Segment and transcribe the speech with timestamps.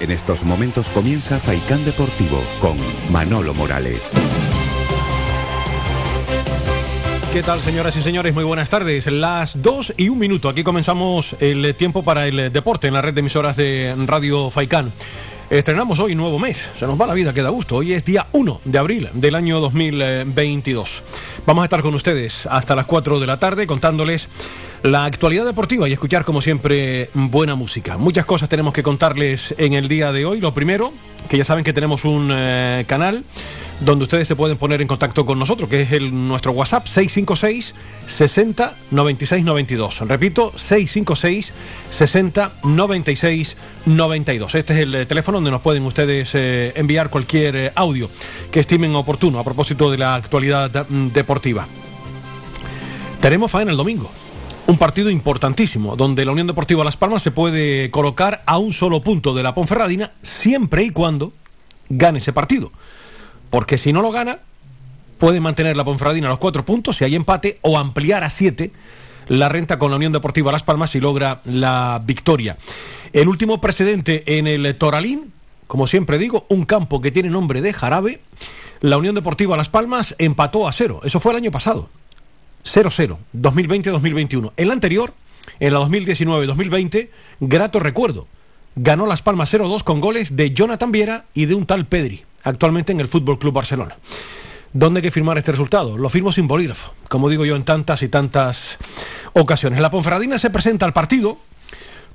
[0.00, 2.76] En estos momentos comienza Faikán Deportivo con
[3.10, 4.12] Manolo Morales.
[7.32, 8.34] ¿Qué tal, señoras y señores?
[8.34, 9.06] Muy buenas tardes.
[9.06, 10.50] Las 2 y un minuto.
[10.50, 14.92] Aquí comenzamos el tiempo para el deporte en la red de emisoras de Radio Faicán.
[15.48, 16.68] Estrenamos hoy nuevo mes.
[16.74, 17.76] Se nos va la vida, queda gusto.
[17.76, 21.04] Hoy es día 1 de abril del año 2022.
[21.46, 24.28] Vamos a estar con ustedes hasta las 4 de la tarde contándoles
[24.82, 27.96] la actualidad deportiva y escuchar como siempre buena música.
[27.96, 30.40] Muchas cosas tenemos que contarles en el día de hoy.
[30.40, 30.92] Lo primero,
[31.28, 33.22] que ya saben que tenemos un eh, canal
[33.80, 37.74] donde ustedes se pueden poner en contacto con nosotros, que es el, nuestro WhatsApp 656
[38.06, 40.00] 60 96 92.
[40.00, 41.52] Repito, 656
[41.90, 44.54] 60 96 92.
[44.54, 48.08] Este es el eh, teléfono donde nos pueden ustedes eh, enviar cualquier audio
[48.50, 51.66] que estimen oportuno a propósito de la actualidad mm, deportiva.
[53.20, 54.10] Tenemos faena el domingo
[54.66, 59.00] un partido importantísimo, donde la Unión Deportiva Las Palmas se puede colocar a un solo
[59.00, 61.32] punto de la Ponferradina, siempre y cuando
[61.88, 62.72] gane ese partido.
[63.56, 64.40] Porque si no lo gana,
[65.16, 68.70] puede mantener la Ponferradina a los cuatro puntos si hay empate o ampliar a siete
[69.28, 72.58] la renta con la Unión Deportiva Las Palmas si logra la victoria.
[73.14, 75.32] El último precedente en el Toralín,
[75.68, 78.20] como siempre digo, un campo que tiene nombre de jarabe,
[78.82, 81.00] la Unión Deportiva Las Palmas empató a cero.
[81.02, 81.88] Eso fue el año pasado.
[82.66, 84.52] 0-0, 2020-2021.
[84.58, 85.14] El anterior,
[85.60, 87.08] en la 2019-2020,
[87.40, 88.26] grato recuerdo,
[88.74, 92.92] ganó Las Palmas 0-2 con goles de Jonathan Viera y de un tal Pedri, actualmente
[92.92, 93.96] en el Fútbol Club Barcelona.
[94.72, 95.98] ¿Dónde hay que firmar este resultado?
[95.98, 98.78] Lo firmo sin bolígrafo, como digo yo en tantas y tantas
[99.32, 99.80] ocasiones.
[99.80, 101.38] La Ponferradina se presenta al partido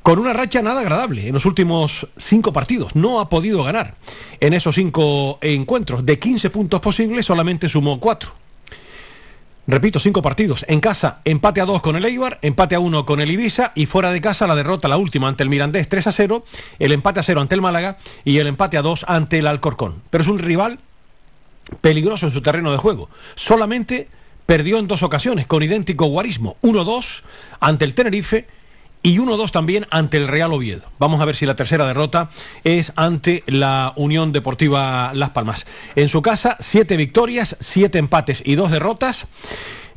[0.03, 2.95] con una racha nada agradable en los últimos cinco partidos.
[2.95, 3.95] No ha podido ganar
[4.39, 6.05] en esos cinco encuentros.
[6.05, 8.40] De 15 puntos posibles, solamente sumó cuatro.
[9.67, 10.65] Repito, cinco partidos.
[10.67, 13.85] En casa, empate a dos con el Eibar, empate a uno con el Ibiza y
[13.85, 16.43] fuera de casa la derrota, la última ante el Mirandés 3 a 0,
[16.79, 20.01] el empate a 0 ante el Málaga y el empate a 2 ante el Alcorcón.
[20.09, 20.79] Pero es un rival
[21.79, 23.09] peligroso en su terreno de juego.
[23.35, 24.09] Solamente
[24.45, 26.57] perdió en dos ocasiones con idéntico guarismo.
[26.63, 27.21] 1-2
[27.59, 28.47] ante el Tenerife
[29.03, 30.83] y 1-2 también ante el Real Oviedo.
[30.99, 32.29] Vamos a ver si la tercera derrota
[32.63, 35.65] es ante la Unión Deportiva Las Palmas.
[35.95, 39.27] En su casa, siete victorias, siete empates y dos derrotas.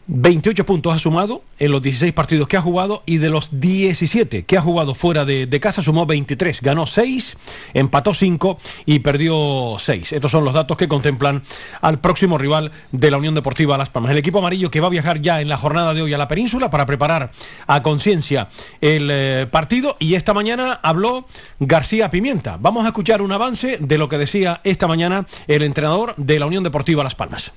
[0.06, 4.44] 28 puntos ha sumado en los 16 partidos que ha jugado y de los 17
[4.44, 7.36] que ha jugado fuera de, casa sumó 23, ganó 6,
[7.72, 10.12] empató 5 y perdió 6.
[10.12, 11.42] Estos son los datos que contemplan
[11.80, 14.10] al próximo rival de la Unión Deportiva Las Palmas.
[14.10, 16.28] El equipo amarillo que va a viajar ya en la jornada de hoy a la
[16.28, 17.32] península para preparar
[17.66, 18.48] a conciencia
[18.82, 21.26] el eh, partido y esta mañana habló
[21.60, 22.58] García Pimienta.
[22.60, 26.46] Vamos a escuchar un avance de lo que decía esta mañana el entrenador de la
[26.46, 27.52] Unión Deportiva Las Palmas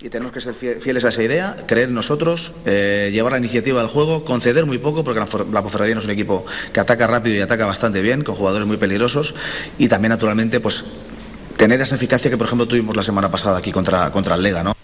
[0.00, 3.88] y tenemos que ser fieles a esa idea, creer nosotros, eh, llevar la iniciativa del
[3.88, 7.40] juego, conceder muy poco, porque la, la Ponferradina es un equipo que ataca rápido y
[7.40, 9.34] ataca bastante bien, con jugadores muy peligrosos,
[9.76, 10.84] y también, naturalmente, pues
[11.56, 14.62] tener esa eficacia que, por ejemplo, tuvimos la semana pasada aquí contra, contra el Lega,
[14.62, 14.77] ¿no?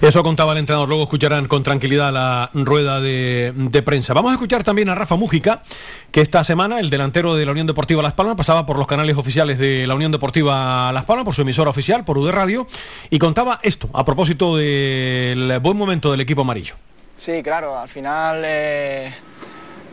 [0.00, 0.88] Eso contaba el entrenador.
[0.88, 4.14] Luego escucharán con tranquilidad la rueda de, prensa.
[4.14, 5.62] Vamos a escuchar también a Rafa Mújica,
[6.10, 9.18] que esta semana, el delantero de la Unión Deportiva Las Palmas, pasaba por los canales
[9.18, 12.66] oficiales de la Unión Deportiva Las Palmas, por su emisora oficial, por UD Radio,
[13.10, 16.76] y contaba esto a propósito del buen momento del equipo amarillo.
[17.18, 19.12] Sí, claro, al final eh,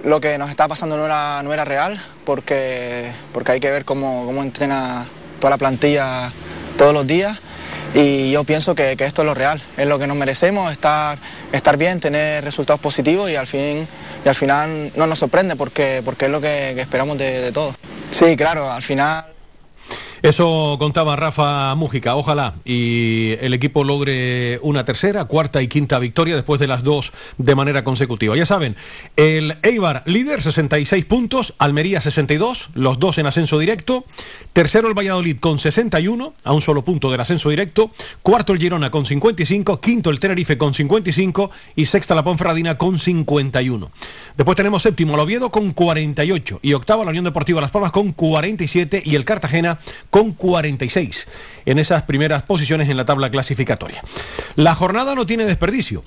[0.06, 3.84] lo que nos está pasando no era, no era real, porque, porque hay que ver
[3.84, 5.06] cómo, cómo entrena
[5.41, 6.31] toda la plantilla
[6.78, 7.41] todos los días
[7.94, 11.18] y yo pienso que, esto es lo real, es lo que nos merecemos, estar,
[11.52, 13.88] estar bien, tener resultados positivos y al, fin,
[14.24, 17.75] y al final no nos sorprende porque, porque es lo que, esperamos de, de todos.
[18.12, 19.37] Sí, claro, al final...
[20.23, 22.16] Eso contaba Rafa Mújica.
[22.16, 27.13] Ojalá y el equipo logre una tercera, cuarta y quinta victoria después de las dos
[27.38, 28.35] de manera consecutiva.
[28.35, 28.75] Ya saben,
[29.16, 34.06] el Eibar líder 66 puntos, Almería 62, los dos en ascenso directo.
[34.53, 37.91] Tercero el Valladolid con 61, a un solo punto del ascenso directo.
[38.23, 42.97] Cuarto el Girona con 55, quinto el Tenerife con 55 y sexta la Ponferradina con
[42.97, 43.91] 51.
[44.35, 48.12] Después tenemos séptimo el Oviedo con 48 y octavo la Unión Deportiva Las Palmas con
[48.12, 51.27] 47 y el Cartagena con 46
[51.65, 54.04] en esas primeras posiciones en la tabla clasificatoria.
[54.56, 56.04] La jornada no tiene desperdicio.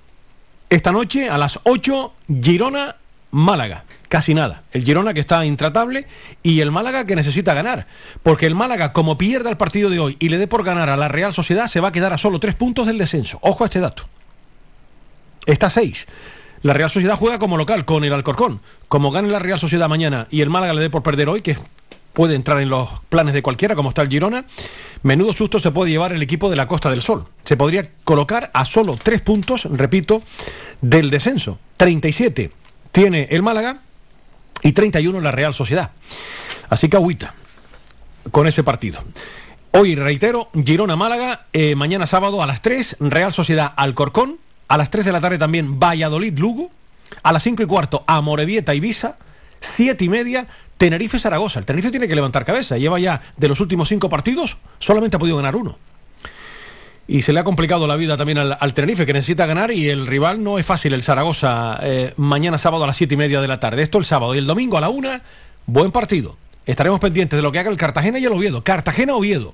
[0.71, 2.13] Esta noche a las 8,
[2.43, 2.97] Girona,
[3.31, 3.85] Málaga.
[4.09, 4.65] Casi nada.
[4.73, 6.07] El Girona que está intratable
[6.43, 7.87] y el Málaga que necesita ganar.
[8.23, 10.97] Porque el Málaga, como pierda el partido de hoy y le dé por ganar a
[10.97, 13.39] la Real Sociedad, se va a quedar a solo tres puntos del descenso.
[13.43, 14.05] Ojo a este dato.
[15.47, 16.07] Está seis.
[16.63, 18.61] La Real Sociedad juega como local con el Alcorcón.
[18.89, 21.57] Como gane la Real Sociedad mañana y el Málaga le dé por perder hoy, que
[22.13, 24.45] puede entrar en los planes de cualquiera, como está el Girona,
[25.03, 27.27] menudo susto se puede llevar el equipo de la Costa del Sol.
[27.45, 30.23] Se podría colocar a solo tres puntos, repito,
[30.81, 31.59] del descenso.
[31.77, 32.51] 37
[32.93, 33.81] tiene el Málaga
[34.63, 35.93] y 31 la Real Sociedad.
[36.69, 37.35] Así que agüita.
[38.31, 39.03] con ese partido.
[39.73, 45.07] Hoy, reitero, Girona-Málaga, eh, mañana sábado a las 3, Real Sociedad Alcorcón, a las 3
[45.07, 46.71] de la tarde también Valladolid-Lugo,
[47.23, 49.17] a las 5 y cuarto Amorebieta-Ibiza,
[49.61, 50.49] 7 y media
[50.81, 51.59] Tenerife-Zaragoza.
[51.59, 55.19] El Tenerife tiene que levantar cabeza, lleva ya de los últimos 5 partidos, solamente ha
[55.19, 55.79] podido ganar uno.
[57.07, 60.07] Y se le ha complicado la vida también al, Tenerife, que necesita ganar, y el
[60.07, 63.49] rival no es fácil, el Zaragoza, eh, mañana sábado a las 7 y media de
[63.49, 63.83] la tarde.
[63.83, 65.21] Esto el sábado y el domingo a la 1,
[65.67, 66.39] buen partido.
[66.65, 68.65] Estaremos pendientes de lo que haga el Cartagena y el Oviedo.
[68.65, 69.53] Cartagena-Oviedo.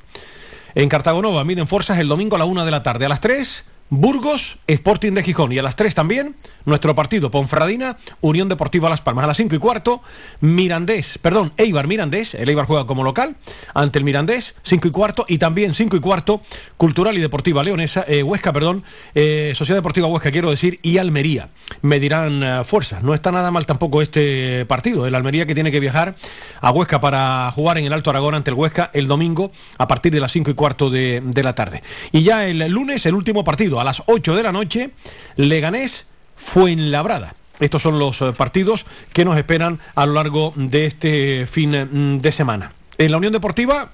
[0.76, 3.06] En Cartagonova miden fuerzas el domingo a la una de la tarde.
[3.06, 5.52] A las 3, Burgos, Sporting de Gijón.
[5.52, 6.34] Y a las 3 también,
[6.64, 9.24] nuestro partido Ponferradina, Unión Deportiva Las Palmas.
[9.24, 10.02] A las 5 y cuarto,
[10.40, 12.34] Mirandés, perdón, Eibar Mirandés.
[12.34, 13.36] El Eibar juega como local
[13.74, 15.24] ante el Mirandés, 5 y cuarto.
[15.28, 16.40] Y también 5 y cuarto,
[16.76, 18.82] Cultural y Deportiva Leonesa, eh, Huesca, perdón,
[19.14, 21.50] eh, Sociedad Deportiva Huesca, quiero decir, y Almería.
[21.82, 23.04] Medirán uh, fuerzas.
[23.04, 25.06] No está nada mal tampoco este partido.
[25.06, 26.16] El Almería que tiene que viajar
[26.60, 30.12] a Huesca para jugar en el Alto Aragón ante el Huesca el domingo a partir
[30.12, 31.82] de las 5 y cuarto de, de la tarde.
[32.10, 34.90] Y ya el lunes, el último partido a las 8 de la noche,
[35.37, 36.06] Leganés
[36.37, 37.34] Fuenlabrada.
[37.61, 42.20] Estos son los eh, partidos que nos esperan a lo largo de este fin mm,
[42.20, 42.73] de semana.
[42.99, 43.93] En la Unión Deportiva,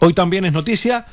[0.00, 1.06] hoy también es noticia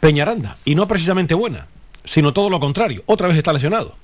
[0.00, 1.66] Peñaranda, y no precisamente buena,
[2.04, 3.96] sino todo lo contrario, otra vez está lesionado.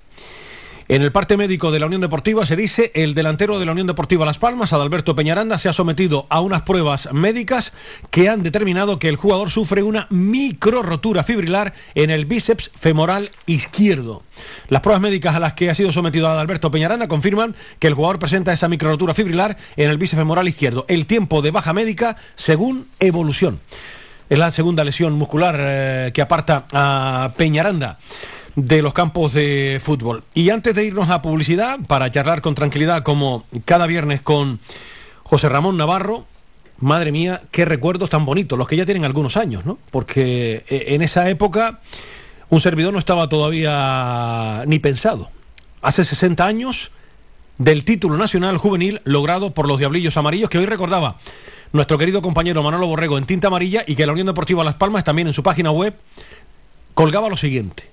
[0.91, 3.87] En el parte médico de la Unión Deportiva se dice el delantero de la Unión
[3.87, 7.73] Deportiva Las Palmas, Adalberto Peñaranda, se ha sometido a unas pruebas médicas
[8.11, 13.31] que han determinado que el jugador sufre una micro rotura fibrilar en el bíceps femoral
[13.47, 14.25] izquierdo.
[14.67, 18.19] Las pruebas médicas a las que ha sido sometido Adalberto Peñaranda confirman que el jugador
[18.19, 20.87] presenta esa micro rotura fibrilar en el bíceps femoral izquierdo.
[20.89, 23.61] El tiempo de baja médica según evolución.
[24.29, 27.99] Es la segunda lesión muscular eh, que aparta a Peñaranda
[28.67, 30.23] de los campos de fútbol.
[30.35, 34.61] Y antes de irnos a publicidad, para charlar con tranquilidad como cada viernes con
[35.23, 36.27] José Ramón Navarro,
[36.79, 39.79] madre mía, qué recuerdos tan bonitos, los que ya tienen algunos años, ¿no?
[39.91, 41.81] Porque eh, en esa época
[42.49, 45.31] un servidor no estaba todavía ni pensado.
[45.83, 46.91] Hace 60 años
[47.59, 51.17] del título nacional juvenil logrado por los Diablillos Amarillos, que hoy recordaba
[51.73, 55.05] nuestro querido compañero Manolo Borrego en tinta amarilla y que la Unión Deportiva Las Palmas
[55.05, 55.95] también en su página web
[56.95, 57.91] colgaba lo siguiente.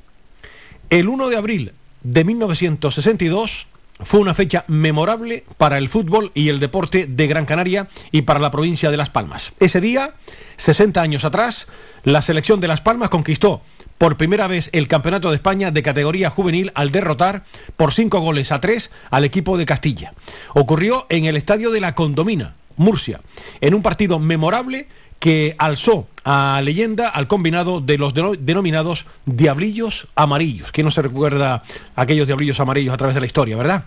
[0.90, 1.74] El 1 de abril
[2.04, 3.68] de 1962
[4.00, 8.40] fue una fecha memorable para el fútbol y el deporte de Gran Canaria y para
[8.40, 9.52] la provincia de Las Palmas.
[9.60, 10.14] Ese día,
[10.56, 11.68] 60 años atrás,
[12.06, 13.62] la selección de Las Palmas conquistó
[13.98, 17.44] por primera vez el Campeonato de España de categoría juvenil al derrotar
[17.76, 20.14] por 5 goles a 3 al equipo de Castilla.
[20.54, 23.20] Ocurrió en el Estadio de la Condomina, Murcia,
[23.60, 24.88] en un partido memorable
[25.20, 30.74] que alzó a leyenda al combinado de los denominados diablillos amarillos.
[30.74, 31.64] ¿Quién no se recuerda
[31.96, 33.86] aquellos diablillos amarillos a través de la historia, verdad?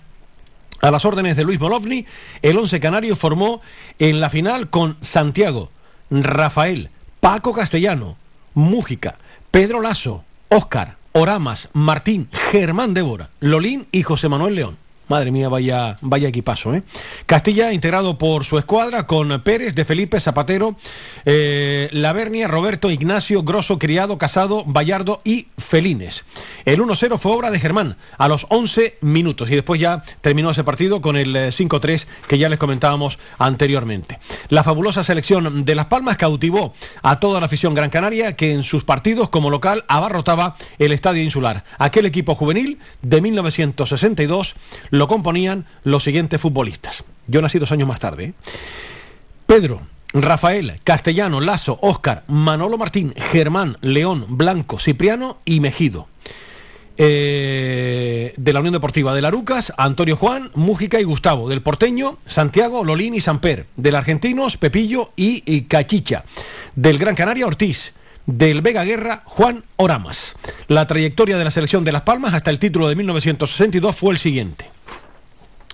[0.81, 2.07] A las órdenes de Luis Molovni,
[2.41, 3.61] el once canario formó
[3.99, 5.71] en la final con Santiago,
[6.11, 6.89] Rafael,
[7.21, 8.17] Paco Castellano,
[8.55, 9.19] Mújica,
[9.51, 14.79] Pedro Lazo, Óscar, Oramas, Martín, Germán Débora, Lolín y José Manuel León.
[15.11, 16.85] Madre mía, vaya, vaya equipazo, ¿eh?
[17.27, 20.77] Castilla integrado por su escuadra con Pérez, de Felipe, Zapatero,
[21.25, 26.23] eh, Lavernia, Roberto, Ignacio, Grosso, Criado, Casado, Vallardo y Felines.
[26.65, 30.63] El 1-0 fue obra de Germán a los 11 minutos y después ya terminó ese
[30.63, 34.21] partido con el 5-3 eh, que ya les comentábamos anteriormente.
[34.49, 38.63] La fabulosa selección de Las Palmas cautivó a toda la afición gran canaria que en
[38.63, 41.65] sus partidos como local abarrotaba el estadio insular.
[41.79, 44.55] Aquel equipo juvenil de 1962
[45.01, 47.05] lo componían los siguientes futbolistas.
[47.27, 48.25] Yo nací dos años más tarde.
[48.25, 48.33] ¿eh?
[49.47, 49.81] Pedro,
[50.13, 56.07] Rafael, Castellano, Lazo, Óscar, Manolo Martín, Germán, León, Blanco, Cipriano y Mejido.
[56.99, 61.49] Eh, de la Unión Deportiva de Larucas, Antonio Juan, Mújica y Gustavo.
[61.49, 63.65] Del Porteño, Santiago, Lolín y Samper.
[63.77, 66.25] Del Argentinos, Pepillo y, y Cachicha.
[66.75, 67.95] Del Gran Canaria, Ortiz
[68.27, 70.35] del Vega Guerra, Juan Oramas.
[70.69, 74.19] La trayectoria de la selección de Las Palmas hasta el título de 1962 fue el
[74.19, 74.71] siguiente.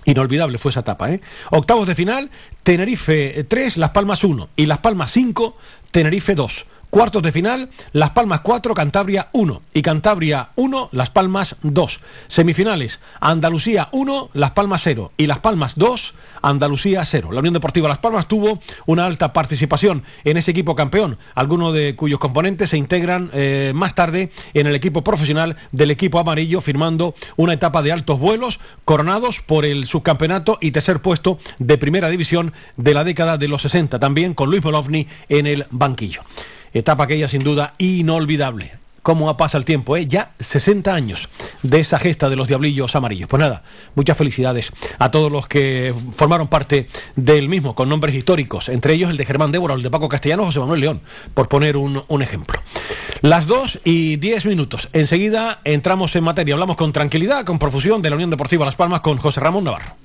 [0.07, 1.21] Inolvidable fue esa etapa, ¿eh?
[1.51, 2.31] Octavos de final,
[2.63, 5.57] Tenerife 3, Las Palmas 1 y Las Palmas 5,
[5.91, 6.65] Tenerife 2.
[6.89, 11.99] Cuartos de final, Las Palmas 4, Cantabria 1 y Cantabria 1, Las Palmas 2.
[12.29, 17.33] Semifinales, Andalucía 1, Las Palmas 0 y Las Palmas 2, Andalucía 0.
[17.33, 21.95] La Unión Deportiva Las Palmas tuvo una alta participación en ese equipo campeón, algunos de
[21.97, 27.15] cuyos componentes se integran eh, más tarde en el equipo profesional del equipo amarillo, firmando
[27.35, 32.53] una etapa de altos vuelos, coronados por el subcampeonato y tercer puesto de primera división
[32.77, 36.21] de la década de los 60, también con Luis Molovni en el banquillo.
[36.73, 38.73] Etapa aquella sin duda inolvidable
[39.07, 40.05] cómo pasa el tiempo, ¿eh?
[40.05, 41.29] Ya 60 años
[41.63, 43.29] de esa gesta de los diablillos amarillos.
[43.29, 43.63] Pues nada,
[43.95, 49.09] muchas felicidades a todos los que formaron parte del mismo, con nombres históricos, entre ellos
[49.09, 51.01] el de Germán Débora, el de Paco Castellano, José Manuel León,
[51.33, 52.61] por poner un, un ejemplo.
[53.21, 54.89] Las 2 y 10 minutos.
[54.91, 56.55] Enseguida entramos en materia.
[56.55, 59.95] Hablamos con tranquilidad, con profusión de la Unión Deportiva Las Palmas con José Ramón Navarro.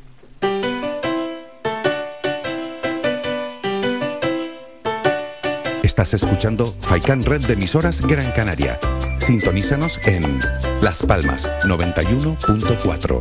[6.03, 8.77] Estás escuchando Faikan Red de emisoras Gran Canaria.
[9.21, 10.41] Sintonízanos en
[10.81, 13.21] Las Palmas 91.4.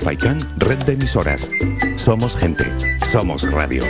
[0.00, 1.50] Faikan Red de emisoras.
[1.96, 2.66] Somos gente.
[3.10, 3.82] Somos radio.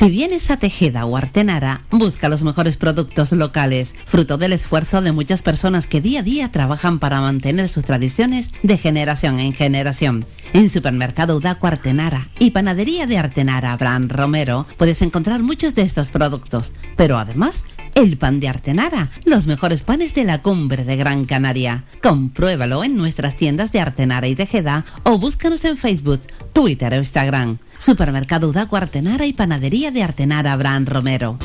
[0.00, 5.12] Si vienes a Tejeda o Artenara, busca los mejores productos locales, fruto del esfuerzo de
[5.12, 10.24] muchas personas que día a día trabajan para mantener sus tradiciones de generación en generación.
[10.54, 16.08] En Supermercado Udaco Artenara y Panadería de Artenara Abraham Romero puedes encontrar muchos de estos
[16.08, 17.62] productos, pero además
[17.94, 21.84] el pan de Artenara, los mejores panes de la cumbre de Gran Canaria.
[22.02, 26.20] Compruébalo en nuestras tiendas de Artenara y Tejeda o búscanos en Facebook,
[26.52, 27.58] Twitter o Instagram.
[27.78, 31.38] Supermercado Udaco Artenara y Panadería de Artenara Abraham Romero.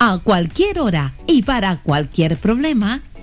[0.00, 3.00] A cualquier hora y para cualquier problema,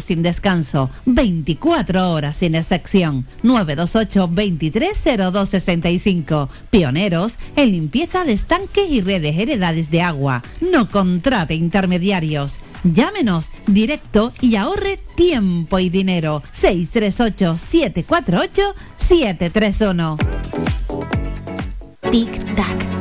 [0.00, 0.90] sin descanso.
[1.06, 3.26] 24 horas sin excepción.
[3.42, 6.50] 928 230265.
[6.70, 10.42] Pioneros en limpieza de estanques y redes heredades de agua.
[10.60, 12.54] No contrate intermediarios.
[12.84, 16.42] Llámenos directo y ahorre tiempo y dinero.
[16.52, 20.16] 638 748 731.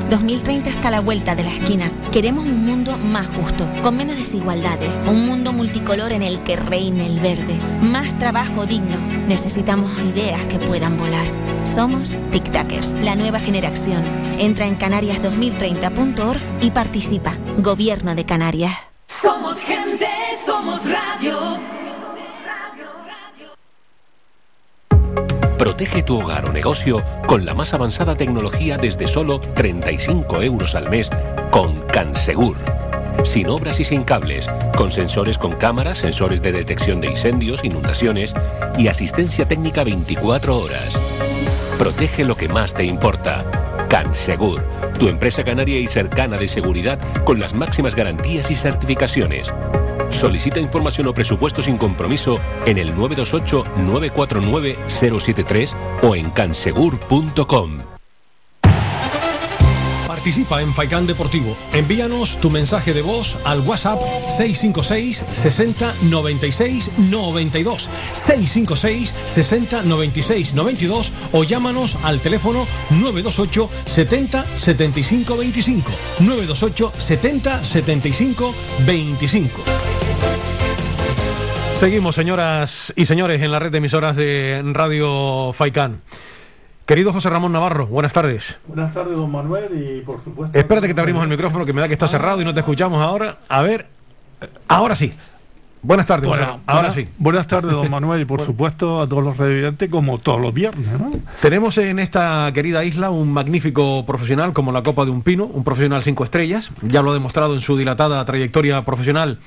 [0.09, 0.19] Tic-tac.
[0.19, 1.91] 2030 está a la vuelta de la esquina.
[2.11, 7.05] Queremos un mundo más justo, con menos desigualdades, un mundo multicolor en el que reine
[7.05, 8.97] el verde, más trabajo digno.
[9.27, 11.25] Necesitamos ideas que puedan volar.
[11.65, 14.03] Somos Tic-Tackers, la nueva generación.
[14.39, 17.37] Entra en canarias2030.org y participa.
[17.59, 18.73] Gobierno de Canarias.
[19.07, 20.07] Somos gente,
[20.45, 21.68] somos radio.
[25.59, 30.89] Protege tu hogar o negocio con la más avanzada tecnología desde solo 35 euros al
[30.89, 31.09] mes
[31.51, 32.55] con Cansegur.
[33.25, 34.47] Sin obras y sin cables,
[34.77, 38.33] con sensores con cámaras, sensores de detección de incendios, inundaciones
[38.77, 40.93] y asistencia técnica 24 horas.
[41.77, 43.43] Protege lo que más te importa.
[43.89, 44.63] Cansegur,
[44.97, 49.51] tu empresa canaria y cercana de seguridad con las máximas garantías y certificaciones.
[50.19, 55.73] Solicita información o presupuesto sin compromiso en el 928-949-073
[56.03, 57.79] o en cansegur.com.
[60.05, 61.55] Participa en Faikán Deportivo.
[61.71, 67.87] Envíanos tu mensaje de voz al WhatsApp 656 60 96 92.
[68.11, 75.91] 656 60 96 92 o llámanos al teléfono 928 70 75 25.
[76.19, 78.53] 928 70 75
[78.85, 80.08] 25.
[81.79, 86.01] Seguimos, señoras y señores, en la red de emisoras de Radio Faicán.
[86.85, 88.57] Querido José Ramón Navarro, buenas tardes.
[88.67, 89.69] Buenas tardes, don Manuel,
[89.99, 90.57] y por supuesto...
[90.57, 92.59] Espérate que te abrimos el micrófono, que me da que está cerrado y no te
[92.61, 93.37] escuchamos ahora.
[93.47, 93.85] A ver,
[94.67, 95.13] ahora sí.
[95.81, 97.07] Buenas tardes, Bueno, José ahora buenas- sí.
[97.17, 100.87] Buenas tardes, don Manuel, y por supuesto a todos los revidentes, como todos los viernes,
[100.99, 101.11] ¿no?
[101.41, 105.63] Tenemos en esta querida isla un magnífico profesional como la Copa de un Pino, un
[105.63, 109.39] profesional cinco estrellas, ya lo ha demostrado en su dilatada trayectoria profesional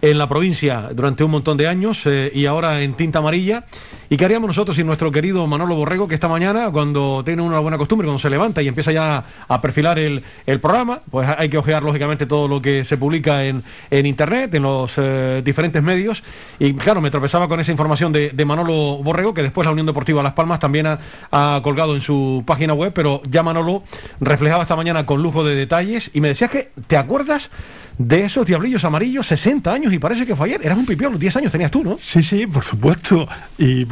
[0.00, 3.64] en la provincia durante un montón de años eh, y ahora en tinta amarilla.
[4.10, 7.58] ¿Y qué haríamos nosotros sin nuestro querido Manolo Borrego, que esta mañana, cuando tiene una
[7.58, 11.50] buena costumbre, cuando se levanta y empieza ya a perfilar el, el programa, pues hay
[11.50, 15.82] que ojear lógicamente todo lo que se publica en, en Internet, en los eh, diferentes
[15.82, 16.22] medios.
[16.58, 19.86] Y claro, me tropezaba con esa información de, de Manolo Borrego, que después la Unión
[19.86, 23.82] Deportiva Las Palmas también ha, colgado en su página web, pero ya Manolo
[24.20, 27.50] reflejaba esta mañana con lujo de detalles y me decías que, ¿te acuerdas?
[27.98, 30.60] De esos diablillos amarillos, 60 años, y parece que fue ayer.
[30.64, 31.98] Eras un pipiolo, 10 años tenías tú, ¿no?
[32.00, 33.26] Sí, sí, por supuesto.
[33.58, 33.84] Y,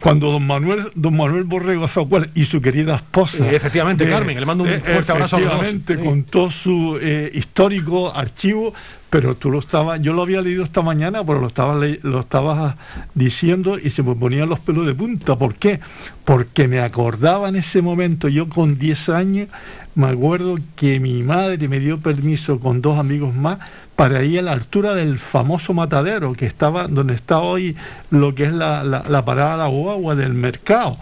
[0.00, 3.48] cuando don Manuel, don Manuel Borrego Zacual y su querida esposa.
[3.50, 5.62] Eh, efectivamente, Carmen, le mando un fuerte abrazo a los dos.
[5.62, 6.04] efectivamente, Sí.
[6.04, 8.72] con todo su eh, histórico archivo,
[9.10, 12.76] pero tú lo estabas, yo lo había leído esta mañana, pero lo estabas lo estabas
[13.14, 15.36] diciendo y se me ponían los pelos de punta.
[15.36, 15.80] ¿Por qué?
[16.24, 19.48] Porque me acordaba en ese momento, yo con 10 años,
[19.94, 23.58] me acuerdo que mi madre me dio permiso con dos amigos más
[23.96, 27.76] para ir a la altura del famoso matadero que estaba donde está hoy
[28.10, 30.96] lo que es la, la, parada de la guagua del mercado.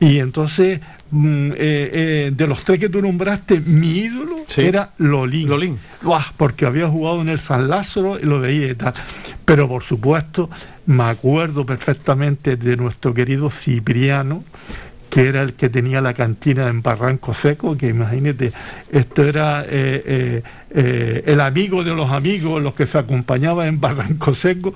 [0.00, 0.80] Y entonces
[1.12, 5.48] mm, eh, eh, de los tres que tú nombraste, mi ídolo era Lolín.
[5.48, 5.78] Lolín.
[6.36, 8.94] porque había jugado en el San Lázaro y lo veía y tal.
[9.44, 10.50] Pero por supuesto,
[10.86, 14.42] me acuerdo perfectamente de nuestro querido Cipriano,
[15.12, 18.50] que era el que tenía la cantina en Barranco Seco, que imagínate,
[18.90, 20.42] esto era eh,
[20.74, 24.72] eh, el amigo de los amigos, los que se acompañaban en Barranco Seco,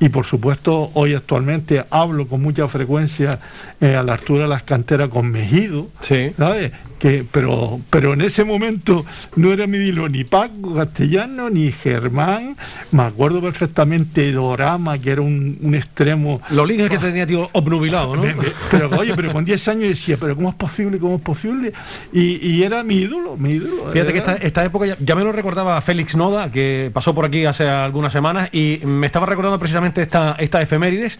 [0.00, 3.40] y por supuesto hoy actualmente hablo con mucha frecuencia
[3.80, 5.88] eh, a la altura de las canteras con Mejido,
[6.36, 6.72] ¿sabes?
[6.98, 12.56] Que, pero, pero en ese momento no era mi dilo ni Paco Castellano ni Germán,
[12.90, 16.42] me acuerdo perfectamente de Dorama, que era un, extremo.
[16.50, 18.22] Lo es que tenía tío obnubilado, ¿no?
[18.70, 20.98] pero oye, pero con 10 años decía, pero ¿cómo es posible?
[20.98, 21.72] ¿Cómo es posible?
[22.12, 23.90] Y, era mi ídolo, mi ídolo.
[23.90, 27.24] Fíjate que esta, esta época ya, ya me lo recordaba Félix Noda, que pasó por
[27.24, 31.18] aquí hace algunas semanas, y me estaba recordando precisamente esta, esta efemérides.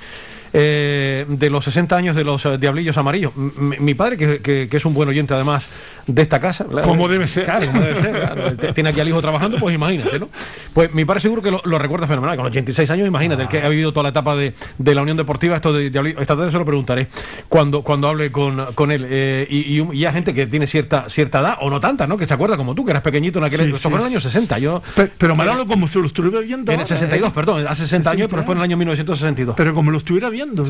[0.54, 3.37] Eh, de los 60 años de los eh, Diablillos Amarillos.
[3.37, 5.68] mi, padre, que, es un buen oyente además
[6.08, 6.64] de esta casa.
[6.64, 7.46] Como debe ser.
[8.74, 10.28] Tiene aquí al hijo trabajando, pues imagínate, ¿no?
[10.72, 12.36] Pues mi padre seguro que lo, recuerda fenomenal.
[12.36, 15.56] Con 86 años, imagínate, el que ha vivido toda la etapa de, la Unión Deportiva,
[15.56, 16.20] esto de Diablillos.
[16.20, 17.08] Esta tarde se lo preguntaré
[17.48, 18.58] cuando, cuando hable con,
[18.90, 19.06] él.
[19.08, 22.16] Eh, y, y, hay gente que tiene cierta, cierta edad, o no tanta, ¿no?
[22.16, 23.60] Que se acuerda como tú, que eras pequeñito en aquel...
[23.60, 24.58] Sí, esto fue en el año 60.
[24.58, 24.82] Yo,
[25.18, 26.72] pero, me hablo como si lo estuviera viendo.
[26.72, 29.54] En el 62, perdón, hace 60 años, pero fue en el año 1962.
[29.56, 30.64] Pero como lo estuviera viendo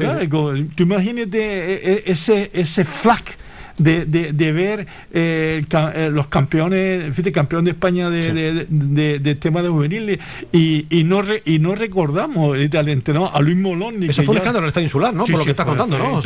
[0.75, 3.37] Tú imagínate eh, eh, ese, ese flack.
[3.79, 5.65] De, de, ver eh,
[6.13, 10.19] los campeones, fíjate, campeón de España de, de, tema de juveniles
[10.53, 14.03] y, y, no y no recordamos al entrenador, a Luis Molón.
[14.03, 15.25] Eso fue un escándalo en insular, ¿no?
[15.25, 16.21] Por lo que estás contando, ¿no?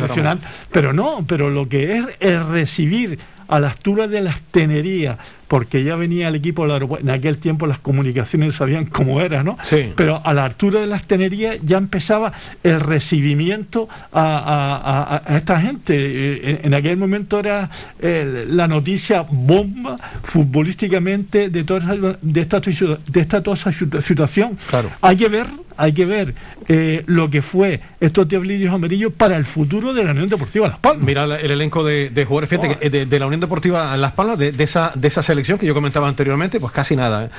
[0.71, 3.19] pero no, pero lo que es, es recibir
[3.49, 5.19] a la altura de las tenerías
[5.53, 9.43] porque ya venía el equipo del aeropuerto, en aquel tiempo las comunicaciones sabían cómo era,
[9.43, 9.59] ¿no?
[9.65, 9.93] Sí.
[9.95, 15.95] Pero a la altura de las tenerías ya empezaba el recibimiento a, esta gente.
[15.95, 17.69] Eh, en, aquel momento era
[18.01, 24.57] eh, la noticia bomba futbolísticamente de toda, de esta, de esta toda esa situación.
[24.71, 24.89] Claro.
[25.03, 26.35] Hay que ver hay que ver
[26.69, 30.79] eh, lo que fue estos diablillos amarillos para el futuro de la Unión Deportiva Las
[30.79, 31.05] Palmas.
[31.05, 35.09] Mira el elenco de, jugadores fíjate, de, la Unión Deportiva Las Palmas, de, esa, de
[35.09, 37.27] esa selección que yo comentaba anteriormente, pues casi nada.
[37.27, 37.31] ¿eh?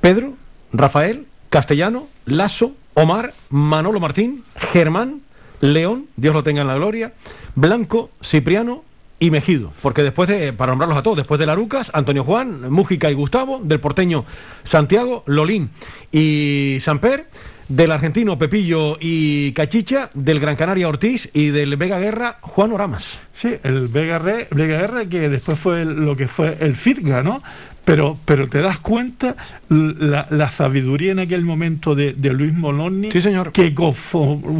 [0.00, 0.34] Pedro,
[0.72, 5.20] Rafael, Castellano, Lazo, Omar, Manolo Martín, Germán,
[5.60, 7.12] León, Dios lo tenga en la gloria,
[7.54, 8.84] Blanco, Cipriano,
[9.20, 13.10] y Mejido, porque después de, para nombrarlos a todos, después de Larucas, Antonio Juan, Mújica
[13.10, 14.24] y Gustavo, del porteño
[14.64, 15.70] Santiago, Lolín
[16.12, 17.26] y Samper,
[17.68, 23.20] del argentino Pepillo y Cachicha, del Gran Canaria Ortiz y del Vega Guerra Juan Oramas.
[23.34, 27.42] Sí, el Vega, Guerra que después fue lo que fue el Firga, ¿no?
[27.84, 29.34] Pero, pero te das cuenta
[29.70, 33.50] la, sabiduría en aquel momento de, Luis Moloni, sí, señor.
[33.52, 33.74] que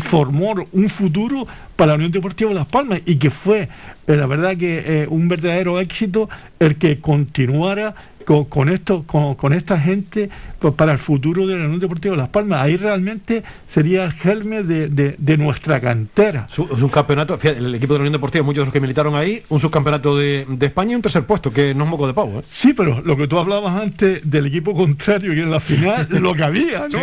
[0.01, 3.69] formó un futuro para la Unión Deportiva de Las Palmas y que fue,
[4.07, 7.95] eh, la verdad que eh, un verdadero éxito el que continuara
[8.29, 12.29] con, esto, con, esta gente pues, para el futuro de la Unión Deportiva de Las
[12.29, 12.61] Palmas.
[12.61, 16.47] Ahí realmente sería el germe de, nuestra cantera.
[16.51, 19.43] Es un campeonato, el equipo de la Unión Deportiva, muchos de los que militaron ahí,
[19.49, 22.41] un subcampeonato de, España y un tercer puesto, que no es moco de pavo.
[22.41, 22.43] ¿eh?
[22.51, 26.35] Sí, pero lo que tú hablabas antes del equipo contrario y en la final, lo
[26.35, 26.99] que había, ¿no?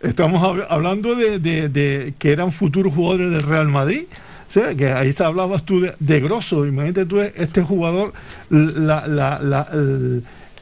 [0.02, 4.02] Estamos hablando de, que eran futuros jugadores del Real Madrid.
[4.76, 8.12] que ahí te hablabas tú de, de grosso, imagínate tú este jugador,
[8.48, 9.68] la, la, la,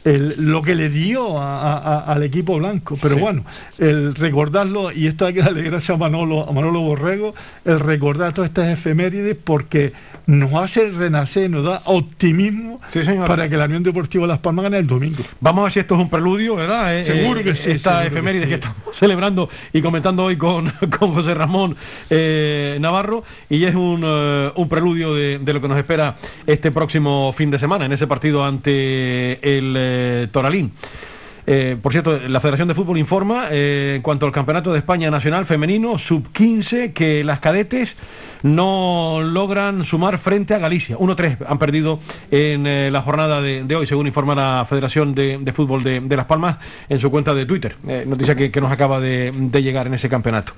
[0.04, 2.96] lo que le dio al equipo blanco.
[3.00, 3.44] Pero bueno,
[3.78, 7.34] el recordarlo, y esto hay que darle gracias a Manolo, a Manolo Borrego,
[7.64, 9.92] el recordar todas estas efemérides porque
[10.28, 12.80] nos hace renacer, nos da optimismo
[13.26, 15.24] para que la Unión Deportiva Las Palmas gane el domingo.
[15.40, 16.98] Vamos a ver si esto es un preludio, ¿verdad?
[16.98, 17.70] Eh, seguro que eh, sí.
[17.70, 21.76] Esta efeméride que, estamos celebrando y comentando hoy con, con José Ramón
[22.10, 26.14] eh, Navarro, y es un, un preludio de, de, lo que nos espera
[26.46, 30.72] este próximo fin de semana en ese partido ante el Toralín.
[31.50, 35.10] Eh, por cierto, la Federación de Fútbol informa eh, en cuanto al Campeonato de España
[35.10, 37.96] Nacional Femenino Sub-15 que las cadetes
[38.42, 40.98] no logran sumar frente a Galicia.
[40.98, 45.82] 1-3 han perdido en eh, la jornada de, hoy, según informa la Federación de, Fútbol
[45.82, 47.76] de, Las Palmas en su cuenta de Twitter.
[48.04, 49.32] noticia que, nos acaba de,
[49.62, 50.52] llegar en ese campeonato.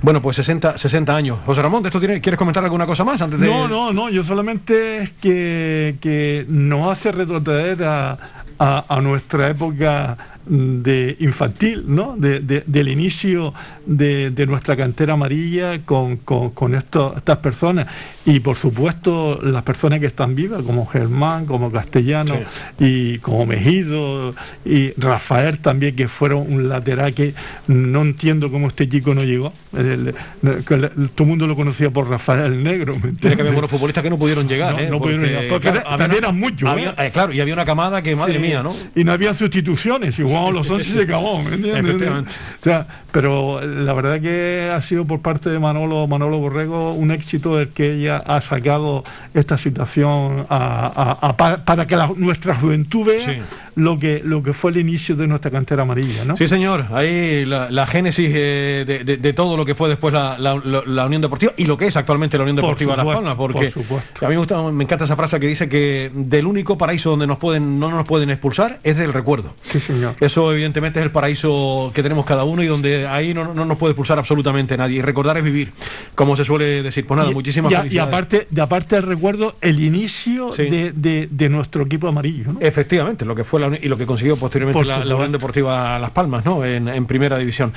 [0.00, 1.38] Bueno, pues 60, 60 años.
[1.44, 3.46] José Ramón, ¿de esto quieres comentar alguna cosa más antes de.?
[3.46, 4.08] No, no, no.
[4.08, 12.16] Yo solamente que, que nos hace retroceder a a, nuestra época de infantil, ¿no?
[12.16, 13.54] De, del inicio
[13.86, 17.86] de, nuestra cantera amarilla con, con, estas personas.
[18.24, 22.34] Y por supuesto las personas que están vivas, como Germán, como Castellano
[22.78, 27.34] y como Mejido y Rafael también, que fueron un lateral que
[27.66, 29.52] no entiendo cómo este chico no llegó.
[29.70, 32.96] todo el mundo lo conocía por Rafael el Negro.
[33.20, 34.74] Tiene que haber buenos futbolistas que no pudieron llegar.
[34.74, 35.00] No, ¿eh?
[35.00, 35.48] pudieron llegar.
[35.48, 36.68] Porque también eran muchos.
[36.78, 36.94] ¿eh?
[36.98, 38.74] Eh, claro, y había una camada que, madre mía, ¿no?
[38.94, 40.18] Y no había sustituciones.
[40.18, 41.42] Y jugaban los 11 y se acabó.
[41.42, 42.24] ¿me entiendes?
[42.60, 47.10] O sea, pero la verdad que ha sido por parte de Manolo, Manolo Borrego un
[47.10, 54.20] éxito el que ella ha sacado esta situación para que nuestra juventud vea lo que
[54.24, 56.36] lo que fue el inicio de nuestra cantera amarilla, ¿no?
[56.36, 56.86] Sí, señor.
[56.92, 61.76] Ahí la, génesis eh, de, todo lo que fue después la, Unión Deportiva y lo
[61.76, 63.72] que es actualmente la Unión Deportiva de Las Palmas, porque
[64.20, 67.38] a mí me, me encanta esa frase que dice que del único paraíso donde nos
[67.38, 69.54] pueden no nos pueden expulsar es del recuerdo.
[69.70, 70.14] Sí, señor.
[70.22, 73.90] Eso evidentemente es el paraíso que tenemos cada uno y donde ahí no, nos puede
[73.90, 74.98] expulsar absolutamente nadie.
[74.98, 75.72] Y recordar es vivir,
[76.14, 77.04] como se suele decir.
[77.04, 82.06] Pues nada, muchísimas y, Y aparte, de aparte del recuerdo, el inicio de, nuestro equipo
[82.06, 82.52] amarillo.
[82.60, 86.64] Efectivamente, lo que fue y lo que consiguió posteriormente la, Unión Deportiva Las Palmas, ¿no?
[86.64, 87.72] En, primera división.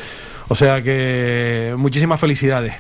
[0.48, 2.76] O sea que muchísimas felicidades.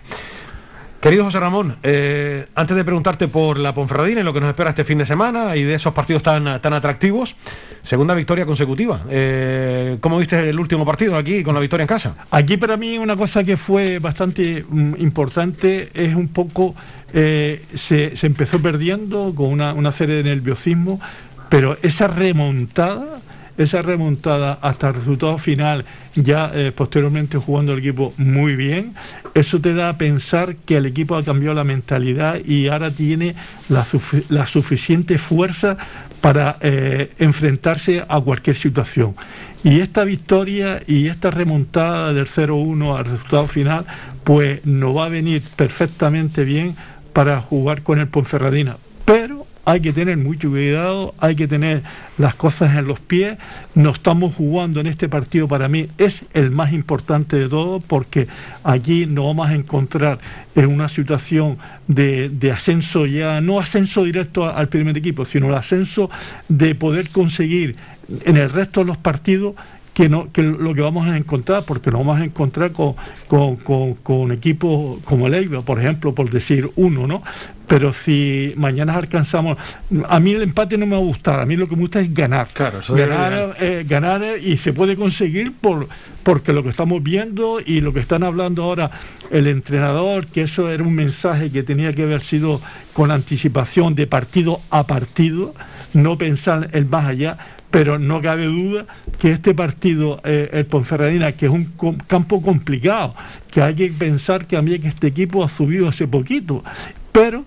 [1.06, 4.72] Querido José Ramón, eh, antes de preguntarte por la Ponferradina y lo que nos espera
[4.72, 7.36] este fin de semana y de esos partidos tan, tan atractivos,
[7.84, 9.02] segunda victoria consecutiva.
[9.12, 12.16] Eh, ¿Cómo viste el último partido aquí con la victoria en casa?
[12.32, 16.74] Aquí para mí una cosa que fue bastante mm, importante es un poco,
[17.14, 21.00] eh, se, empezó perdiendo con una, una serie de nerviosismo,
[21.50, 23.22] pero esa remontada
[23.58, 28.94] esa remontada hasta el resultado final, ya eh, posteriormente jugando el equipo muy bien,
[29.34, 33.36] eso te da a pensar que el equipo ha cambiado la mentalidad y ahora tiene
[33.70, 35.78] la, suficiente fuerza
[36.22, 39.16] para eh, enfrentarse a cualquier situación.
[39.64, 43.86] Y esta victoria y esta remontada del 0-1 al resultado final,
[44.24, 46.76] pues nos va a venir perfectamente bien
[47.14, 48.78] para jugar con el Ponferradina.
[49.66, 51.82] Hay que tener mucho cuidado, hay que tener
[52.18, 53.38] las cosas en los pies.
[53.74, 58.28] No estamos jugando en este partido, para mí es el más importante de todo, porque
[58.64, 60.20] aquí nos vamos a encontrar
[60.56, 66.10] en una situación de, ascenso ya, no ascenso directo al primer equipo, sino el ascenso
[66.48, 67.76] de poder conseguir
[68.24, 69.56] en el resto de los partidos
[69.96, 72.96] que, no, que lo que vamos a encontrar, porque nos vamos a encontrar con,
[74.04, 77.24] con, equipos como el Eibar, por ejemplo, por decir uno, ¿no?
[77.66, 79.58] Pero si mañana alcanzamos,
[80.10, 82.02] a mí el empate no me va a gustar, a mí lo que me gusta
[82.02, 82.50] es ganar.
[82.52, 85.88] Claro, ganar, eh, ganar y se puede conseguir por
[86.24, 88.90] porque lo que estamos viendo y lo que están hablando ahora
[89.30, 92.60] el entrenador, que eso era un mensaje que tenía que haber sido
[92.94, 95.54] con anticipación de partido a partido,
[95.94, 97.38] no pensar el más allá,
[97.72, 98.86] pero no cabe duda
[99.20, 101.72] que este partido, eh, el Ponferradina, que es un
[102.08, 103.14] campo complicado,
[103.52, 106.64] que hay que pensar que a mí que este equipo ha subido hace poquito,
[107.12, 107.46] pero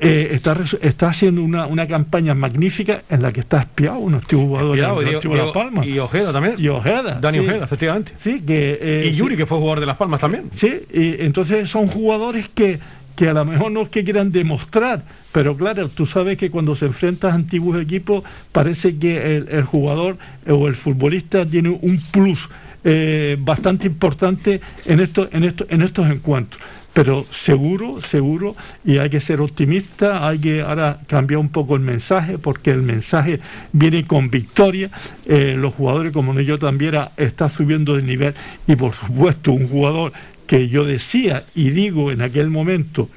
[0.00, 5.22] eh, está, está haciendo una, una, campaña magnífica en la que está espiado unos jugadores
[5.22, 5.86] de Las Palmas.
[5.86, 6.54] Y Ojeda también.
[6.58, 7.18] Y Ojeda.
[7.20, 8.12] Dani Ojeda, efectivamente.
[8.18, 10.50] Sí, que, eh, y Yuri, que fue jugador de Las Palmas también.
[10.56, 12.78] Sí, y entonces son jugadores que
[13.16, 16.74] que a lo mejor no es que quieran demostrar, pero claro, tú sabes que cuando
[16.74, 20.16] se enfrentas a antiguos equipos parece que el, jugador
[20.48, 22.48] o el futbolista tiene un plus
[22.84, 26.62] eh, bastante importante en, en, en estos encuentros.
[26.94, 31.80] Pero seguro, seguro, y hay que ser optimista, hay que ahora cambiar un poco el
[31.80, 33.40] mensaje, porque el mensaje
[33.72, 34.90] viene con victoria.
[35.26, 38.34] Eh, los jugadores, como yo también, está subiendo de nivel
[38.68, 40.12] y por supuesto un jugador
[40.54, 43.08] que yo decía y digo en aquel momento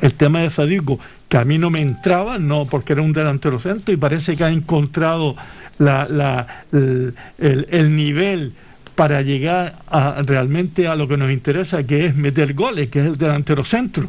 [0.00, 3.60] el tema de Sadico, que a mí no me entraba, no porque era un delantero
[3.60, 5.36] centro, y parece que ha encontrado
[5.78, 8.54] el, nivel
[8.96, 13.06] para llegar a, realmente a lo que nos interesa, que es meter goles, que es
[13.06, 14.08] el delantero centro.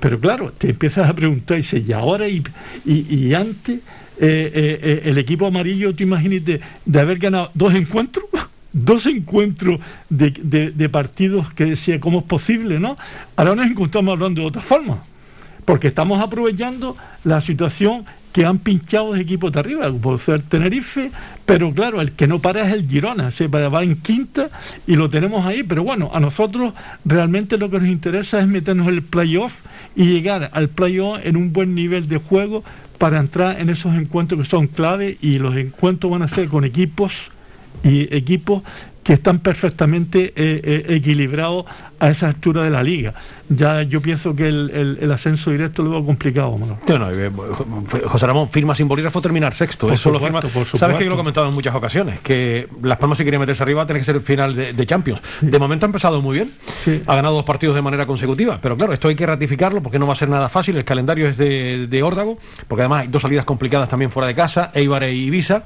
[0.00, 2.42] Pero claro, te empiezas a preguntar, y dices, ¿y ahora y,
[2.86, 3.80] y, antes eh,
[4.20, 8.24] eh, eh, el equipo amarillo, te imaginas de haber ganado dos encuentros?
[8.72, 12.78] Dos encuentros de, partidos que decía, ¿cómo es posible?
[12.78, 12.96] ¿no?
[13.36, 14.98] Ahora nos encontramos hablando de otra forma,
[15.64, 21.10] porque estamos aprovechando la situación que han pinchado los equipos de arriba, por ser Tenerife,
[21.46, 24.50] pero claro, el que no para es el Girona, se va en quinta
[24.86, 26.74] y lo tenemos ahí, pero bueno, a nosotros
[27.06, 29.56] realmente lo que nos interesa es meternos en el playoff
[29.94, 32.62] y llegar al playoff en un buen nivel de juego
[32.98, 36.66] para entrar en esos encuentros que son clave y los encuentros van a ser con
[36.66, 37.30] equipos
[37.82, 38.62] y equipos
[39.06, 41.64] que están perfectamente eh, eh, equilibrados
[42.00, 43.14] a esa altura de la liga.
[43.48, 46.58] Ya yo pienso que el, ascenso directo lo veo complicado.
[46.88, 47.30] Eh,
[48.04, 49.92] José Ramón, firma sin bolígrafo terminar sexto.
[49.92, 50.40] Eso lo firma.
[50.74, 53.62] Sabes que yo lo he comentado en muchas ocasiones, que Las Palmas si quería meterse
[53.62, 55.22] arriba tiene que ser el final de, Champions.
[55.40, 56.50] De momento ha empezado muy bien,
[57.06, 60.08] ha ganado dos partidos de manera consecutiva, pero claro, esto hay que ratificarlo porque no
[60.08, 60.76] va a ser nada fácil.
[60.78, 64.34] El calendario es de, de órdago, porque además hay dos salidas complicadas también fuera de
[64.34, 65.62] casa, Eibar e Ibiza.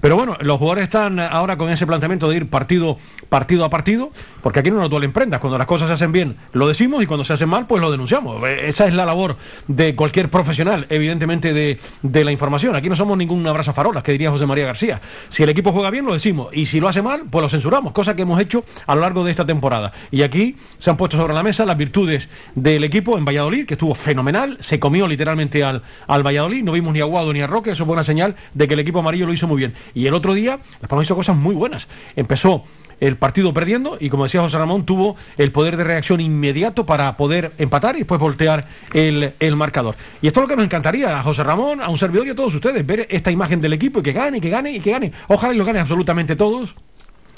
[0.00, 2.96] Pero bueno, los jugadores están ahora con ese planteamiento de ir partido,
[3.28, 4.10] partido a partido,
[4.42, 5.40] porque aquí no nos duelen prendas.
[5.40, 7.90] Cuando las cosas se hacen bien, lo decimos y cuando se hacen mal, pues lo
[7.90, 8.42] denunciamos.
[8.46, 9.36] Eh, esa es la labor
[9.68, 12.76] de cualquier profesional, evidentemente, de, de la información.
[12.76, 15.00] Aquí no somos ningún abrazo farolas, que diría José María García.
[15.28, 16.48] Si el equipo juega bien, lo decimos.
[16.52, 19.24] Y si lo hace mal, pues lo censuramos, cosa que hemos hecho a lo largo
[19.24, 19.92] de esta temporada.
[20.10, 23.74] Y aquí se han puesto sobre la mesa las virtudes del equipo en Valladolid, que
[23.74, 27.46] estuvo fenomenal, se comió literalmente al, al Valladolid, no vimos ni a Guado ni a
[27.46, 29.74] Roque, eso es buena señal de que el equipo amarillo lo hizo muy bien.
[29.94, 31.88] Y el otro día, Las Palmas hizo cosas muy buenas.
[32.14, 32.64] Empezó
[33.00, 37.16] el partido perdiendo y como decía José Ramón, tuvo el poder de reacción inmediato para
[37.16, 39.96] poder empatar y después voltear el, el, marcador.
[40.22, 42.34] Y esto es lo que nos encantaría a José Ramón, a un servidor y a
[42.34, 44.90] todos ustedes, ver esta imagen del equipo y que gane, y que gane y que
[44.90, 45.12] gane.
[45.28, 46.74] Ojalá y lo gane absolutamente todos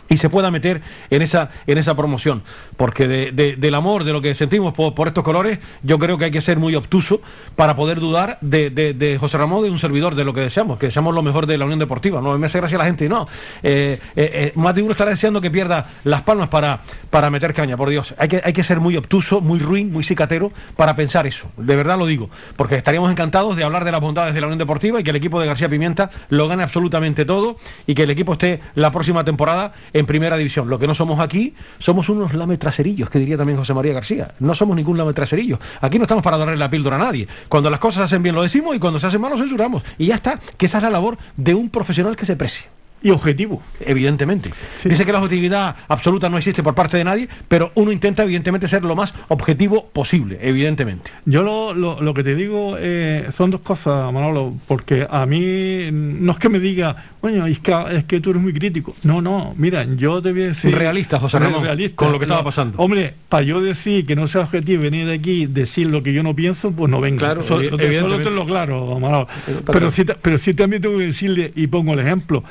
[0.08, 2.42] y se pueda meter en esa, en esa promoción.
[2.76, 6.30] Porque de, del amor, de lo que sentimos por, estos colores, yo creo que hay
[6.30, 7.20] que ser muy obtuso
[7.56, 10.86] para poder dudar de, de, José Ramón, de un servidor, de lo que deseamos, que
[10.86, 12.20] deseamos lo mejor de la Unión Deportiva.
[12.20, 13.26] No me hace gracia a la gente no.
[13.62, 17.54] Eh, eh, eh, más de uno estará deseando que pierda las palmas para, para meter
[17.54, 18.14] caña, por Dios.
[18.18, 21.50] Hay que, hay que ser muy obtuso, muy ruin, muy cicatero para pensar eso.
[21.56, 22.30] De verdad lo digo.
[22.56, 25.16] Porque estaríamos encantados de hablar de las bondades de la Unión Deportiva y que el
[25.16, 29.24] equipo de García Pimienta lo gane absolutamente todo y que el equipo esté la próxima
[29.24, 29.72] temporada
[30.06, 30.68] primera división.
[30.68, 34.34] Lo que no somos aquí, somos unos lametraserillos, que diría también José María García.
[34.38, 35.58] No somos ningún lametraserillo.
[35.80, 37.28] Aquí no estamos para darle la píldora a nadie.
[37.48, 39.82] Cuando las cosas se hacen bien lo decimos y cuando se hacen mal lo censuramos.
[39.98, 43.10] Y ya está, que esa es la labor de un profesional que se precie y
[43.10, 43.62] objetivo.
[43.80, 44.50] Evidentemente.
[44.84, 48.68] Dice que la objetividad absoluta no existe por parte de nadie, pero uno intenta evidentemente
[48.68, 51.10] ser lo más objetivo posible, evidentemente.
[51.24, 56.32] Yo lo, lo, que te digo eh, son dos cosas, Manolo, porque a mí no
[56.32, 58.94] es que me diga, bueno, es que, es que tú eres muy crítico.
[59.02, 60.74] No, no, mira, yo te voy a decir...
[60.74, 62.78] Realista, José Ramón, realista, con lo que estaba pasando.
[62.78, 66.34] Hombre, para yo decir que no sea objetivo venir aquí decir lo que yo no
[66.34, 67.18] pienso, pues no venga.
[67.18, 69.28] Claro, solo, te lo claro, Manolo.
[69.66, 72.44] Pero, sí, pero sí también tengo que decirle, y pongo el ejemplo,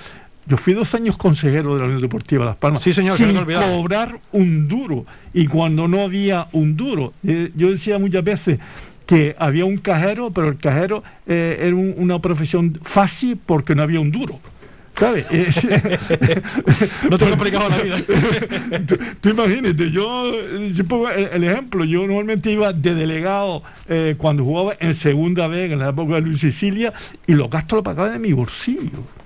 [0.48, 4.20] yo fui dos años consejero de la Unión Deportiva Las Palmas sí, señor, sin cobrar
[4.32, 5.06] un duro.
[5.34, 8.60] Y cuando no había un duro, eh, yo decía muchas veces
[9.06, 14.00] que había un cajero, pero el cajero eh, era una profesión fácil porque no había
[14.00, 14.40] un duro.
[14.98, 15.28] ¿Sabes?
[17.10, 17.98] no te complicado la vida.
[19.22, 20.34] tú, imagínate, yo,
[20.88, 25.78] pongo el, ejemplo, yo normalmente iba de delegado eh, cuando jugaba en segunda vez, en
[25.78, 26.94] la época de Luis Sicilia,
[27.28, 29.16] y los gastos los pagaba de mi bolsillo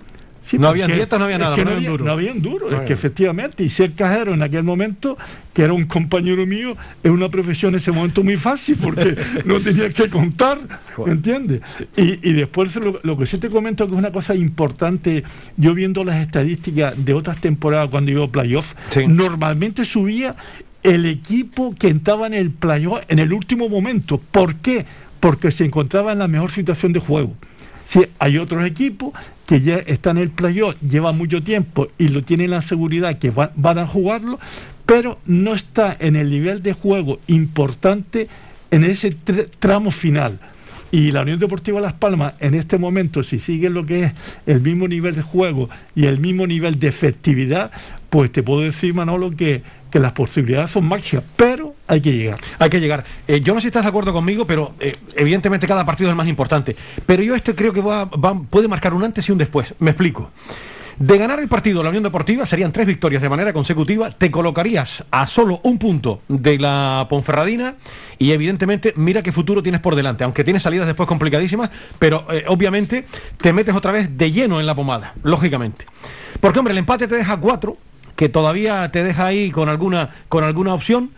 [0.57, 1.55] no había dietas, no había nada.
[1.55, 2.05] no, había, duro.
[2.05, 2.71] no había duro.
[2.71, 5.17] es que efectivamente, y ser cajero en aquel momento,
[5.53, 9.59] que era un compañero mío, es una profesión en ese momento muy fácil porque no
[9.59, 10.59] tenía que contar,
[11.05, 11.61] ¿me entiendes?
[11.95, 15.23] Y, después lo, que sí te comento que es una cosa importante,
[15.57, 18.73] yo viendo las estadísticas de otras temporadas cuando iba a playoff,
[19.07, 20.35] normalmente subía
[20.83, 24.19] el equipo que estaba en el playoff en el último momento.
[24.19, 24.85] ¿Por qué?
[25.19, 27.35] Porque se encontraba en la mejor situación de juego.
[27.91, 29.11] Si hay otros equipos
[29.45, 33.31] que ya están en el playoff, lleva mucho tiempo y lo tienen la seguridad que
[33.31, 34.39] van a jugarlo,
[34.85, 38.29] pero no está en el nivel de juego importante
[38.71, 39.13] en ese
[39.59, 40.39] tramo final.
[40.93, 44.13] Y la Unión Deportiva Las Palmas, en este momento, si sigue lo que es
[44.45, 47.71] el mismo nivel de juego y el mismo nivel de efectividad,
[48.09, 52.39] pues te puedo decir, Manolo, que que las posibilidades son máximas, pero hay que llegar.
[52.57, 53.03] Hay que llegar.
[53.27, 56.15] Eh, yo no sé si estás de acuerdo conmigo, pero eh, evidentemente cada partido es
[56.15, 56.75] más importante.
[57.05, 59.75] Pero yo este creo que va, puede marcar un antes y un después.
[59.79, 60.31] Me explico.
[60.97, 65.03] De ganar el partido la Unión Deportiva serían tres victorias de manera consecutiva, te colocarías
[65.09, 67.73] a solo un punto de la Ponferradina
[68.19, 72.43] y evidentemente mira qué futuro tienes por delante, aunque tienes salidas después complicadísimas, pero eh,
[72.47, 73.05] obviamente
[73.37, 75.85] te metes otra vez de lleno en la pomada, lógicamente.
[76.39, 77.77] Porque hombre, el empate te deja cuatro,
[78.15, 81.11] que todavía te deja ahí con alguna, con alguna opción,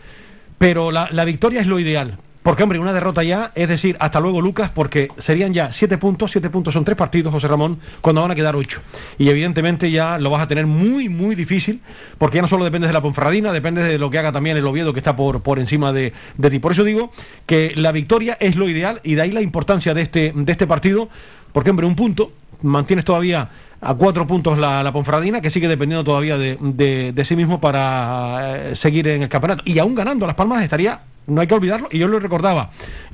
[0.58, 2.18] pero la, victoria es lo ideal.
[2.42, 6.30] Porque, hombre, una derrota ya, es decir, hasta luego, Lucas, porque serían ya siete puntos,
[6.30, 8.82] siete puntos son tres partidos, José Ramón, cuando van a quedar ocho.
[9.16, 11.80] Y evidentemente ya lo vas a tener muy, muy difícil,
[12.18, 14.66] porque ya no solo dependes de la Ponferradina, depende de lo que haga también el
[14.66, 16.58] Oviedo, que está por, por encima de, de ti.
[16.58, 17.10] Por eso digo
[17.46, 20.66] que la victoria es lo ideal y de ahí la importancia de este, de este
[20.66, 21.08] partido,
[21.54, 22.30] porque, hombre, un punto,
[22.60, 23.48] mantienes todavía
[23.84, 29.08] a cuatro puntos la, la que sigue dependiendo todavía de, sí mismo para eh, seguir
[29.08, 29.62] en el campeonato.
[29.66, 32.70] Y aún ganando Las Palmas estaría no hay que olvidarlo, y yo lo recordaba,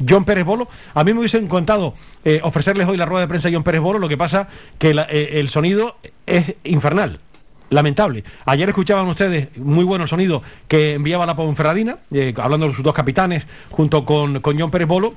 [0.09, 3.49] John Pérez Bolo, a mí me hubiese encantado eh, ofrecerles hoy la rueda de prensa
[3.49, 7.21] a John Pérez Bolo, lo que pasa que eh, el sonido es infernal.
[7.71, 8.25] lamentable.
[8.47, 12.95] Ayer escuchaban ustedes muy bueno sonido que enviaba la Ponferradina, eh, hablando de sus dos
[12.95, 15.15] capitanes, junto con, con John Pérez Bolo.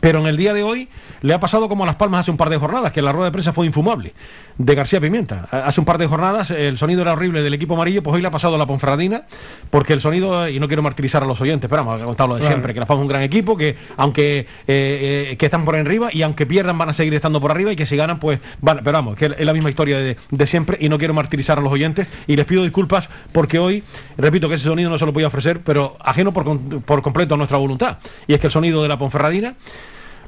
[0.00, 0.88] Pero en el día de hoy
[1.20, 3.26] le ha pasado como a Las Palmas hace un par de jornadas, que la rueda
[3.26, 4.14] de prensa fue infumable,
[4.58, 5.48] de García Pimienta.
[5.50, 8.28] Hace un par de jornadas el sonido era horrible del equipo amarillo, pues hoy le
[8.28, 9.22] ha pasado a la Ponferradina,
[9.70, 12.34] porque el sonido, y no quiero martirizar a los oyentes, pero vamos a contar lo
[12.34, 12.54] de Claro.
[12.54, 15.76] siempre, que Las Palmas es un gran equipo, que aunque eh, eh, que están por
[15.76, 18.40] arriba y aunque pierdan van a seguir estando por arriba y que si ganan, pues
[18.60, 21.58] van, pero vamos, que es la misma historia de, de siempre y no quiero martirizar
[21.58, 23.84] a los oyentes y les pido disculpas porque hoy,
[24.16, 27.34] repito que ese sonido no se lo voy a ofrecer, pero ajeno por, por completo
[27.34, 27.98] a nuestra voluntad.
[28.26, 29.54] Y es que el sonido de la Ponferradina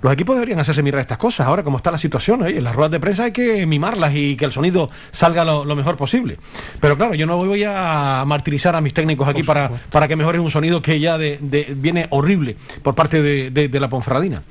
[0.02, 1.46] los equipos deberían hacerse mirar estas cosas.
[1.46, 4.44] Ahora, como está la situación, en las ruedas de prensa hay que mimarlas y que
[4.44, 6.38] el sonido salga lo, lo mejor posible.
[6.80, 10.40] Pero claro, yo no voy a martirizar a mis técnicos aquí para, para que mejoren
[10.42, 14.42] un sonido que ya de, de- viene horrible por parte de la Ponferradina.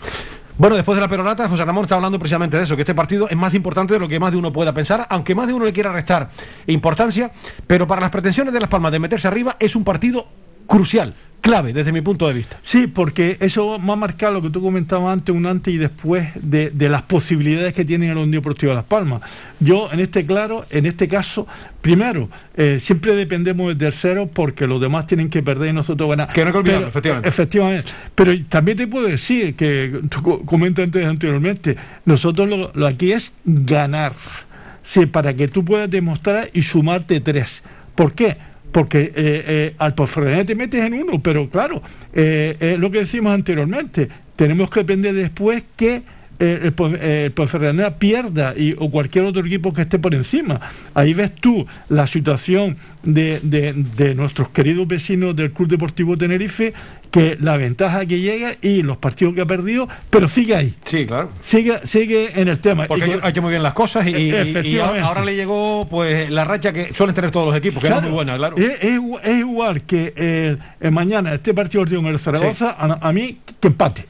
[0.55, 3.27] Bueno, después de la perorata, José Ramón está hablando precisamente de eso, que este partido
[3.27, 5.65] es más importante de lo que más de uno pueda pensar, aunque más de uno
[5.65, 6.29] le quiera restar
[6.67, 7.31] importancia,
[7.65, 10.27] pero para las pretensiones de Las Palmas de meterse arriba es un partido
[10.67, 12.57] crucial, clave desde mi punto de vista.
[12.63, 16.29] Sí, porque eso va a marcar lo que tú comentabas antes, un antes y después
[16.35, 19.21] de, de las posibilidades que tiene el Unión Deportiva de Las Palmas.
[19.59, 21.45] Yo, en este claro, en este caso,
[21.81, 26.31] primero, eh, siempre dependemos del tercero porque los demás tienen que perder y nosotros ganar.
[26.31, 27.27] Que no hay que olvidarlo, Pero- efectivamente.
[27.29, 27.91] Efectivamente.
[28.15, 33.11] Pero también te puedo decir que tú co- comentas antes anteriormente, nosotros lo, lo aquí
[33.11, 34.13] es ganar.
[34.85, 37.63] Sí, para que tú puedas demostrar y sumarte tres.
[37.95, 38.37] ¿Por qué?
[38.73, 41.81] Porque eh, eh, al Ponferradina te metes en uno, pero claro,
[42.11, 46.01] eh, es lo que decimos anteriormente, tenemos que depender después que
[46.39, 50.59] eh, el, eh, Ponferradina pierda y, o cualquier otro equipo que esté por encima.
[50.93, 56.73] Ahí ves tú la situación de, de- de nuestros queridos vecinos del Club Deportivo Tenerife,
[57.11, 60.73] que la ventaja que llega y los partidos que ha perdido, pero sigue ahí.
[60.85, 61.29] Sí, claro.
[61.43, 62.87] Sigue, sigue en el tema.
[62.87, 64.81] Porque Y ha hecho muy bien las cosas y, y- y Efectivamente.
[64.81, 67.95] ahora, ahora le llegó pues la racha que suelen tener todos los equipos, que no
[67.95, 68.57] es Claro, muy buena, claro.
[68.57, 73.07] Es, es igu- es igual que eh, eh, mañana este partido de el Zaragoza, a,
[73.07, 74.05] a mí que empate.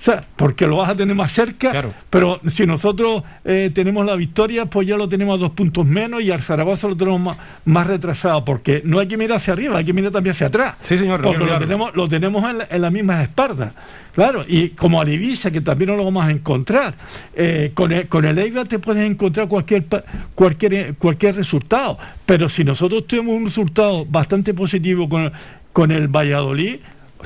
[0.00, 1.92] O sea, porque lo vas a tener más cerca, Claro.
[2.08, 6.22] pero si nosotros eh, tenemos la victoria, pues ya lo tenemos a dos puntos menos
[6.22, 7.36] y al Zaragoza lo tenemos más,
[7.66, 10.76] más retrasado, porque no hay que mirar hacia arriba, hay que mirar también hacia atrás.
[10.82, 13.74] Sí, señor, Porque lo tenemos, lo tenemos en, la- en las mismas espaldas.
[14.14, 16.94] Claro, y como a Ibiza, que también no lo vamos a encontrar,
[17.34, 19.84] eh, con, el, con el te puedes encontrar cualquier,
[20.34, 25.30] cualquier, eh, cualquier resultado, pero si nosotros tenemos un resultado bastante positivo con,
[25.74, 26.76] con el Valladolid,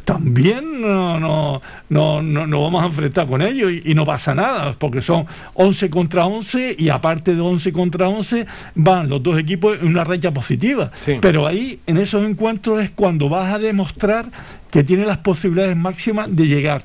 [0.04, 4.35] también no, no, no, no, no vamos a enfrentar con ellos y, y no pasa
[4.35, 9.38] nada, porque son 11 contra 11 y aparte de 11 contra 11 van los dos
[9.38, 10.90] equipos en una racha positiva.
[11.04, 11.18] Sí.
[11.20, 14.26] Pero ahí, en esos encuentros, es cuando vas a demostrar
[14.70, 16.83] que tiene las posibilidades máximas de llegar.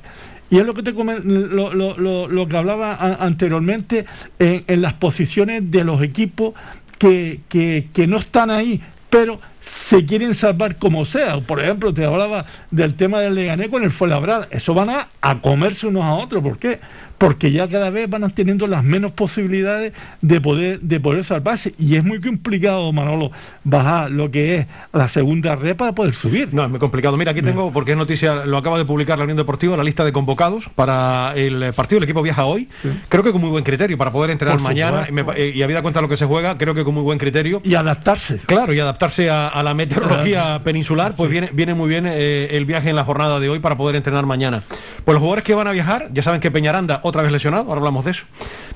[0.50, 4.04] Y es lo que te lo, lo- lo- lo que hablaba anteriormente
[4.38, 6.54] en, en las posiciones de los equipos
[6.98, 9.40] que, que- que no están ahí, pero
[9.70, 11.40] se quieren salvar como sea.
[11.40, 14.48] Por ejemplo, te hablaba del tema del Leganés con el Fuenlabrada.
[14.50, 16.42] Eso van a, a comerse unos a otros.
[16.42, 16.80] ¿Por qué?
[17.20, 21.74] Porque ya cada vez van teniendo las menos posibilidades de poder, de poder salvarse.
[21.78, 23.30] Y es muy complicado, Manolo,
[23.62, 26.48] bajar lo que es la segunda red para poder subir.
[26.54, 27.18] No, es muy complicado.
[27.18, 30.02] Mira, aquí tengo, porque es noticia, lo acaba de publicar la Unión Deportiva, la lista
[30.02, 31.98] de convocados para el eh, partido.
[31.98, 32.70] El equipo viaja hoy.
[33.10, 35.04] Creo que con muy buen criterio para poder entrenar Por mañana.
[35.06, 37.02] Y, me eh, y habida cuenta de lo que se juega, creo que con muy
[37.02, 37.60] buen criterio.
[37.64, 38.38] Y adaptarse.
[38.46, 42.64] Claro, y adaptarse a, a la meteorología peninsular, pues viene, viene muy bien eh, el
[42.64, 44.64] viaje en la jornada de hoy para poder entrenar mañana.
[45.04, 47.78] Pues los jugadores que van a viajar, ya saben que Peñaranda otra vez lesionado, ahora
[47.78, 48.24] hablamos de eso.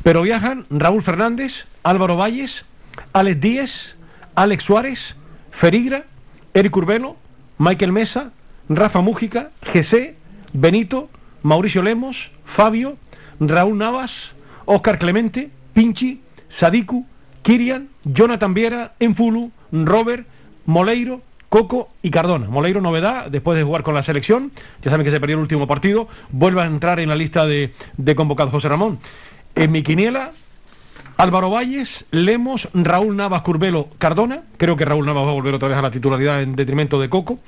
[0.02, 2.64] Pero viajan Raúl Fernández, Álvaro Valles,
[3.12, 3.96] Alex Díez,
[4.34, 5.16] Alex Suárez,
[5.50, 6.04] Ferigra,
[6.52, 7.16] Eric Urbelo,
[7.58, 8.30] Michael Mesa,
[8.68, 10.14] Rafa Mújica, GC,
[10.52, 11.08] Benito,
[11.42, 12.96] Mauricio Lemos, Fabio,
[13.40, 14.32] Raúl Navas,
[14.64, 17.06] Óscar Clemente, Pinchi, Sadiku,
[17.42, 20.26] Kirian, Jonathan Viera, Enfulu, Robert,
[20.66, 21.22] Moleiro,
[21.54, 22.48] Coco y Cardona.
[22.48, 24.50] Moleiro, novedad, después de jugar con la selección,
[24.82, 27.70] ya saben que se perdió el último partido, vuelve a entrar en la lista de,
[28.16, 28.98] convocados José Ramón.
[29.54, 30.32] En mi quiniela,
[31.16, 34.42] Álvaro Valles, Lemos, Raúl Navas, Curbelo, Cardona.
[34.56, 37.08] Creo que Raúl Navas va a volver otra vez a la titularidad en detrimento de
[37.08, 37.38] Coco.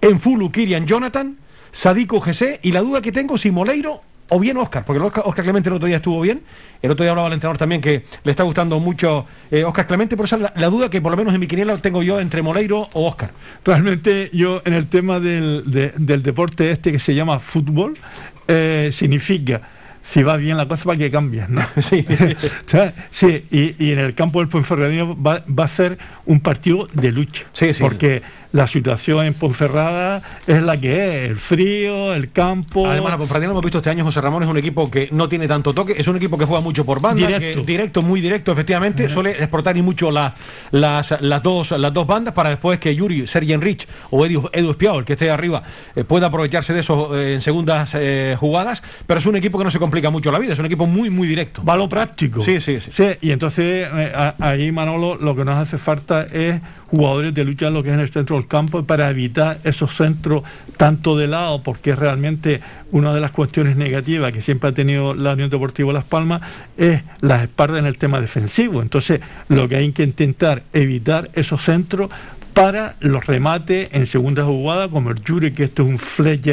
[0.00, 1.36] En Fulu, Kirian, Jonathan,
[1.70, 2.58] Sadico, GC.
[2.62, 4.00] Y la duda que tengo si Moleiro
[4.34, 6.40] o bien Oscar, porque Oscar, Clemente el otro día estuvo bien.
[6.80, 10.16] El otro día hablaba el entrenador también que le está gustando mucho eh, Oscar Clemente.
[10.16, 12.88] Por eso la, duda que por lo menos en mi quiniela tengo yo entre Moleiro
[12.94, 13.30] o Oscar.
[13.64, 17.94] Realmente yo en el tema del, de- del deporte este que se llama fútbol,
[18.48, 19.60] eh, significa
[20.04, 21.62] si va bien la cosa para que cambies, ¿no?
[21.82, 22.04] Sí.
[23.10, 27.12] sí, y, y, en el campo del Ponferradina va, va a ser un partido de
[27.12, 27.44] lucha.
[27.52, 27.82] Sí, sí.
[27.82, 28.22] Porque
[28.52, 32.86] la situación en Ponferrada es la que es, el frío, el campo.
[32.86, 35.48] Además, la Ponferradina hemos visto este año, José Ramón es un equipo que no tiene
[35.48, 39.08] tanto toque, es un equipo que juega mucho por banda, directo, directo muy directo, efectivamente,
[39.08, 40.34] suele exportar y mucho la,
[40.70, 44.70] las, las, dos, las dos bandas para después que Yuri, Sergi Enrich o Edu, Edu
[44.70, 45.62] Espiao, el que esté arriba,
[45.96, 49.64] eh, pueda aprovecharse de eso eh, en segundas eh, jugadas, pero es un equipo que
[49.64, 51.62] no se complica mucho la vida, es un equipo muy, muy directo.
[51.62, 52.40] Va lo práctico.
[52.40, 52.90] Sí, sí, sí.
[52.96, 57.66] sí y entonces eh, ahí, Manolo, lo que nos hace falta es jugadores de lucha
[57.66, 60.44] en lo que es en el centro del campo para evitar esos centros
[60.78, 65.34] tanto de lado, porque realmente una de las cuestiones negativas que siempre ha tenido la
[65.34, 66.40] Unión Deportiva Las Palmas
[66.78, 68.80] es las espaldas en el tema defensivo.
[68.80, 69.20] Entonces,
[69.50, 72.08] lo que hay que intentar evitar esos centros
[72.52, 76.52] para los remates en segunda jugada, como el Yuri, que esto es un flecha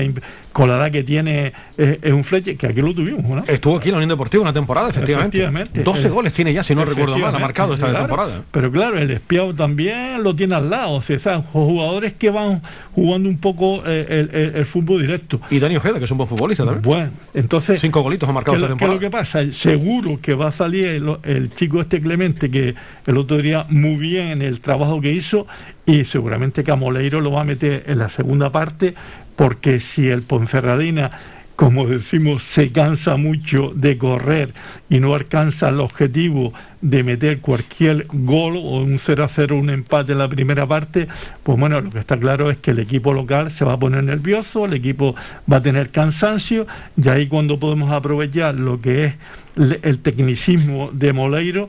[0.51, 3.43] con la edad que tiene, es un fleche, que aquí lo tuvimos, ¿no?
[3.47, 5.37] Estuvo aquí en la Unión Deportiva una temporada, efectivamente.
[5.37, 5.83] efectivamente.
[5.83, 8.41] 12 eh, goles tiene ya, si no recuerdo mal, ha marcado esta claro, temporada.
[8.51, 12.61] Pero claro, el espiado también lo tiene al lado, o sea, jugadores que van
[12.93, 15.39] jugando un poco eh, el, el, el, fútbol directo.
[15.49, 16.81] Y Dani Ojeda, que es un buen futbolista también.
[16.81, 17.79] Bueno, entonces...
[17.79, 18.99] Cinco golitos ha marcado ¿qué, esta temporada.
[18.99, 19.53] ¿Qué es lo que pasa?
[19.53, 22.75] Seguro que va a salir el, el chico este Clemente, que
[23.05, 25.47] el otro día muy bien en el trabajo que hizo,
[25.89, 28.93] y seguramente que a Moleiro lo va a meter en la segunda parte,
[29.35, 31.09] porque si el Ponferradina,
[31.55, 34.53] como decimos, se cansa mucho de correr
[34.87, 39.71] y no alcanza el objetivo de meter cualquier gol o un 0 a 0, un
[39.71, 41.07] empate en la primera parte,
[41.41, 44.03] pues bueno, lo que está claro es que el equipo local se va a poner
[44.03, 45.15] nervioso, el equipo
[45.51, 46.67] va a tener cansancio,
[47.03, 49.13] y ahí cuando podemos aprovechar lo que es
[49.55, 51.67] el tecnicismo de Moleiro,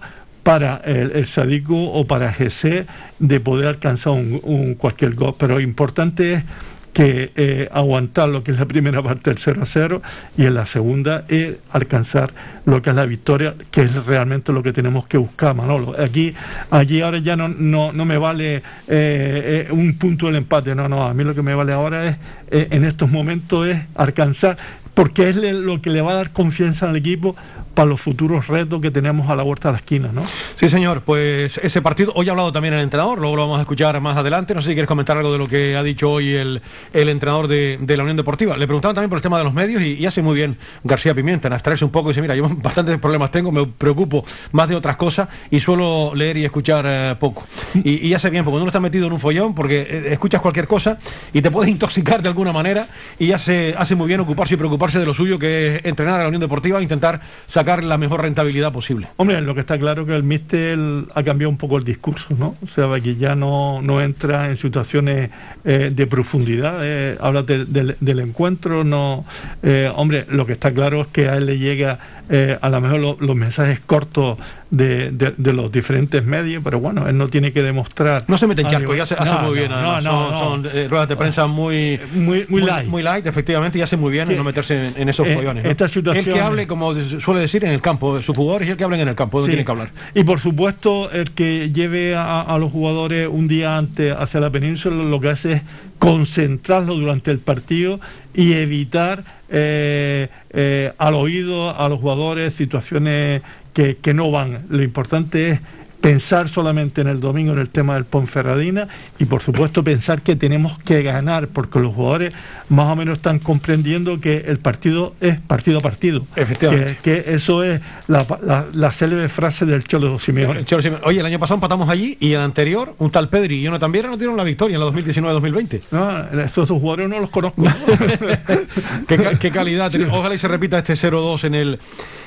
[0.51, 2.85] para el, el o para GC
[3.21, 5.37] de poder alcanzar un, cualquier gol.
[5.39, 6.45] Pero importante es
[6.93, 10.03] que eh, aguantar lo que es la primera parte del 0 a 0
[10.37, 12.33] y en la segunda es alcanzar
[12.65, 15.95] lo que es la victoria, que es realmente lo que tenemos que buscar, Manolo.
[15.97, 16.35] Aquí,
[16.73, 20.89] allí ahora ya no, no, no me vale eh, eh, un punto del empate, no,
[20.89, 22.17] no, a mí lo que me vale ahora es,
[22.51, 24.57] en estos momentos es alcanzar,
[25.01, 27.35] porque es lo que le va a dar confianza al equipo
[27.73, 30.23] para los futuros retos que tenemos a la vuelta de la esquina, ¿no?
[30.57, 33.63] Sí, señor, pues ese partido, hoy ha hablado también el entrenador, luego lo vamos a
[33.63, 36.35] escuchar más adelante, no sé si quieres comentar algo de lo que ha dicho hoy
[36.35, 36.61] el,
[36.93, 38.59] el entrenador de, de, la Unión Deportiva.
[38.59, 41.49] Le preguntaban también por el tema de los medios y, hace muy bien García Pimienta
[41.49, 44.23] en abstraerse un poco y dice, mira, yo bastantes problemas tengo, me preocupo
[44.53, 47.47] más de otras cosas y suelo leer y escuchar eh, poco.
[47.83, 50.67] Y, y, hace bien, porque uno está metido en un follón, porque eh, escuchas cualquier
[50.67, 50.99] cosa
[51.33, 52.89] y te puedes intoxicar de alguna manera
[53.19, 56.23] y hace, hace muy bien ocuparse y preocuparse de lo suyo, que es entrenar a
[56.25, 59.09] la Unión Deportiva e intentar sacar la mejor rentabilidad posible.
[59.17, 60.79] Hombre, lo que está claro que el míster
[61.15, 62.57] ha cambiado un poco el discurso, ¿no?
[62.63, 65.31] O sea, que ya no, no entra en situaciones
[65.65, 69.25] eh, de profundidad, eh, habla de, de, del encuentro, no...
[69.63, 72.81] Eh, hombre, lo que está claro es que a él le llega eh, a lo
[72.81, 74.39] mejor lo, los mensajes cortos
[74.71, 78.25] de, de, de, los diferentes medios, pero bueno, él no tiene que demostrar.
[78.29, 79.71] No se mete en charco, ya se hace no, muy bien.
[79.71, 82.89] No, no, son, son eh, ruedas de prensa muy, muy, muy, light.
[82.89, 85.65] muy light, efectivamente, y hace muy bien en no meterse en, en esos eh, follones.
[85.65, 88.77] Esta situación, el que hable, como suele decir, en el campo, sus jugadores y el
[88.77, 89.49] que hablen en el campo, sí.
[89.49, 89.91] tienen que hablar.
[90.15, 94.51] Y por supuesto, el que lleve a, a los jugadores un día antes hacia la
[94.51, 95.63] península, lo que hace es
[95.99, 98.01] concentrarlo durante el partido
[98.35, 103.43] y evitar eh, eh, al oído a los jugadores situaciones
[103.73, 104.67] que, que no van.
[104.69, 105.61] Lo importante es
[106.01, 110.35] pensar solamente en el domingo en el tema del Ponferradina y por supuesto pensar que
[110.35, 112.35] tenemos que ganar porque los jugadores
[112.69, 116.25] más o menos están comprendiendo que el partido es partido a partido.
[116.37, 116.99] Efectivamente.
[117.03, 120.61] Que, que eso es la, la, la, célebre frase del Cholo Simeone.
[120.61, 121.05] El Cholo Simeone.
[121.05, 124.07] Oye, el año pasado empatamos allí y el anterior, un tal Pedri y uno también
[124.07, 125.83] no dieron la victoria en la 2019-2020.
[125.91, 127.63] No, estos dos jugadores no los conozco.
[129.09, 129.93] ¿Qué, qué, calidad.
[130.11, 131.79] Ojalá y se repita este 0-2 en el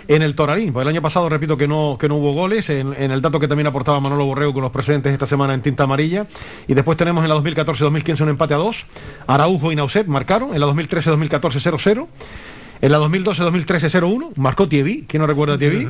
[0.08, 0.74] en el Torarín.
[0.74, 2.70] Pues el año pasado, repito, que no, que no hubo goles.
[2.70, 5.84] En, el dato que también aportaba Manolo Borrego con los presentes esta semana en tinta
[5.84, 6.28] amarilla.
[6.68, 8.86] Y después tenemos en la 2014-2015 un empate a dos.
[9.28, 10.54] Araujo y Nauset marcaron.
[10.54, 12.08] En la 2013-2014 0-0.
[12.84, 15.88] En la 2012-2013 0-1, marcó Tievi, ¿quién no recuerda a Tievi?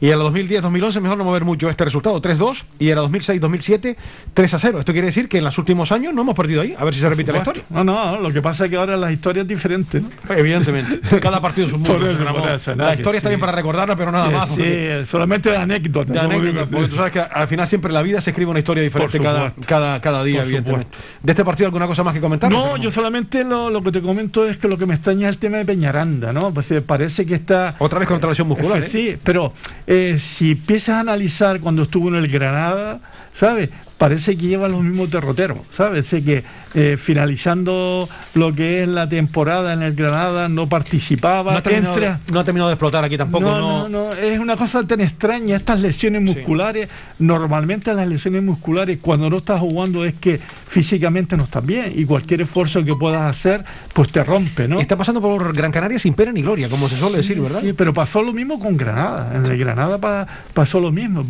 [0.00, 2.64] Y en la 2010-2011, mejor no mover mucho este resultado, 3-2.
[2.78, 3.96] Y en la 2006-2007,
[4.34, 4.78] 3-0.
[4.78, 6.74] Esto quiere decir que en los últimos años no hemos perdido ahí.
[6.78, 7.64] A ver si se repite la historia.
[7.68, 10.00] No, no, lo que pasa es que ahora la historia es diferente.
[10.00, 10.34] ¿no?
[10.34, 11.00] Evidentemente.
[11.20, 12.10] Cada partido es un mundo.
[12.10, 13.16] Eso, por eso, la historia sí.
[13.18, 14.48] está bien para recordarla, pero nada sí, más.
[14.50, 16.12] Sí, solamente de anécdota.
[16.12, 18.60] De anécdota, porque tú sabes que al final siempre en la vida se escribe una
[18.60, 20.86] historia diferente cada, cada, cada día, por evidentemente.
[20.86, 21.20] Supuesto.
[21.22, 22.50] ¿De este partido alguna cosa más que comentar?
[22.50, 25.34] No, yo solamente lo, lo, que te comento es que lo que me extraña es
[25.34, 26.54] el tema de Peñaranda, ¿no?
[26.54, 27.74] Pues parece que está...
[27.78, 28.82] Otra vez con contracción muscular.
[28.84, 29.18] Sí, ¿eh?
[29.22, 29.52] pero
[29.92, 33.00] eh, si empiezas a analizar cuando estuvo en el Granada,
[33.34, 33.70] ¿sabes?
[33.98, 36.08] Parece que lleva los mismos derroteros, ¿sabes?
[36.08, 41.50] que eh, finalizando lo que es la temporada en el Granada no participaba.
[41.50, 43.50] No ha terminado, de, no ha terminado de explotar aquí tampoco.
[43.50, 45.56] No, no, no, es una cosa tan extraña.
[45.56, 46.88] Estas lesiones musculares,
[47.18, 50.38] normalmente las lesiones musculares cuando no estás jugando es que
[50.70, 54.80] físicamente no estás bien y cualquier esfuerzo que puedas hacer pues te rompe, ¿no?
[54.80, 57.60] Está pasando por Gran Canaria sin pena ni gloria, como se suele decir, ¿verdad?
[57.60, 59.34] Sí, pero pasó lo mismo con Granada.
[59.34, 61.26] En el Granada pasó lo mismo.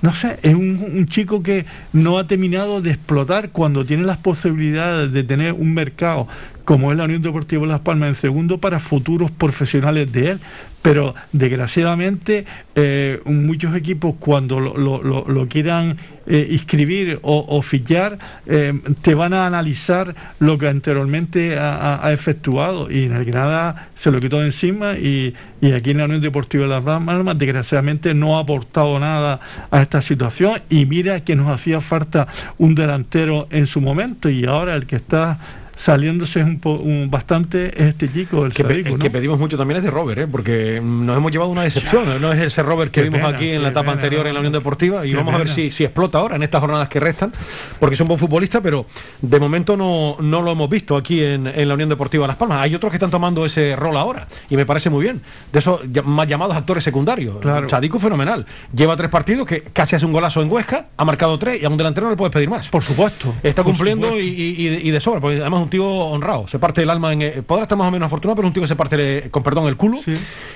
[0.00, 5.12] No sé, es un chico que no ha terminado de explotar cuando tiene las posibilidades
[5.12, 6.26] de tener un mercado
[6.64, 10.40] como es la Unión Deportiva Las Palmas en segundo para futuros profesionales de él.
[10.82, 19.34] Pero desgraciadamente eh, muchos equipos cuando lo, quieran eh, inscribir o, fichar eh, te van
[19.34, 22.90] a analizar lo que anteriormente ha, efectuado.
[22.90, 26.22] Y en el Granada se lo quitó de encima y, y aquí en la Unión
[26.22, 29.40] Deportiva Las Palmas desgraciadamente no ha aportado nada
[29.70, 30.62] a esta situación.
[30.70, 34.30] Y mira que nos hacía falta un delantero en su momento.
[34.30, 35.38] Y ahora el que está
[35.80, 38.64] saliéndose un, un bastante este chico, el, que,
[39.00, 40.26] que pedimos mucho también es de Robert, ¿eh?
[40.26, 42.20] porque nos hemos llevado una decepción.
[42.20, 45.06] No es ese Robert que vimos aquí en la etapa anterior en la Unión Deportiva
[45.06, 47.32] y vamos a ver si, si, explota ahora en estas jornadas que restan,
[47.78, 48.84] porque es un buen futbolista, pero
[49.22, 52.60] de momento no, no lo hemos visto aquí en, en, la Unión Deportiva Las Palmas.
[52.60, 55.22] Hay otros que están tomando ese rol ahora y me parece muy bien.
[55.50, 57.38] De esos más llamados actores secundarios.
[57.40, 57.66] Claro.
[57.66, 58.44] Chadico fenomenal.
[58.74, 61.70] Lleva tres partidos que casi hace un golazo en Huesca, ha marcado tres y a
[61.70, 62.68] un delantero no le puedes pedir más.
[62.68, 63.34] Por supuesto.
[63.42, 67.12] Está cumpliendo Y, y, de sobra, porque además un tío honrado, se parte el alma
[67.12, 67.22] en.
[67.22, 69.66] Eh, podrá estar más o menos afortunado, pero un tío que se parte, con perdón,
[69.68, 70.00] el culo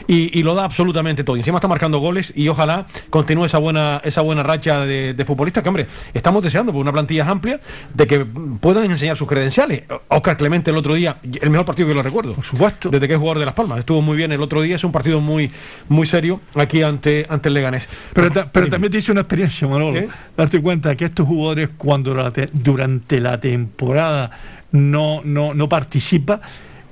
[0.06, 1.36] y, lo da absolutamente todo.
[1.36, 5.62] Y encima está marcando goles y ojalá continúe esa buena, esa buena racha de, futbolistas
[5.62, 7.60] que, hombre, estamos deseando por una plantilla amplia
[7.94, 8.26] de que
[8.60, 9.84] puedan enseñar sus credenciales.
[10.08, 12.34] Oscar Clemente el otro día, el mejor partido que lo recuerdo.
[12.34, 12.90] Por supuesto.
[12.90, 13.78] Desde que es jugador de Las Palmas.
[13.78, 15.50] Estuvo muy bien el otro día, es un partido muy,
[15.88, 17.88] muy serio aquí ante, ante el Leganés.
[18.12, 19.98] Pero, pero también te hice una experiencia, Manolo.
[19.98, 20.08] ¿Eh?
[20.36, 22.14] Darte cuenta que estos jugadores, cuando
[22.52, 24.30] durante la temporada
[24.74, 26.40] no, no, no participa,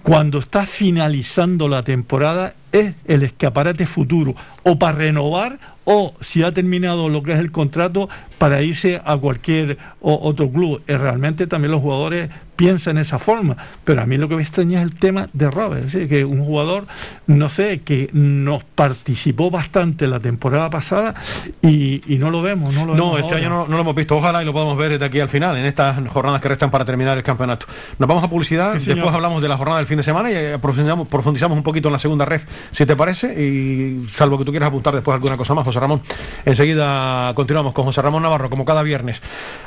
[0.04, 6.52] cuando está finalizando la temporada es el escaparate futuro, o para renovar, o si ha
[6.52, 8.08] terminado lo que es el contrato,
[8.38, 10.82] para irse a cualquier otro club.
[10.88, 13.56] Y realmente también los jugadores piensa en esa forma.
[13.84, 16.86] Pero a mí lo que me extraña es el tema de Robert, que un jugador,
[17.26, 21.14] no sé, que nos participó bastante la temporada pasada
[21.60, 22.72] y, no lo vemos.
[22.72, 24.16] No, lo no este año no, lo hemos visto.
[24.16, 26.84] Ojalá y lo podamos ver desde aquí al final, en estas jornadas que restan para
[26.84, 27.66] terminar el campeonato.
[27.98, 30.58] Nos vamos a publicidad, después hablamos de la jornada del fin de semana y eh,
[30.60, 34.52] profundizamos, profundizamos un poquito en la segunda ref, si te parece, y salvo que tú
[34.52, 36.02] quieras apuntar después alguna cosa más, José Ramón.
[36.44, 39.20] Enseguida continuamos con José Ramón Navarro, como cada viernes.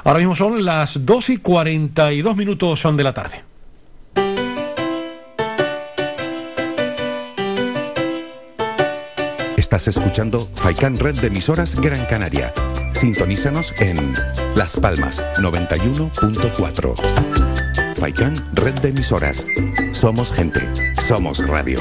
[0.04, 3.44] Ahora mismo son las 2 y 42 minutos de la tarde.
[9.58, 12.54] Estás escuchando Faikan Red de emisoras Gran Canaria.
[12.94, 14.14] Sintonízanos en
[14.56, 17.96] Las Palmas 91.4.
[17.96, 19.48] Faikan Red de emisoras.
[19.92, 20.62] Somos gente.
[21.02, 21.80] Somos radio.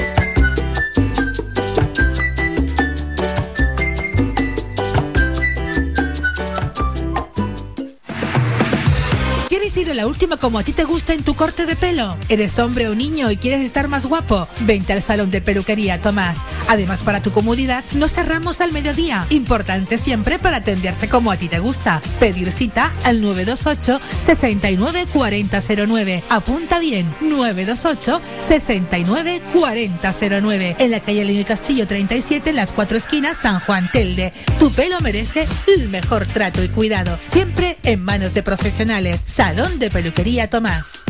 [10.07, 12.17] Última como a ti te gusta en tu corte de pelo?
[12.29, 14.47] ¿Eres hombre o niño y quieres estar más guapo?
[14.61, 16.39] Vente al salón de peluquería Tomás.
[16.67, 19.25] Además, para tu comodidad, nos cerramos al mediodía.
[19.29, 22.01] Importante siempre para atenderte como a ti te gusta.
[22.19, 26.23] Pedir cita al 928 69 4009.
[26.29, 30.75] Apunta bien, 928 69 4009.
[30.79, 34.33] En la calle Leño Castillo 37, en las cuatro esquinas, San Juan Telde.
[34.59, 37.17] Tu pelo merece el mejor trato y cuidado.
[37.21, 39.21] Siempre en manos de profesionales.
[39.25, 41.03] Salón de Peluquería Tomás.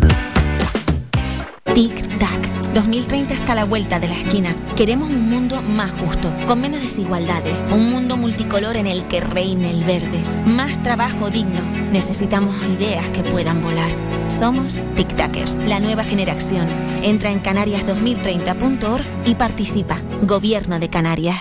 [1.73, 2.44] Tic-tac.
[2.75, 4.53] 2030 está a la vuelta de la esquina.
[4.75, 9.71] Queremos un mundo más justo, con menos desigualdades, un mundo multicolor en el que reine
[9.71, 11.61] el verde, más trabajo digno.
[11.93, 13.89] Necesitamos ideas que puedan volar.
[14.27, 16.67] Somos Tic-Tackers, la nueva generación.
[17.01, 20.01] Entra en canarias2030.org y participa.
[20.23, 21.37] Gobierno de Canarias.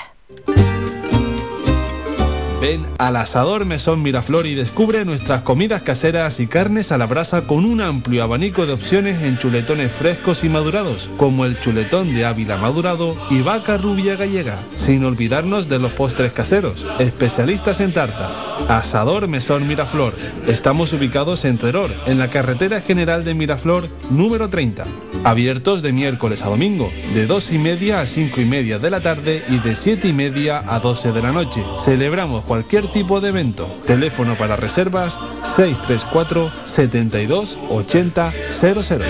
[2.65, 7.47] Ven al asador Mesón Miraflor y descubre nuestras comidas caseras y carnes a la brasa
[7.47, 12.25] con un amplio abanico de opciones en chuletones frescos y madurados, como el chuletón de
[12.25, 18.39] Ávila madurado y vaca rubia gallega, sin olvidarnos de los postres caseros, especialistas en tartas.
[18.71, 20.15] Asador Mesón Miraflor.
[20.47, 24.87] Estamos ubicados en Teror, en la carretera general de Miraflor número 30.
[25.23, 29.01] Abiertos de miércoles a domingo, de 2 y media a 5 y media de la
[29.01, 31.63] tarde y de 7 y media a 12 de la noche.
[31.79, 33.67] Celebramos cualquier tipo de evento.
[33.85, 35.19] Teléfono para reservas
[35.57, 39.05] 634 72 80 00.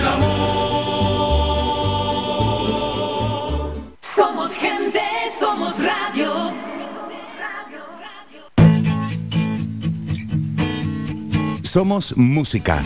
[11.63, 12.83] Somos música.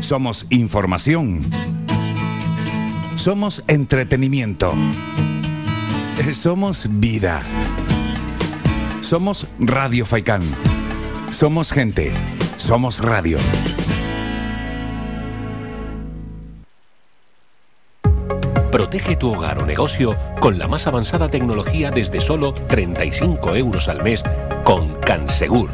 [0.00, 1.40] Somos información.
[3.16, 4.74] Somos entretenimiento.
[6.34, 7.40] Somos vida.
[9.06, 10.42] Somos Radio Faicán.
[11.30, 12.12] Somos gente.
[12.56, 13.38] Somos radio.
[18.72, 24.02] Protege tu hogar o negocio con la más avanzada tecnología desde solo 35 euros al
[24.02, 24.24] mes
[24.64, 25.70] con Cansegur.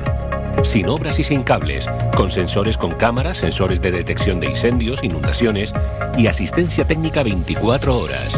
[0.62, 5.72] Sin obras y sin cables, con sensores con cámaras, sensores de detección de incendios, inundaciones
[6.18, 8.30] y asistencia técnica 24 horas.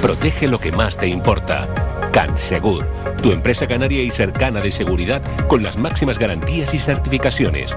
[0.00, 1.85] Protege lo que más te importa.
[2.12, 2.86] Cansegur,
[3.22, 7.74] tu empresa canaria y cercana de seguridad con las máximas garantías y certificaciones.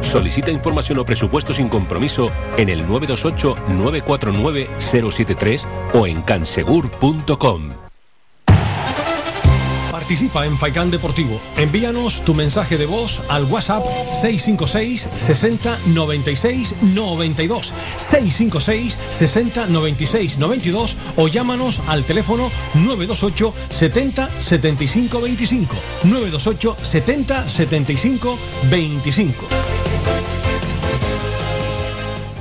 [0.00, 7.83] Solicita información o presupuesto sin compromiso en el 928-949-073 o en cansegur.com.
[10.04, 11.40] Participa en Faikán Deportivo.
[11.56, 17.72] Envíanos tu mensaje de voz al WhatsApp 656 60 96 92.
[17.96, 25.74] 656 60 96 92 o llámanos al teléfono 928 70 75 25.
[26.02, 28.38] 928 70 75
[28.68, 29.46] 25.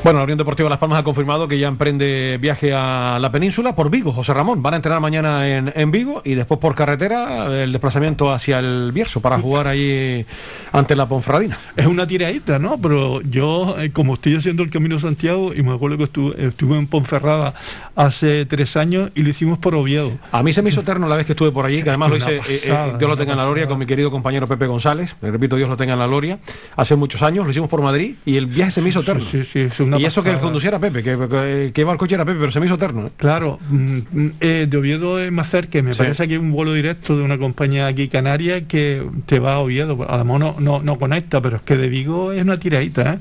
[0.03, 3.73] Bueno, la Unión Deportiva Las Palmas ha confirmado que ya emprende viaje a la península
[3.73, 4.61] por Vigo, José Ramón.
[4.61, 8.91] Van a entrenar mañana en, en Vigo y después por carretera el desplazamiento hacia el
[8.91, 10.25] Bierzo para jugar ahí
[10.73, 11.57] ante la Ponferradina.
[11.77, 12.77] Es una tiradita, ¿no?
[12.81, 16.77] Pero yo, eh, como estoy haciendo el Camino Santiago, y me acuerdo que estuve, estuve
[16.77, 17.53] en Ponferrada
[17.95, 20.11] hace tres años y lo hicimos por Oviedo.
[20.33, 22.17] A mí se me hizo eterno la vez que estuve por allí, que además lo
[22.17, 25.15] hice, eh, eh, Dios lo tenga en la gloria, con mi querido compañero Pepe González.
[25.21, 26.39] Le repito, Dios lo tenga en la gloria.
[26.75, 29.23] Hace muchos años lo hicimos por Madrid y el viaje se me hizo eterno.
[29.23, 31.97] Sí, sí, es una y eso que el conduciera Pepe, que, que, que iba al
[31.97, 33.07] coche era Pepe, pero se me hizo eterno.
[33.07, 33.11] ¿eh?
[33.17, 33.97] Claro, mm,
[34.39, 35.97] eh, de Oviedo es más cerca, me Sí.
[35.99, 39.59] parece que hay un vuelo directo de una compañía aquí canaria que te va a
[39.59, 42.59] Oviedo, a lo mejor no, no, no conecta, pero es que de Vigo es una
[42.59, 43.19] tiradita, ¿eh?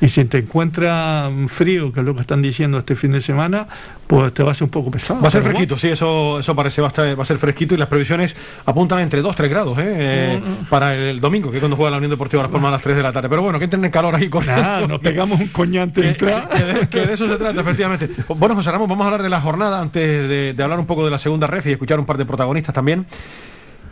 [0.00, 3.66] Y si te encuentras frío, que es lo que están diciendo este fin de semana,
[4.06, 5.20] pues te va a ser un poco pesado.
[5.20, 7.74] Va a ser fresquito, sí, eso, eso parece, va a, estar- va a ser fresquito
[7.74, 8.36] y las previsiones
[8.66, 9.84] apuntan entre 2-3 grados ¿eh?
[9.96, 12.82] Eh, para el domingo, que es cuando juega la Unión Deportiva Las Palmas a las
[12.82, 13.28] 3 de la tarde.
[13.28, 14.44] Pero bueno, que entren en calor ahí con.
[14.46, 18.10] Nada, nos pegamos un coñante que, que de, que de eso se trata, efectivamente.
[18.36, 21.04] Bueno, José Ramón, vamos a hablar de la jornada antes de, de hablar un poco
[21.04, 23.06] de la segunda ref y escuchar un par de protagonistas también.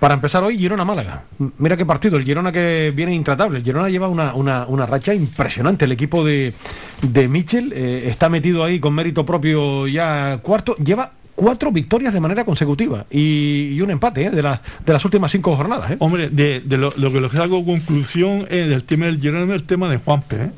[0.02, 1.22] Para empezar hoy, Girona-Málaga.
[1.58, 3.58] Mira qué partido, el Girona que viene intratable.
[3.58, 5.84] El Girona lleva una, una, una racha impresionante.
[5.84, 6.54] El equipo de,
[7.02, 10.74] de Michel eh, está metido ahí con mérito propio ya cuarto.
[10.78, 15.04] Lleva cuatro victorias de manera consecutiva y, y un empate eh, de, las de las
[15.04, 15.92] últimas cinco jornadas.
[15.92, 15.96] eh.
[16.00, 19.54] Hombre, de, de lo, lo que lo que hago conclusión es del tema del Girona,
[19.54, 20.50] el tema de Juanpe, ¿eh?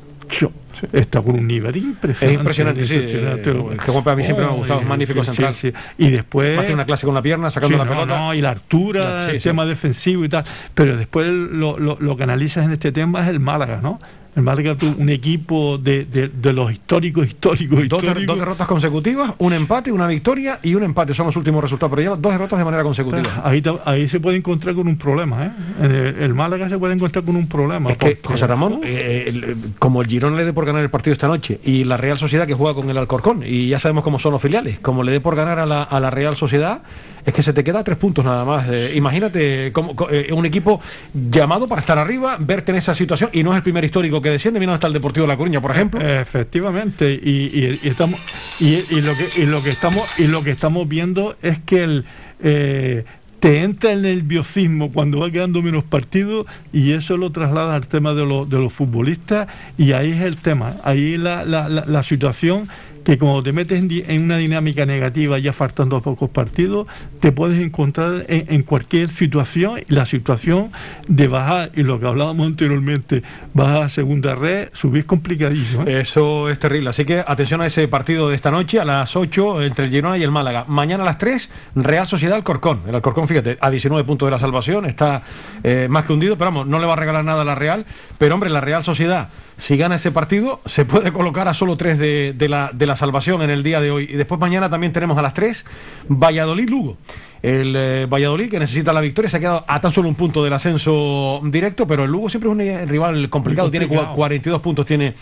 [0.93, 2.25] Está con un nivel impresionante.
[2.25, 2.93] Es impresionante, sí.
[2.95, 3.49] impresionante.
[3.49, 5.55] Eh, el que a mí siempre me ha gustado, Oh, es magnífico sí, central.
[5.55, 5.71] sí.
[5.97, 6.59] Y después...
[6.59, 8.17] Tiene una clase con la pierna, sacando Sí, la no, pelota.
[8.19, 9.49] no, y la altura, Sí, el sí.
[9.49, 10.43] tema defensivo y tal.
[10.73, 13.99] Pero después lo, lo- lo que analizas en este tema es el Málaga, ¿no?
[14.35, 18.25] El Málaga, un equipo de, de- de los históricos, históricos, Dos, históricos.
[18.27, 21.13] dos derrotas consecutivas, un empate, una victoria y un empate.
[21.13, 23.23] Son los últimos resultados, pero lleva dos derrotas de manera consecutiva.
[23.45, 25.51] Ahí, ahí se puede encontrar con un problema, ¿eh?
[25.81, 27.91] El, el Málaga se puede encontrar con un problema.
[27.91, 31.13] Es que, José Ramón, eh, el- como el Girón le dé por ganar el partido
[31.13, 31.59] esta noche.
[31.63, 34.41] Y la Real Sociedad que juega con el Alcorcón, y ya sabemos cómo son los
[34.41, 36.81] filiales, como le dé por ganar a la, a la Real Sociedad,
[37.25, 38.67] es que se te queda tres puntos nada más.
[38.69, 40.79] Eh, imagínate cómo- co- eh, un equipo
[41.13, 44.29] llamado para estar arriba, verte en esa situación, y no es el primer histórico que
[44.29, 45.99] desciende, vino hasta el Deportivo de La Coruña, por ejemplo.
[46.01, 48.19] Efectivamente, y, estamos
[48.59, 51.83] y, y lo que y lo que estamos y lo que estamos viendo es que
[51.83, 52.05] el
[52.43, 53.05] eh,
[53.39, 58.13] te entra el nerviosismo cuando va quedando menos partidos y eso lo traslada al tema
[58.13, 62.03] de, los de los futbolistas y ahí es el tema, ahí la, la, la, la
[62.03, 62.67] situación
[63.05, 66.87] que como te metes en, una dinámica negativa ya faltando pocos partidos,
[67.21, 70.71] te puedes encontrar en, cualquier situación, la situación
[71.07, 73.21] de bajar, y lo que hablábamos anteriormente,
[73.53, 75.83] bajar a segunda red, subir complicadísimo.
[75.83, 76.01] ¿eh?
[76.01, 76.89] Eso es terrible.
[76.89, 80.17] Así que atención a ese partido de esta noche a las 8 entre el Girona
[80.17, 80.65] y el Málaga.
[80.67, 82.81] Mañana a las 3, Real Sociedad Alcorcón.
[82.87, 85.21] El Alcorcón, fíjate, a 19 puntos de la salvación, está
[85.63, 87.85] eh, más que hundido, pero vamos, no le va a regalar nada a la Real.
[88.17, 91.97] Pero hombre, la Real Sociedad, si gana ese partido, se puede colocar a solo 3
[91.97, 94.03] de, de la, de la salvación en el día de hoy.
[94.11, 95.65] Y después mañana también tenemos a las 3,
[96.09, 96.97] Valladolid-Lugo.
[97.41, 100.43] El eh, Valladolid, que necesita la victoria, se ha quedado a tan solo un punto
[100.43, 103.69] del ascenso directo, pero el Lugo siempre es un eh, rival complicado.
[103.69, 104.13] Tiene complicado.
[104.13, 105.13] cua- 42 puntos, tiene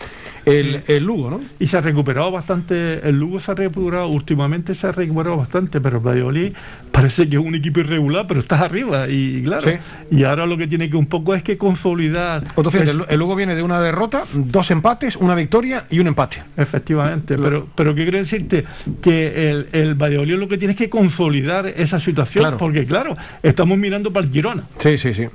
[0.46, 1.40] el, el Lugo, ¿no?
[1.60, 5.80] Y se ha recuperado bastante, el Lugo se ha recuperado, últimamente se ha recuperado bastante,
[5.82, 6.54] pero el Valladolid
[6.92, 9.76] parece que es un equipo irregular, pero estás arriba, y claro, Sí.
[10.12, 12.44] y ahora lo que tiene que un poco es que consolidar.
[12.74, 16.44] Es- el, el Lugo viene de una derrota, dos empates, una victoria y un empate.
[16.58, 18.66] Efectivamente, pero, pero ¿qué quiere decirte?
[19.02, 22.58] Que el, el Valladolid lo que tiene es que consolidar esa situación, Claro.
[22.58, 24.64] porque claro, estamos mirando para el Girona.
[24.80, 25.28] Sí, sí, sí.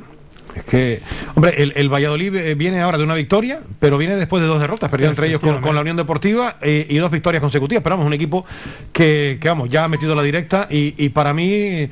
[0.58, 1.00] Es que,
[1.34, 4.60] hombre, el, el Valladolid eh, viene ahora de una victoria, pero viene después de dos
[4.60, 7.82] derrotas, perdió entre ellos con, con la Unión Deportiva eh, y dos victorias consecutivas.
[7.82, 8.44] Pero vamos, un equipo
[8.92, 11.88] que, que, vamos, ya ha metido la directa y, y para mí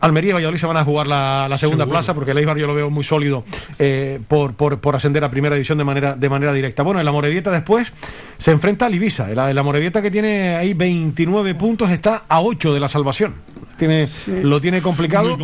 [0.00, 1.98] Almería y Valladolid se van a jugar la, la segunda Seguro.
[1.98, 3.44] plaza porque el Eibar yo lo veo muy sólido
[3.78, 6.82] eh, por, por, por ascender a primera división de manera, de manera directa.
[6.82, 7.92] Bueno, el Amorebieta después
[8.38, 9.30] se enfrenta al Ibiza.
[9.30, 13.34] El, el Amorebieta que tiene ahí 29 puntos está a 8 de la salvación.
[13.80, 14.08] Tiene,
[14.42, 15.38] Lo tiene complicado.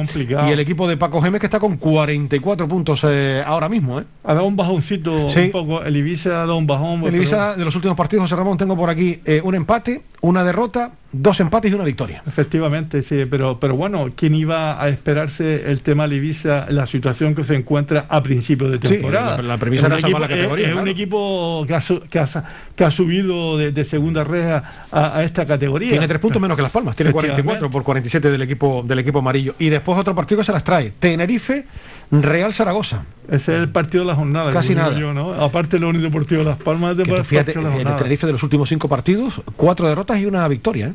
[0.47, 3.99] Y el equipo de Paco Gemes que está con 44 puntos eh, ahora mismo.
[3.99, 4.05] ¿eh?
[4.25, 5.41] Ha dado un bajoncito Sí.
[5.41, 5.83] un poco.
[5.83, 6.99] El Ibiza ha dado un bajón.
[6.99, 10.03] El pero- Ibiza de los últimos partidos, José Ramón, tengo por aquí eh, un empate,
[10.21, 10.91] una derrota,
[11.23, 12.23] dos empates y una victoria.
[12.27, 17.45] Efectivamente, sí, pero, pero bueno, ¿quién iba a esperarse el tema Ibiza, la situación que
[17.45, 19.37] se encuentra a principio de Sí, temporada?
[19.39, 22.45] la- la premisa era salvar equipo- la categoría, Es, un equipo que ha, que ha,
[22.75, 25.91] que ha subido de, de segunda reja a, a esta categoría.
[25.91, 27.43] Tiene tres puntos menos que Las Palmas, tiene Efectivamente.
[27.43, 29.55] 44 por 47 del equipo del equipo amarillo.
[29.59, 31.65] Y después otro partido que se las trae, Tenerife,
[32.11, 33.03] Real Zaragoza.
[33.29, 34.53] Ese es el partido de la jornada.
[34.53, 34.97] Casi nada.
[34.97, 35.33] yo, ¿no?
[35.35, 37.75] Aparte de la Unión Deportiva de Las Palmas, de Que el fíjate, de la el
[37.75, 37.97] jornada.
[37.97, 40.87] Tenerife de los últimos cinco partidos, cuatro derrotas y una victoria.
[40.89, 40.93] ¿eh?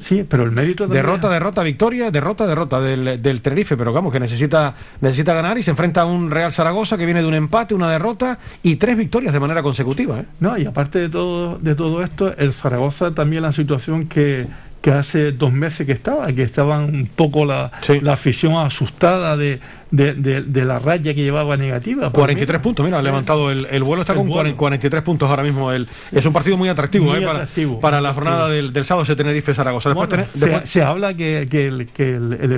[0.00, 4.12] Sí, pero el mérito también- Derrota, derrota, victoria, derrota, derrota del, del Tenerife, pero vamos,
[4.12, 7.34] que necesita, necesita ganar y se enfrenta a un Real Zaragoza que viene de un
[7.34, 10.20] empate, una derrota y tres victorias de manera consecutiva.
[10.20, 10.24] ¿eh?
[10.38, 14.46] No, y aparte de todo, de todo esto, el Zaragoza también la situación que,
[14.80, 19.60] que hace dos meses que estaba, que estaban un poco la, la afición asustada de,
[19.92, 22.10] de, de- de la raya que llevaba negativa.
[22.10, 23.04] Pues 43 mira, puntos, mira, ha sí.
[23.04, 24.56] levantado el, el vuelo, está El con vuelo.
[24.56, 25.70] 43 puntos ahora mismo.
[25.70, 27.20] El, es un partido muy atractivo, Muy ¿eh?
[27.20, 29.90] para, atractivo, para muy la jornada del, del sábado ese Tenerife-Zaragoza.
[29.90, 32.52] Después, Bueno, tené- se, después- se habla que, que el, que el, el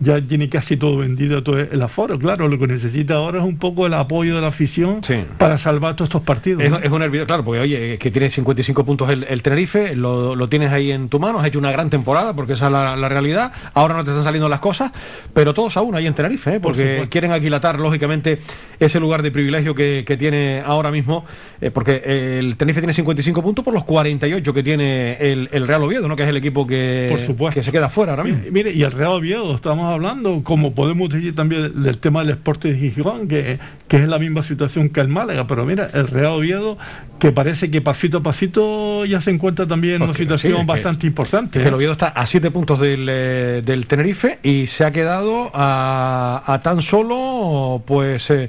[0.00, 2.18] ya tiene casi todo vendido, todo el aforo.
[2.18, 5.00] Claro, lo que necesita ahora es un poco el apoyo de la afición
[5.38, 6.62] para salvar todos estos partidos.
[6.62, 6.78] Es, ¿no?
[6.78, 10.48] es un hervidor, claro, porque oye, que tiene 55 puntos el, el Tenerife, lo, lo
[10.48, 13.08] tienes ahí en tu mano, has hecho una gran temporada, porque esa es la, la
[13.08, 13.52] realidad.
[13.72, 14.92] Ahora no te están saliendo las cosas,
[15.32, 16.60] pero todos aún ahí en Tenerife, ¿eh?
[16.60, 18.38] Por porque quieren aquilatar, lógicamente,
[18.80, 21.24] ese lugar de privilegio que, que tiene ahora mismo,
[21.60, 25.82] eh, porque el Tenerife tiene 55 puntos por los 48 que tiene el, el Real
[25.82, 26.16] Oviedo, ¿no?
[26.16, 27.60] que es el equipo que, Por supuesto.
[27.60, 28.38] que se queda fuera ahora mismo.
[28.40, 32.28] Mire, mire, y el Real Oviedo, estamos hablando, como podemos decir también del tema del
[32.36, 33.58] deporte de Gijón, que,
[33.88, 36.76] que es la misma situación que el Málaga, pero mira, el Real Oviedo,
[37.18, 40.58] que parece que pasito a pasito ya se encuentra también en una sí, situación es
[40.60, 41.60] que- bastante importante.
[41.60, 41.72] El ¿eh?
[41.74, 46.60] Oviedo está a 7 puntos del, eh, del Tenerife y se ha quedado a, a
[46.62, 48.48] tan solo, pues, eh,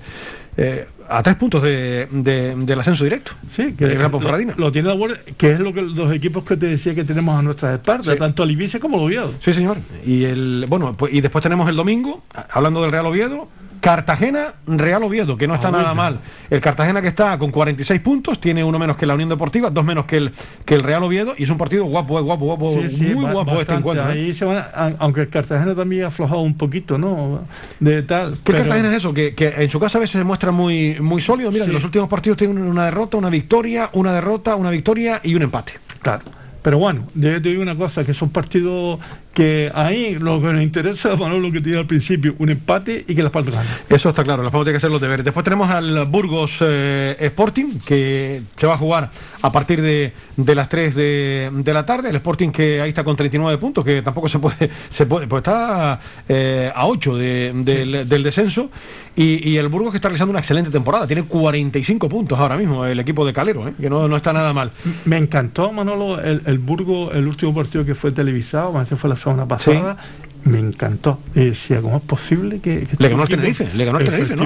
[0.57, 3.33] eh, a 3 puntos de, de- del ascenso directo.
[3.55, 4.19] Sí, que Gran lo,
[4.57, 7.37] lo tiene la Guardia, que es lo que los equipos que te decía que tenemos
[7.37, 8.19] a nuestras espaldas, Sí.
[8.19, 9.33] tanto el Ibiza como el Oviedo.
[9.39, 9.77] Sí, señor.
[10.05, 13.47] Y el bueno, pues, y después tenemos el domingo, hablando del Real Oviedo,
[13.81, 16.17] Cartagena, Real Oviedo, que no está nada mal.
[16.49, 19.85] El Cartagena que está con 46 puntos, tiene uno menos que la Unión Deportiva, dos
[19.85, 20.31] menos que el
[20.65, 23.31] que el Real Oviedo, y es un partido guapo, eh, guapo, guapo, Sí, sí, muy
[23.31, 24.09] guapo este encuentro.
[24.09, 24.13] ¿eh?
[24.13, 27.41] Ahí se van a- aunque el Cartagena también ha aflojado un poquito, ¿no?
[27.79, 28.33] De tal.
[28.33, 29.13] ¿Qué pero- Cartagena es eso?
[29.13, 31.51] Que, que en su casa a veces se muestra muy, muy sólido.
[31.51, 31.69] Mira, Sí.
[31.71, 35.43] en los últimos partidos tiene una derrota, una victoria, una derrota, una victoria y un
[35.43, 35.73] empate.
[36.01, 36.23] Claro.
[36.61, 38.99] Pero bueno, yo te digo una cosa, que son partidos
[39.35, 43.03] que ahí lo que nos interesa, Manolo, lo que te dije al principio, un empate
[43.07, 43.71] y que las Palmas ganen.
[43.89, 45.25] Eso está claro, las Palmas tiene que hacer los deberes.
[45.25, 49.11] Después tenemos al Burgos eh, Sporting, que se va a jugar
[49.41, 52.09] a partir de, de las 3 de, de la tarde.
[52.09, 55.41] El Sporting que ahí está con 39 puntos, que tampoco se puede, se puede pues
[55.41, 58.71] está eh, a 8 de- del, del descenso.
[59.17, 62.85] Y, y el Burgos que está realizando una excelente temporada, tiene 45 puntos ahora mismo
[62.85, 63.73] el equipo de Calero, ¿eh?
[63.79, 64.71] que no, no está nada mal.
[65.05, 69.47] Me encantó, Manolo, el, el Burgo, el último partido que fue televisado, fue la semana
[69.47, 69.97] pasada.
[70.45, 71.19] Me encantó.
[71.33, 72.81] Y decía, ¿cómo es posible que...
[72.85, 74.43] que Le ganó este al Tenerife, le ganó al Tenerife, ¿no?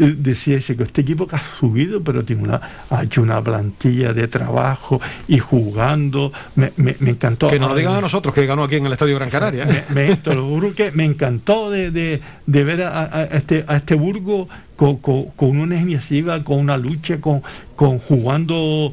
[0.00, 2.60] Eh, decía ese que este equipo que ha subido, pero tiene una,
[2.90, 6.32] ha hecho una plantilla de trabajo y jugando.
[6.56, 7.48] Me, me- me encantó.
[7.48, 9.68] Que nos lo digan a nosotros, que ganó aquí en el Estadio Gran Canaria.
[9.70, 9.84] ¿eh?
[9.90, 13.76] me, me- lo juro que me encantó de, de- de ver a- a este, a
[13.76, 14.48] este Burgo
[15.36, 17.42] con, una iniciativa, con una lucha, con,
[17.76, 18.92] jugando.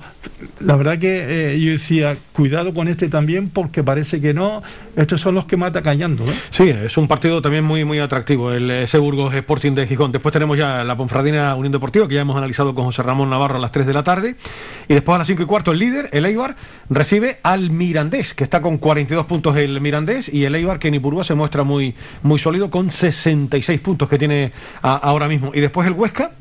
[0.61, 4.63] La verdad que eh, yo decía, cuidado con este también, porque parece que no.
[4.95, 6.23] Estos son los que mata callando.
[6.25, 6.33] ¿eh?
[6.49, 10.11] Sí, es un partido también muy muy atractivo, el ese Burgos Sporting de Gijón.
[10.11, 13.57] Después tenemos ya la Ponfradina Unión Deportiva, que ya hemos analizado con José Ramón Navarro
[13.57, 14.35] a las 3 de la tarde.
[14.87, 16.55] Y después a las 5 y cuarto el líder, el Eibar,
[16.89, 20.95] recibe al Mirandés, que está con 42 puntos el Mirandés, y el Eibar que en
[20.95, 25.51] Ipurúa se muestra muy, muy sólido con 66 puntos que tiene ahora mismo.
[25.53, 26.31] Y después el Huesca.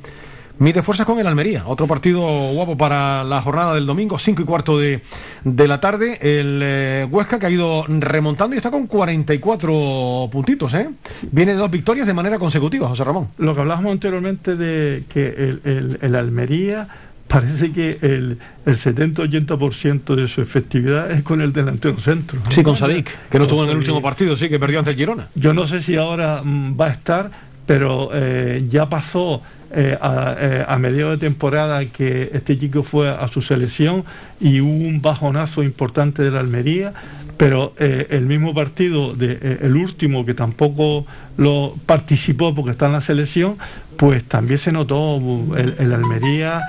[0.60, 2.20] Mide fuerzas con el Almería, otro partido
[2.52, 5.02] guapo para la jornada del domingo, 5 y cuarto de,
[5.44, 6.18] de la tarde.
[6.20, 10.88] El eh, Huesca que ha ido remontando y está con 44 puntitos, ¿eh?
[11.30, 13.28] Viene de dos victorias de manera consecutiva, José Ramón.
[13.38, 16.88] Lo que hablábamos anteriormente de que el, el- el Almería
[17.28, 22.40] parece que el, el 70-80% de su efectividad es con el delantero centro.
[22.50, 24.96] Sí, con Sadik, que no estuvo en el último partido, sí, que perdió ante el
[24.96, 25.28] Girona.
[25.34, 27.30] Yo no sé si ahora mm, va a estar,
[27.68, 33.28] pero eh, ya pasó eh, a, eh, mediados de temporada que este chico fue a
[33.28, 34.04] su selección
[34.40, 36.94] y hubo un bajonazo importante de la Almería,
[37.36, 41.04] pero eh, el mismo partido, el último que tampoco
[41.36, 43.58] lo participó porque está en la selección,
[43.98, 45.18] pues también se notó
[45.54, 46.62] en, en la Almería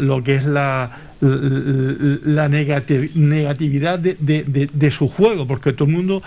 [0.00, 0.90] lo que es la,
[1.20, 6.22] la negati- negatividad de, su juego, porque todo el mundo,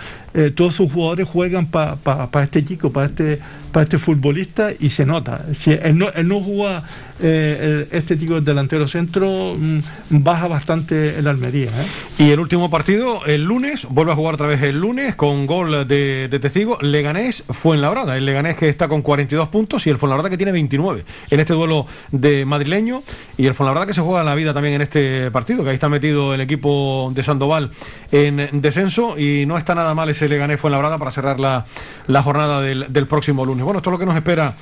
[0.54, 5.46] todos sus jugadores juegan para este chico, para este, para este futbolista y se nota.
[5.58, 6.84] Si él no, él no juega,
[7.22, 9.78] eh, este chico delantero centro, mm,
[10.10, 11.68] baja bastante el Almería.
[11.70, 11.86] ¿eh?
[12.18, 15.86] Y el último partido, el lunes, vuelve a jugar otra vez el lunes con gol
[15.86, 16.78] de, de testigo.
[16.80, 18.16] Leganés Fuenlabrada.
[18.16, 21.52] El Leganés que está con 42 puntos y el Fuenlabrada que tiene 29 en este
[21.52, 23.02] duelo de madrileño.
[23.36, 25.88] Y el Fuenlabrada que se juega la vida también en este partido, que ahí está
[25.88, 27.70] metido el equipo de Sandoval
[28.12, 29.18] en descenso.
[29.18, 31.66] Y no está nada mal ese Leganés Fuenlabrada para cerrar la,
[32.06, 33.59] la jornada del próximo lunes.
[33.64, 34.54] Bueno, esto es lo que nos espera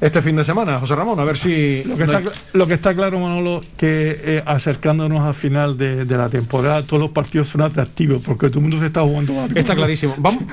[0.00, 1.20] este fin de semana, José Ramón.
[1.20, 1.84] A ver si.
[1.84, 6.04] Lo que, está, cl- lo que está claro, Manolo, que eh, acercándonos al final de,
[6.06, 9.38] de la temporada, todos los partidos son atractivos porque todo el mundo se está jugando
[9.40, 9.58] algo.
[9.58, 10.14] Está clarísimo.
[10.16, 10.44] Vamos.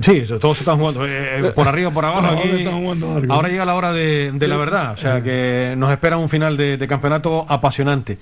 [0.00, 2.26] Sí, todos se están jugando eh, por arriba, por abajo.
[2.26, 2.64] Ahora aquí.
[2.64, 3.32] jugando algo.
[3.32, 4.92] Ahora llega la hora de, de la verdad.
[4.92, 8.18] O sea que nos espera un final de, de campeonato apasionante.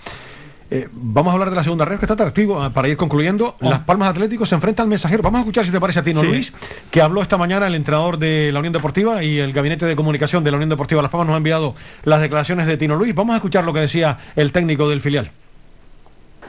[0.71, 3.55] Eh, vamos a hablar de la segunda red que está atractivo ah, para ir concluyendo.
[3.61, 5.23] Las Palmas Atlético se enfrenta al mensajero.
[5.23, 6.27] Vamos a escuchar si te parece a Tino Sí.
[6.27, 6.53] Luis,
[6.91, 10.43] que habló esta mañana el entrenador de la Unión Deportiva y el gabinete de comunicación
[10.43, 13.15] de la Unión Deportiva Las Palmas nos ha enviado las declaraciones de Tino Luis.
[13.15, 15.31] Vamos a escuchar lo que decía el técnico del filial.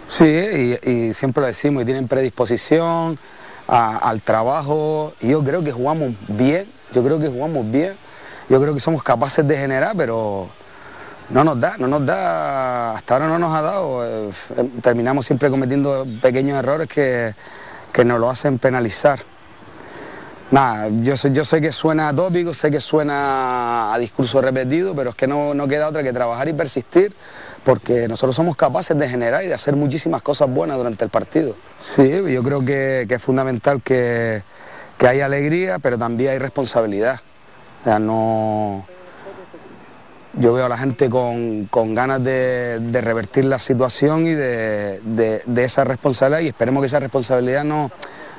[0.08, 3.18] Sí, y, y siempre lo decimos, y tienen predisposición
[3.68, 5.14] a- al trabajo.
[5.22, 7.94] Y yo creo que jugamos bien, yo creo que jugamos bien,
[8.50, 10.48] yo creo que somos capaces de generar, pero
[11.30, 14.06] no nos da, no nos da, hasta ahora no nos ha dado.
[14.06, 17.34] eh, eh, terminamos siempre cometiendo pequeños errores que,
[17.92, 19.20] que nos lo hacen penalizar.
[20.52, 25.10] Nada, yo sé, yo sé que suena tópico, sé que suena a discurso repetido, pero
[25.10, 27.14] es que no, no queda otra que trabajar y persistir,
[27.64, 31.56] porque nosotros somos capaces de generar y de hacer muchísimas cosas buenas durante el partido.
[31.80, 34.44] Sí, yo creo que, que es fundamental que,
[35.00, 37.20] que haya alegría, pero también hay responsabilidad.
[37.82, 38.86] O sea, no...
[40.38, 45.00] Yo veo a la gente con, con ganas de, de revertir la situación y de,
[45.46, 47.90] de- esa responsabilidad y esperemos que esa responsabilidad no,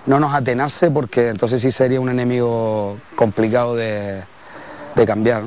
[0.05, 4.23] no nos atenace porque entonces sí sería un enemigo complicado de,
[5.07, 5.45] cambiar.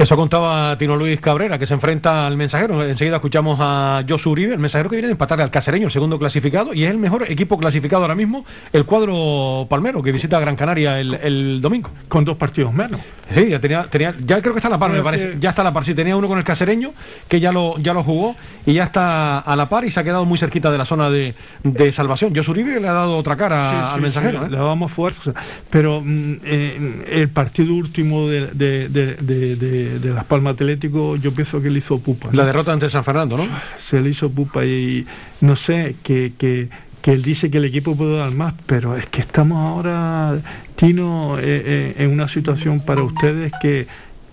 [0.00, 2.82] Eso contaba Tino Luis Cabrera, que se enfrenta al mensajero.
[2.82, 6.18] Enseguida escuchamos a Josu Uribe, el mensajero que viene de empatar al casereño, el segundo
[6.18, 10.56] clasificado, y es el mejor equipo clasificado ahora mismo, el cuadro palmero, que visita Gran
[10.56, 11.90] Canaria el, el domingo.
[12.08, 12.98] Con dos partidos menos.
[13.34, 15.36] Sí, ya tenía, tenía, ya creo que está a la par, me parece.
[15.38, 15.84] Ya está a la par.
[15.84, 16.92] Sí, tenía uno con el casereño,
[17.28, 18.34] que ya lo, ya lo jugó,
[18.64, 21.10] y ya está a la par y se ha quedado muy cerquita de la zona
[21.10, 22.34] de, de salvación.
[22.34, 24.38] Josu Uribe le ha dado otra cara Sí, al sí, mensajero.
[24.40, 24.50] sí, ¿eh?
[24.50, 25.32] Le damos fuerza.
[25.68, 31.60] Pero mm, eh, el partido último de, de- de- de- Las Palmas Atlético, yo pienso
[31.60, 32.28] que le hizo pupa.
[32.30, 32.36] ¿no?
[32.36, 33.44] La derrota ante San Fernando, ¿no?
[33.78, 35.06] Se le hizo pupa y
[35.40, 36.68] no sé, que, que,
[37.02, 40.38] que él dice que el equipo puede dar más, pero es que estamos ahora,
[40.76, 43.86] Tino, eh, eh, en una situación para ustedes que...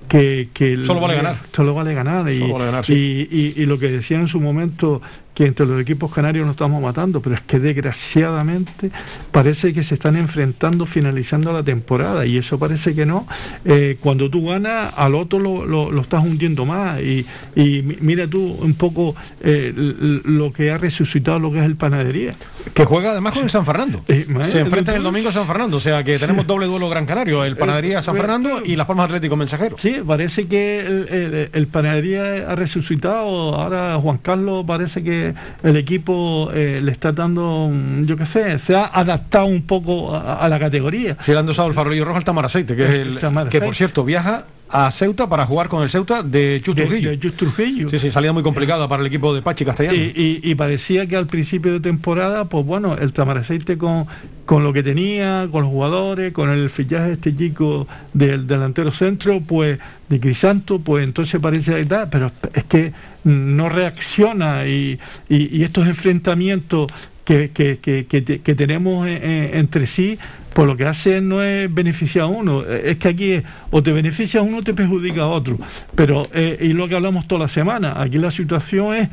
[0.08, 1.36] Que, que Solo vale ganar.
[1.54, 2.32] Solo vale ganar.
[2.32, 5.02] Y, Solo vale ganar, y, y- y lo que decía en su momento,
[5.38, 8.90] que entre los equipos canarios nos estamos matando, pero es que desgraciadamente
[9.32, 13.28] parece que se están enfrentando finalizando la temporada y eso parece que no.
[13.64, 17.00] Eh, cuando tú ganas, al otro lo, lo- lo estás hundiendo más.
[17.02, 17.24] Y,
[17.56, 19.72] y mi- mira tú un poco eh,
[20.26, 22.36] lo que ha resucitado lo que es el panadería.
[22.74, 24.04] Que juega además con el San Fernando.
[24.08, 27.06] Eh, Se enfrentan el domingo a San Fernando, o sea que tenemos doble duelo Gran
[27.06, 29.78] Canario, el Panadería San Eh, Fernando y Las Palmas Atlético Mensajero.
[29.78, 33.54] Sí, parece que el, el- el panadería ha resucitado.
[33.56, 35.27] Ahora Juan Carlos parece que
[35.64, 37.72] el equipo eh, le está dando,
[38.02, 41.18] yo qué sé, se ha adaptado un poco a, a la categoría.
[41.48, 43.20] Dosado el farolillo rojo al Tamaraceite, que es el,
[43.50, 47.10] que por cierto viaja a Ceuta para jugar con el Ceuta de Chus De- Trujillo.
[47.12, 47.90] de Chus Trujillo.
[47.90, 49.98] Sí, sí, salida muy complicada para el equipo de Pachi Castellano.
[49.98, 50.12] Y,
[50.44, 54.06] y- y parecía que al principio de temporada, pues bueno, el Tamaraceite con,
[54.46, 58.92] con lo que tenía, con los jugadores, con el fichaje de este chico del delantero
[58.92, 62.92] centro, pues de Crisanto, pues entonces parece que tal, pero es que
[63.24, 65.00] no reacciona y,
[65.30, 66.88] y- y estos enfrentamientos
[67.28, 70.18] que, que- que- que te- que tenemos eh, eh, entre sí,
[70.54, 73.84] pues lo que hacen no es beneficiar a uno, eh, es que aquí es, o
[73.84, 75.58] te beneficia a uno o te perjudica a otro.
[75.94, 76.26] Pero,
[76.62, 79.10] y lo que hablamos toda la semana, aquí la situación es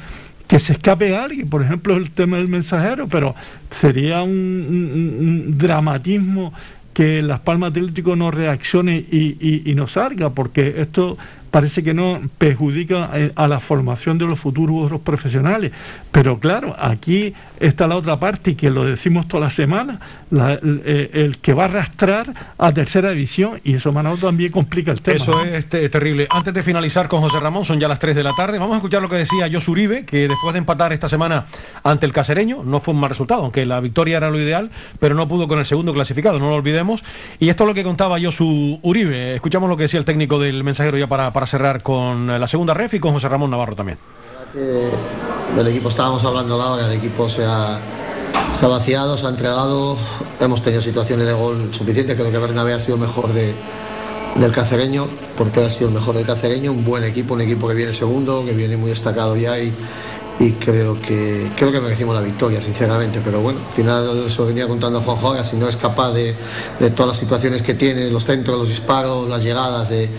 [0.47, 3.35] que se escape alguien, por ejemplo el tema del mensajero, pero
[3.81, 6.53] sería un, dramatismo
[6.93, 11.19] que Las Palmas Atlético no reaccione y, y, y no salga, porque esto
[11.51, 15.71] parece que no perjudica a la formación de los futuros profesionales.
[16.13, 17.33] Pero claro, aquí
[17.67, 20.01] está la otra parte y que lo decimos toda la semana,
[20.33, 25.01] eh, el, que va a arrastrar a tercera división y eso Manolo también complica el
[25.01, 25.17] tema.
[25.17, 26.27] Eso es este, terrible.
[26.31, 28.77] Antes de finalizar con José Ramón, son ya las 3 de la tarde, vamos a
[28.77, 31.47] escuchar lo que decía Jos Uribe, que después de empatar esta semana
[31.83, 35.15] ante el casereño, no fue un mal resultado, aunque la victoria era lo ideal, pero
[35.15, 37.03] no pudo con el segundo clasificado, no lo olvidemos.
[37.39, 39.35] Y esto es lo que contaba Josu Uribe.
[39.35, 42.75] Escuchamos lo que decía el técnico del mensajero ya para, para cerrar con la segunda
[42.75, 43.99] ref y con José Ramón Navarro también.
[44.55, 47.81] Del equipo estábamos hablando ahora, el equipo se ha,
[48.63, 49.97] vaciado, se ha entregado,
[50.39, 53.53] hemos tenido situaciones de gol suficientes, creo que Bernabé ha sido mejor de,
[54.37, 57.75] del cacereño, porque ha sido el mejor del cacereño, un buen equipo, un equipo que
[57.75, 59.73] viene segundo, que viene muy destacado ya y,
[60.41, 64.67] y creo que creo que merecimos la victoria, sinceramente, pero bueno, al final eso venía
[64.67, 66.35] contando Juan Ahora, si no es capaz de,
[66.81, 70.11] de, todas las situaciones que tiene, los centros, los disparos, las llegadas, de,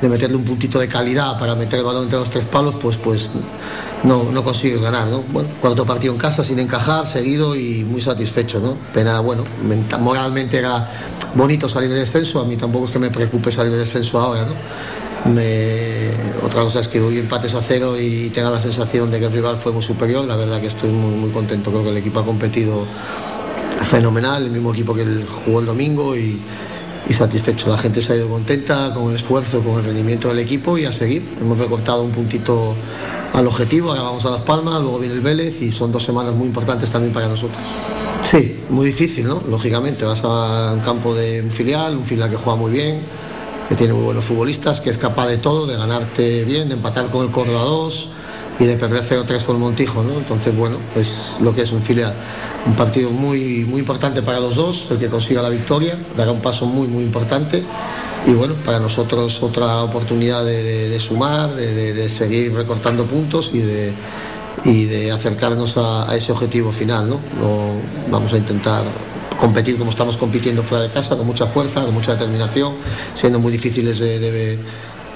[0.00, 2.96] de, meterle un puntito de calidad para meter el balón entre los tres palos, pues
[2.96, 3.30] pues
[4.04, 5.22] no, no consigue ganar, ¿no?
[5.32, 8.74] Bueno, cuarto partido en casa sin encajar, seguido y muy satisfecho, ¿no?
[8.94, 9.44] Pena, bueno,
[10.00, 10.90] moralmente era
[11.34, 14.46] bonito salir de descenso, a mí tampoco es que me preocupe salir de descenso ahora,
[14.46, 14.52] ¿no?
[15.26, 16.10] Me...
[16.44, 19.32] Otra cosa es que hoy empates a cero y tenga la sensación de que el
[19.32, 20.24] rival fue muy superior.
[20.24, 21.70] La verdad que estoy muy, muy contento.
[21.70, 22.84] Creo que el equipo ha competido
[23.84, 26.40] fenomenal, el mismo equipo que el, jugó el domingo y,
[27.08, 27.68] y, satisfecho.
[27.68, 30.84] La gente se ha ido contenta con el esfuerzo, con el rendimiento del equipo y
[30.84, 31.22] a seguir.
[31.40, 32.74] Hemos recortado un puntito
[33.32, 36.34] al objetivo, ahora vamos a Las Palmas, luego viene el Vélez y son dos semanas
[36.34, 37.60] muy importantes también para nosotros.
[38.30, 39.42] Sí, muy difícil, ¿no?
[39.48, 43.00] Lógicamente, vas a un campo de un filial, un filial que juega muy bien
[43.68, 47.06] que tiene muy buenos futbolistas, que es capaz de todo, de ganarte bien, de empatar
[47.08, 48.08] con el Córdoba 2
[48.60, 50.14] y de perder 0-3 con el Montijo, ¿no?
[50.14, 52.14] Entonces, bueno, es lo que es un filial.
[52.66, 56.40] Un partido muy, muy importante para los dos, el que consiga la victoria, dará un
[56.40, 57.62] paso muy, muy importante.
[58.26, 63.92] Y bueno, para nosotros otra oportunidad de, sumar, de, de, seguir recortando puntos y de,
[64.64, 67.20] y de acercarnos a, a ese objetivo final, ¿no?
[67.40, 68.82] Lo, vamos a intentar
[69.38, 72.74] competir como estamos compitiendo fuera de casa, con mucha fuerza, con mucha determinación,
[73.14, 74.18] siendo muy difíciles de,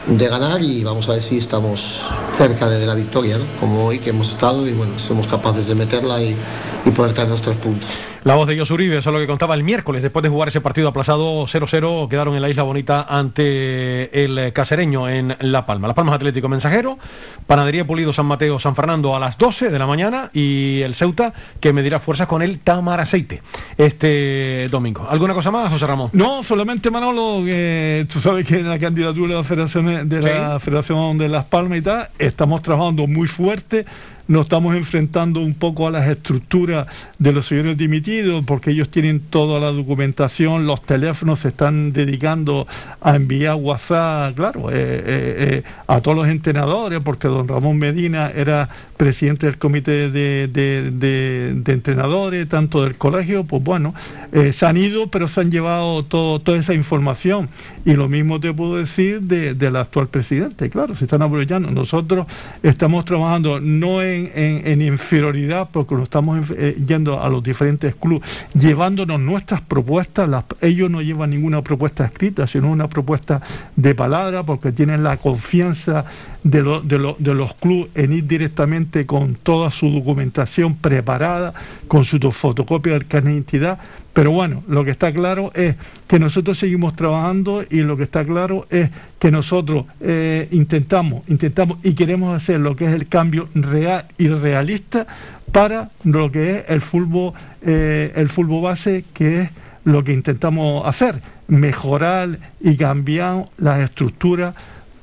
[0.07, 2.01] de, ganar y vamos a ver si estamos
[2.37, 6.23] cerca de, la victoria, como hoy que hemos estado y bueno, somos capaces de meterla
[6.23, 6.37] y,
[6.85, 7.89] y poder traer nuestros puntos.
[8.25, 10.47] La voz de Jos Uribe, eso es lo que contaba el miércoles, después de jugar
[10.47, 15.89] ese partido aplazado 0-0, quedaron en la Isla Bonita ante el casereño en La Palma.
[15.89, 17.01] Las Palmas Atlético Mensajero,
[17.49, 21.35] Panadería Pulido San Mateo San Fernando a las 12 de la mañana y el Ceuta
[21.59, 23.43] que medirá fuerzas con el Tamar Aceite
[23.77, 25.05] este domingo.
[25.11, 26.11] ¿Alguna cosa más, José Ramón?
[26.13, 30.61] No, solamente Manolo, que tú sabes que en la candidatura de la Federación de, la
[30.61, 30.65] ¿Sí?
[30.65, 33.85] Federación de Las Palmas y tal, estamos trabajando muy fuerte
[34.29, 36.87] nos estamos enfrentando un poco a las estructuras
[37.19, 42.67] de los señores dimitidos, porque ellos tienen toda la documentación, los teléfonos se están dedicando
[43.01, 48.31] a enviar WhatsApp, claro, eh, eh, eh, a todos los entrenadores, porque don Ramón Medina
[48.35, 48.69] era
[49.03, 53.95] presidente del comité de, entrenadores, tanto del colegio, pues bueno,
[54.31, 57.49] eh, se han ido, pero se han llevado todo, toda esa información.
[57.85, 61.69] Y lo mismo te puedo decir del actual presidente, claro, se están aprovechando.
[61.73, 62.29] Nosotros
[62.63, 68.23] estamos trabajando no en, en, inferioridad, porque nos estamos eh, yendo a los diferentes clubes,
[68.55, 70.31] llevándonos nuestras propuestas,
[70.61, 73.43] ellos no llevan ninguna propuesta escrita, sino una propuesta
[73.75, 76.05] de palabra, porque tienen la confianza
[76.45, 81.55] de, lo, de, lo, de los clubes en ir directamente con toda su documentación preparada,
[81.89, 83.79] con su fotocopia del carnet de identidad.
[84.13, 85.75] Pero bueno, lo que está claro es
[86.07, 91.79] que nosotros seguimos trabajando y lo que está claro es que nosotros eh, intentamos, intentamos
[91.83, 95.07] y queremos hacer lo que es el cambio real y realista
[95.51, 97.33] para lo que es el fútbol,
[97.63, 99.51] eh, el fútbol base, que es
[99.85, 104.55] lo que intentamos hacer, mejorar y cambiar las estructuras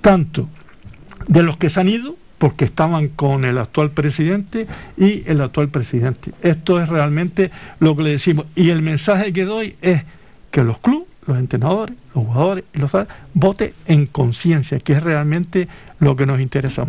[0.01, 0.47] tanto
[1.27, 4.65] de los que se han ido porque estaban con el actual presidente
[4.97, 6.31] y el actual presidente.
[6.41, 8.45] Esto es realmente lo que le decimos.
[8.55, 10.03] Y el mensaje que doy es
[10.49, 12.91] que los clubes, los entrenadores, los jugadores y los
[13.33, 15.67] voten en conciencia, que es realmente
[15.99, 16.85] lo que nos interesa.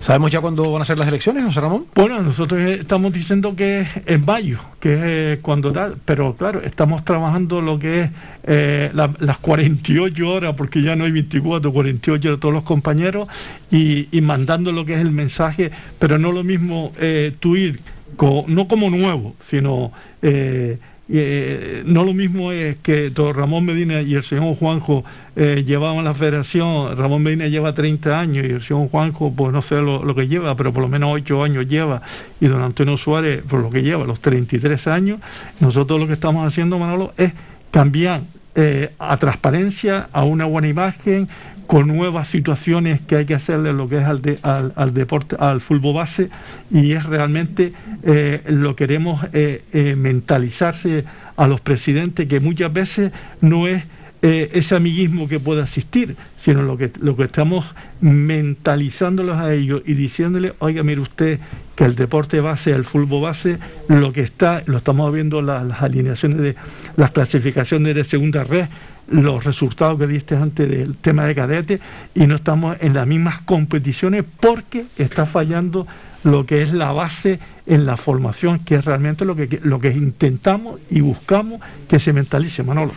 [0.00, 1.86] ¿Sabemos ya cuándo van a ser las elecciones, José Ramón?
[1.94, 6.60] Bueno, nosotros estamos diciendo que es en mayo, que es eh, cuando tal, pero claro,
[6.62, 8.10] estamos trabajando lo que es
[8.44, 13.28] eh, la, las 48 horas, porque ya no hay 24, 48 horas todos los compañeros,
[13.70, 17.80] y, y mandando lo que es el mensaje, pero no lo mismo eh, tú ir,
[18.16, 19.90] con, no como nuevo, sino...
[20.22, 20.78] Eh,
[21.12, 25.04] eh, no lo mismo es que don Ramón Medina y el señor Juanjo
[25.34, 29.60] eh, llevaban la federación, Ramón Medina lleva 30 años y el señor Juanjo, pues no
[29.60, 32.02] sé lo, que lleva, pero por lo menos 8 años lleva,
[32.40, 35.20] y don Antonio Suárez, por lo que lleva, los 33 años,
[35.58, 37.32] nosotros lo que estamos haciendo, Manolo, es
[37.70, 38.22] cambiar
[38.56, 41.28] eh, a transparencia, a una buena imagen,
[41.70, 45.94] con nuevas situaciones que hay que hacerle lo que es al, al, deporte, al fútbol
[45.94, 46.28] base,
[46.68, 51.04] y es realmente eh, lo queremos eh, eh, mentalizarse
[51.36, 53.84] a los presidentes, que muchas veces no es
[54.22, 56.14] ese amiguismo que puede asistir,
[56.44, 57.64] sino lo que, lo que estamos
[58.02, 61.38] mentalizándolos a ellos y diciéndoles, oiga, mire usted,
[61.76, 63.58] que el deporte base, el fútbol base,
[63.88, 66.56] lo que está, lo estamos viendo las alineaciones de
[66.96, 68.66] las clasificaciones de segunda red,
[69.10, 71.80] los resultados que diste antes del tema de cadete
[72.14, 75.86] y no estamos en las mismas competiciones porque está fallando
[76.24, 79.88] lo que es la base en la formación, que es realmente lo que, lo que
[79.88, 82.92] intentamos y buscamos que se mentalice, Manolo.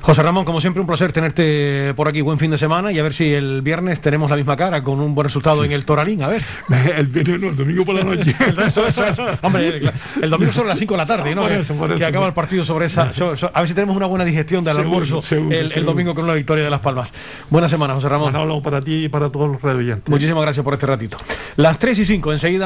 [0.00, 2.20] José Ramón, como siempre, un placer tenerte por aquí.
[2.20, 5.00] Buen fin de semana y a ver si el viernes tenemos la misma cara con
[5.00, 6.22] un buen resultado en el Toralín.
[6.22, 6.42] A ver.
[6.98, 8.34] El viernes no, el domingo por la noche.
[9.42, 9.80] Hombre,
[10.22, 11.46] el domingo sobre las 5 de la tarde, ¿no?
[11.46, 13.02] que, acaba el partido sobre esa.
[13.52, 16.70] a ver si tenemos una buena digestión del almuerzo el, domingo con una victoria de
[16.70, 17.12] Las Palmas.
[17.50, 18.32] Buena semana, José Ramón.
[18.32, 20.08] Manolo, para ti y para todos los radioyentes.
[20.08, 21.18] Muchísimas gracias por este ratito.
[21.56, 22.57] Las 3 y 5, enseguida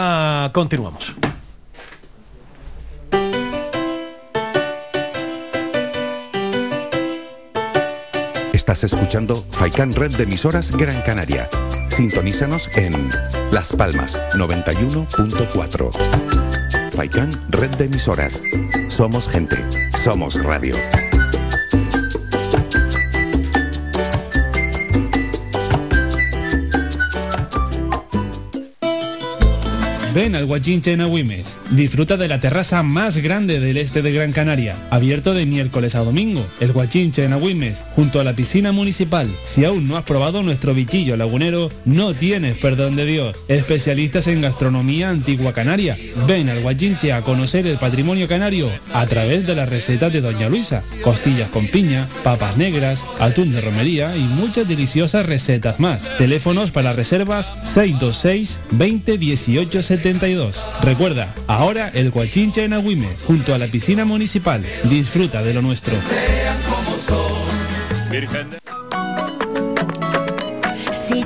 [0.53, 1.14] continuamos.
[8.53, 11.49] Estás escuchando Faikan Red de emisoras Gran Canaria.
[11.88, 13.11] Sintonízanos en
[13.51, 16.93] Las Palmas 91.4.
[16.93, 18.43] Faikan Red de emisoras.
[18.88, 19.57] Somos gente.
[20.03, 20.76] Somos radio.
[30.15, 31.57] Ven al Guachinche en Agüimes.
[31.71, 36.01] Disfruta de la terraza más grande del este de Gran Canaria, abierto de miércoles a
[36.01, 36.47] domingo.
[36.61, 39.27] El Guachinche en Agüimes, junto a la piscina municipal.
[39.45, 43.39] Si aún no has probado nuestro bichillo lagunero, no tienes perdón de Dios.
[43.49, 45.97] Especialistas en gastronomía antigua canaria.
[46.27, 50.51] Ven al Guachinche a conocer el patrimonio canario a través de la receta de Doña
[50.51, 50.83] Luisa.
[51.03, 56.11] Costillas con piña, papas negras, atún de romería y muchas deliciosas recetas más.
[56.19, 59.83] Teléfonos para reservas 626 20 18
[60.82, 64.64] Recuerda, ahora el Guachincha en Agüimes, junto a la piscina municipal.
[64.84, 65.94] Disfruta de lo nuestro.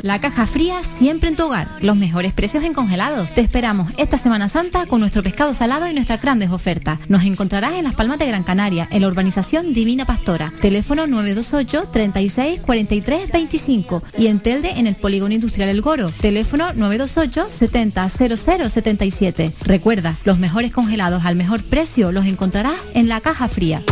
[0.07, 1.67] La caja fría siempre en tu hogar.
[1.81, 3.29] Los mejores precios en congelados.
[3.35, 7.01] Te esperamos esta Semana Santa con nuestro pescado salado y nuestras grandes ofertas.
[7.09, 10.53] Nos encontrarás en Las Palmas de Gran Canaria, en la urbanización Divina Pastora.
[10.61, 16.13] Teléfono 928 36 43 25 y en Telde en el Polígono Industrial El Goro.
[16.21, 19.53] Teléfono 928 70 00 77.
[19.65, 23.83] Recuerda, los mejores congelados al mejor precio los encontrarás en la caja fría.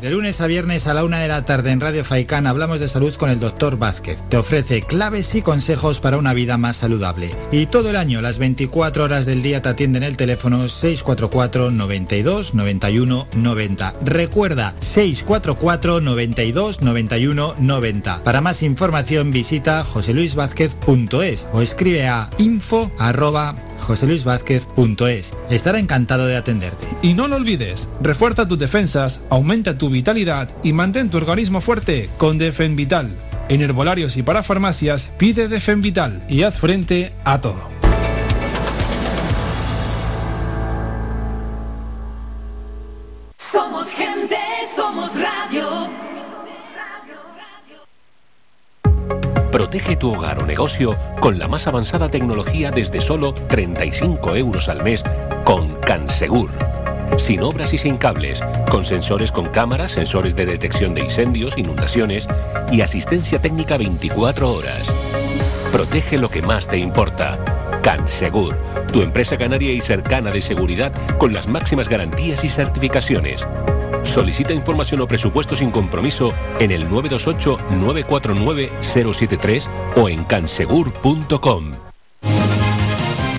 [0.00, 2.88] De lunes a viernes a la una de la tarde en Radio Faicán hablamos de
[2.88, 4.22] salud con el doctor Vázquez.
[4.28, 7.34] Te ofrece claves y consejos para una vida más saludable.
[7.50, 12.54] Y todo el año, las 24 horas del día te atienden el teléfono 644 92
[12.54, 13.94] 91 90.
[14.02, 18.22] Recuerda 644 92 91 90.
[18.22, 22.92] Para más información visita joseluisvázquez.es o escribe a info
[23.86, 25.34] joseluisvázquez.es.
[25.50, 26.86] Estará encantado de atenderte.
[27.02, 32.10] Y no lo olvides, refuerza tus defensas, aumenta tu vitalidad y mantén tu organismo fuerte
[32.18, 33.16] con Defenvital.
[33.48, 37.74] En herbolarios y para farmacias pide Defenvital y haz frente a todo.
[49.50, 54.84] Protege tu hogar o negocio con la más avanzada tecnología desde solo 35 euros al
[54.84, 55.02] mes
[55.44, 56.75] con Cansegur.
[57.18, 62.28] Sin obras y sin cables, con sensores con cámaras, sensores de detección de incendios, inundaciones
[62.70, 64.86] y asistencia técnica 24 horas.
[65.72, 67.38] Protege lo que más te importa.
[67.82, 68.54] Cansegur,
[68.92, 73.44] tu empresa canaria y cercana de seguridad con las máximas garantías y certificaciones.
[74.04, 81.85] Solicita información o presupuesto sin compromiso en el 928-949-073 o en cansegur.com.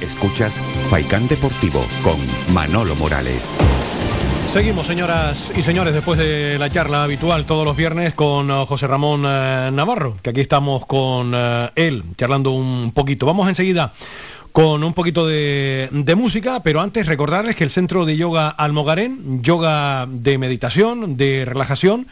[0.07, 2.15] Escuchas Faikán Deportivo con
[2.53, 3.51] Manolo Morales.
[4.53, 8.87] Seguimos, señoras y señores, después de la charla habitual todos los viernes con uh, José
[8.87, 13.25] Ramón uh, Navarro, que aquí estamos con uh, él, charlando un poquito.
[13.25, 13.91] Vamos enseguida
[14.53, 20.07] con un poquito de, música, pero antes recordarles que el Centro de Yoga Almogarén, yoga
[20.09, 22.07] de meditación, de relajación,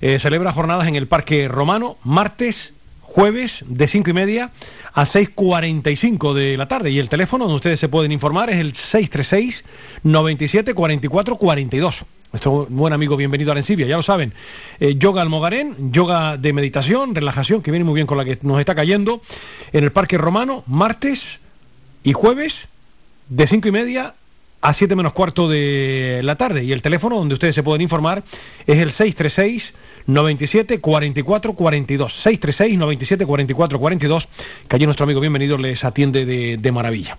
[0.00, 2.73] eh, celebra jornadas en el Parque Romano, martes,
[3.14, 4.50] jueves, de 5 y media
[4.92, 6.90] a 6.45 de la tarde.
[6.90, 9.64] Y el teléfono donde ustedes se pueden informar es el 636
[10.02, 12.04] 97 44 42.
[12.32, 14.34] Nuestro buen amigo, bienvenido a Arencibia, ya lo saben.
[14.80, 18.58] Eh, yoga Almogarén, yoga de meditación, relajación, que viene muy bien con la que nos
[18.58, 19.22] está cayendo,
[19.72, 21.38] en el Parque Romano, martes,
[22.02, 22.66] y jueves
[23.28, 24.16] de cinco y media
[24.64, 26.64] a 7 menos cuarto de la tarde.
[26.64, 28.24] Y el teléfono donde ustedes se pueden informar
[28.66, 29.74] es el 636
[30.06, 32.12] 97 44 42.
[32.12, 34.28] 636 97 44 42.
[34.66, 37.18] Que allí nuestro amigo bienvenido les atiende de, de maravilla.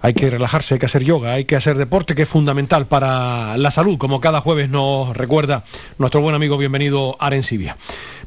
[0.00, 3.56] Hay que relajarse, hay que hacer yoga, hay que hacer deporte, que es fundamental para
[3.56, 5.62] la salud, como cada jueves nos recuerda
[5.98, 7.76] nuestro buen amigo bienvenido Arencibia.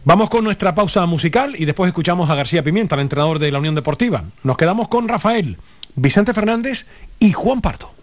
[0.05, 3.59] Vamos con nuestra pausa musical y después escuchamos a García Pimienta, el entrenador de la
[3.59, 4.23] Unión Deportiva.
[4.43, 5.57] Nos quedamos con Rafael,
[5.95, 6.85] Vicente Fernández
[7.19, 7.94] y Juan Pardo.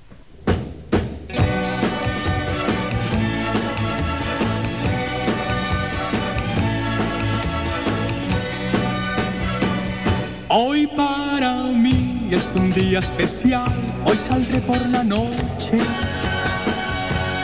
[10.54, 13.72] Hoy para mí es un día especial,
[14.04, 15.78] hoy saldré por la noche.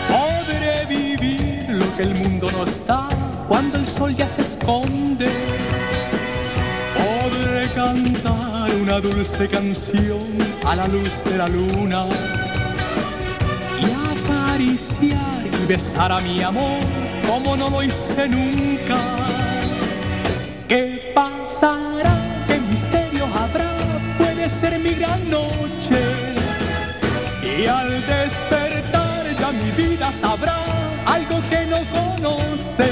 [0.07, 3.09] Podré vivir lo que el mundo no está
[3.49, 5.31] cuando el sol ya se esconde.
[6.99, 10.37] Podré cantar una dulce canción
[10.67, 12.05] a la luz de la luna
[13.81, 16.81] y acariciar y besar a mi amor
[17.27, 18.99] como no lo hice nunca.
[20.69, 22.28] ¿Qué pasará?
[24.59, 26.01] Ser mi gran noche.
[27.43, 30.59] Y al despertar ya mi vida sabrá
[31.07, 32.89] algo que no conoce.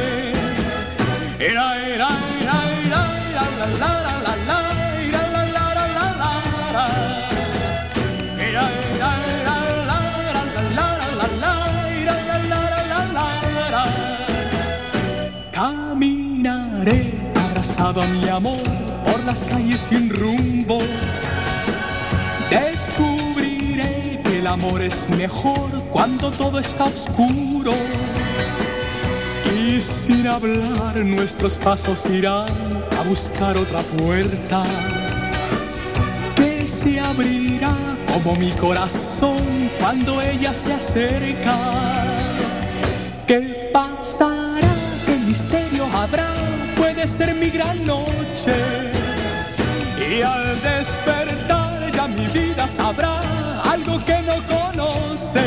[1.38, 2.08] Era, era,
[2.42, 3.02] era, era,
[3.34, 3.44] la,
[3.82, 4.58] la, la, la, la,
[5.02, 5.66] era, la.
[8.48, 8.64] Era,
[8.94, 9.54] era, era,
[10.28, 10.42] era,
[10.76, 10.90] la, la,
[13.70, 13.84] la.
[15.52, 17.00] Caminaré
[17.34, 18.62] abrazado a mi amor
[19.04, 20.80] por las calles sin rumbo.
[24.46, 27.72] El amor es mejor cuando todo está oscuro.
[29.58, 32.46] Y sin hablar nuestros pasos irán
[32.96, 34.62] a buscar otra puerta
[36.36, 37.74] que se abrirá
[38.12, 41.58] como mi corazón cuando ella se acerca.
[43.26, 44.74] ¿Qué pasará?
[45.06, 46.32] ¿Qué misterio habrá?
[46.76, 48.54] Puede ser mi gran noche.
[50.08, 53.35] Y al despertar ya mi vida sabrá
[53.76, 55.44] algo que no conoce.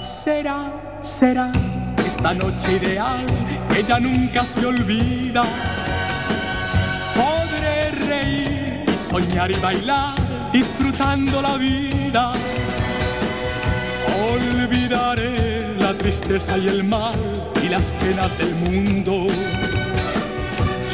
[0.00, 1.52] Será, será
[2.04, 3.24] esta noche ideal
[3.68, 5.44] que ya nunca se olvida.
[7.14, 10.16] Podré reír, soñar y bailar,
[10.52, 12.32] disfrutando la vida.
[14.66, 17.14] Olvidaré la tristeza y el mal
[17.62, 19.28] y las penas del mundo.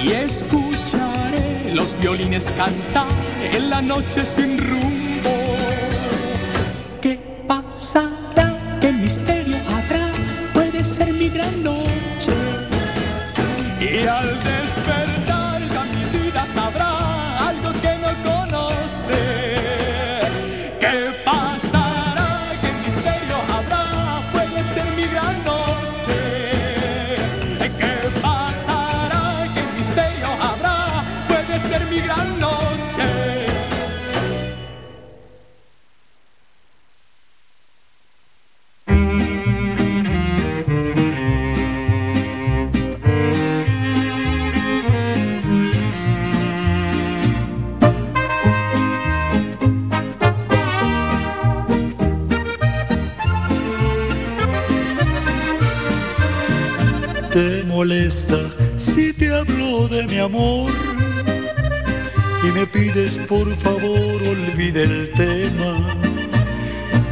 [0.04, 3.06] Y escucharé los violines cantar
[3.40, 5.56] en la noche sin rumbo.
[7.00, 7.18] ¿Qué
[7.48, 8.78] pasará?
[8.78, 10.06] ¿Qué misterio habrá?
[10.52, 12.32] Puede ser mi gran noche.
[13.80, 14.61] Y al despertar
[57.82, 58.38] molesta
[58.76, 60.70] si te hablo de mi amor
[62.46, 65.72] y me pides por favor olvide el tema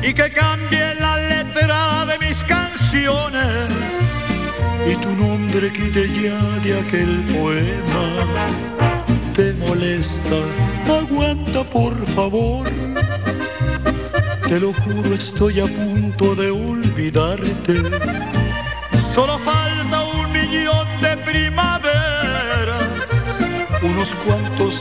[0.00, 3.72] y que cambie la letra de mis canciones
[4.86, 8.06] y tu nombre quite ya de aquel poema.
[9.34, 10.40] Te molesta,
[11.00, 12.66] aguanta por favor.
[14.48, 18.19] Te lo juro, estoy a punto de olvidarte.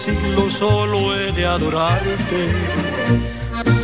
[0.09, 2.49] Siglos solo he de adorarte.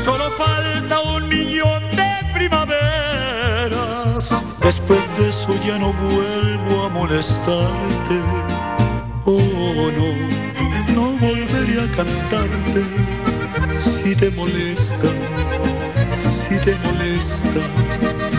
[0.03, 4.29] Solo falta un millón de primaveras,
[4.61, 8.15] después de eso ya no vuelvo a molestarte.
[9.25, 10.09] Oh no,
[10.93, 12.83] no volveré a cantarte
[13.77, 15.09] si te molesta,
[16.17, 18.34] si te molesta.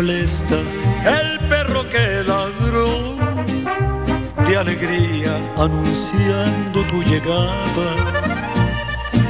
[0.00, 0.56] Molesta
[1.04, 2.88] el perro que ladró
[4.46, 7.88] de alegría anunciando tu llegada.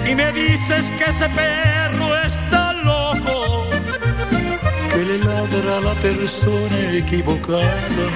[0.08, 3.66] Y me dices que ese perro está loco,
[4.90, 8.06] que le ladra a la persona equivocada.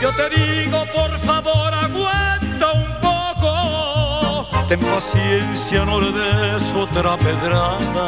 [0.00, 8.06] Yo te digo, por favor, aguanta un poco, ten paciencia, no le des otra pedrada.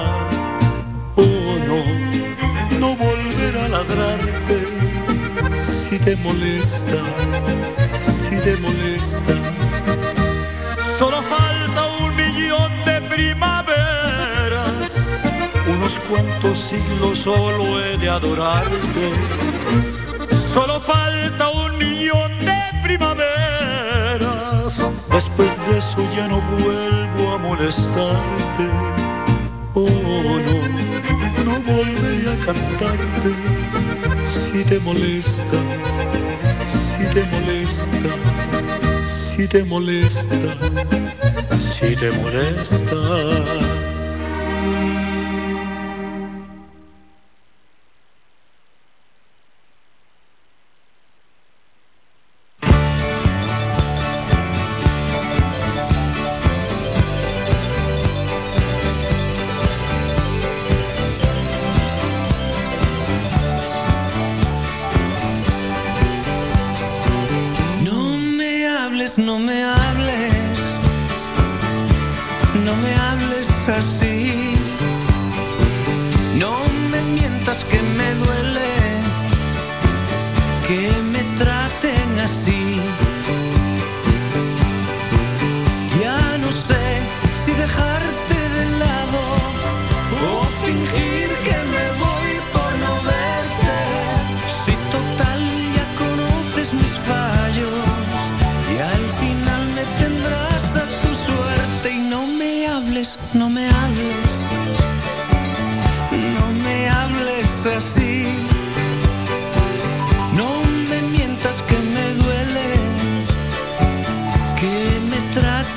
[1.18, 2.05] Oh, no,
[3.76, 4.58] ladrarte
[5.60, 7.00] si te molesta,
[8.00, 9.34] si te molesta.
[10.98, 14.90] Solo falta un millón de primaveras,
[15.74, 19.06] unos cuantos siglos solo he de adorarte.
[20.54, 24.72] Solo falta un millón de primaveras,
[25.10, 28.66] después de eso ya no vuelvo a molestarte.
[29.74, 30.65] Oh, no,
[31.58, 33.32] volveré a cantarte
[34.26, 35.58] si te molesta,
[36.66, 38.10] si te molesta,
[39.06, 40.26] si te molesta,
[41.56, 43.85] si te molesta.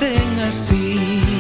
[0.10, 1.39] Traten así.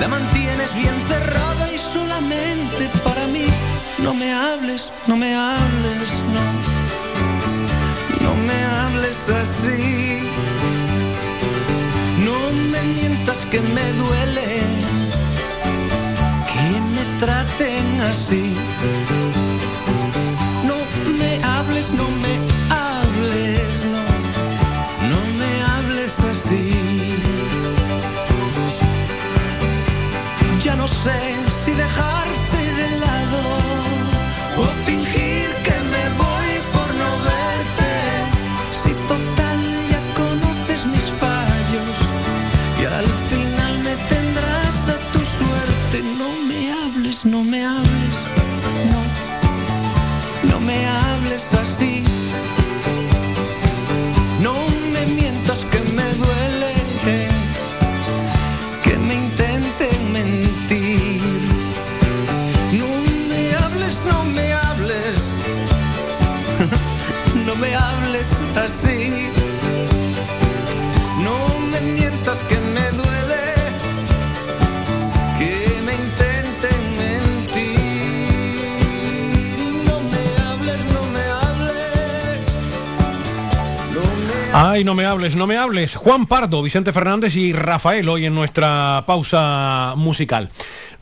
[0.00, 3.46] La mantienes bien cerrada y solamente para mí.
[3.98, 6.44] No me hables, no me hables, no.
[8.24, 10.22] No me hables así.
[12.24, 12.38] No
[12.72, 14.48] me mientas que me duele
[16.50, 18.54] que me traten así.
[84.80, 85.94] Ay, no me hables, no me hables.
[85.94, 90.48] Juan Pardo, Vicente Fernández y Rafael hoy en nuestra pausa musical.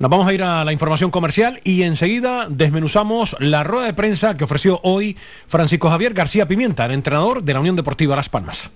[0.00, 4.36] Nos vamos a ir a la información comercial y enseguida desmenuzamos la rueda de prensa
[4.36, 8.68] que ofreció hoy Francisco Javier García Pimienta, el entrenador de la Unión Deportiva Las Palmas.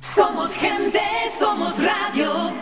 [0.00, 0.98] Somos gente,
[1.38, 2.52] somos radio.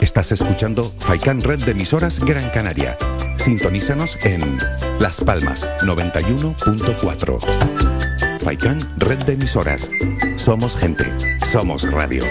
[0.00, 2.98] Estás escuchando Faikan Red de Emisoras Gran Canaria
[3.46, 4.58] Sintonízanos en
[4.98, 8.40] Las Palmas 91.4.
[8.40, 9.88] Faikan Red de emisoras.
[10.34, 11.04] Somos gente.
[11.48, 12.24] Somos radio.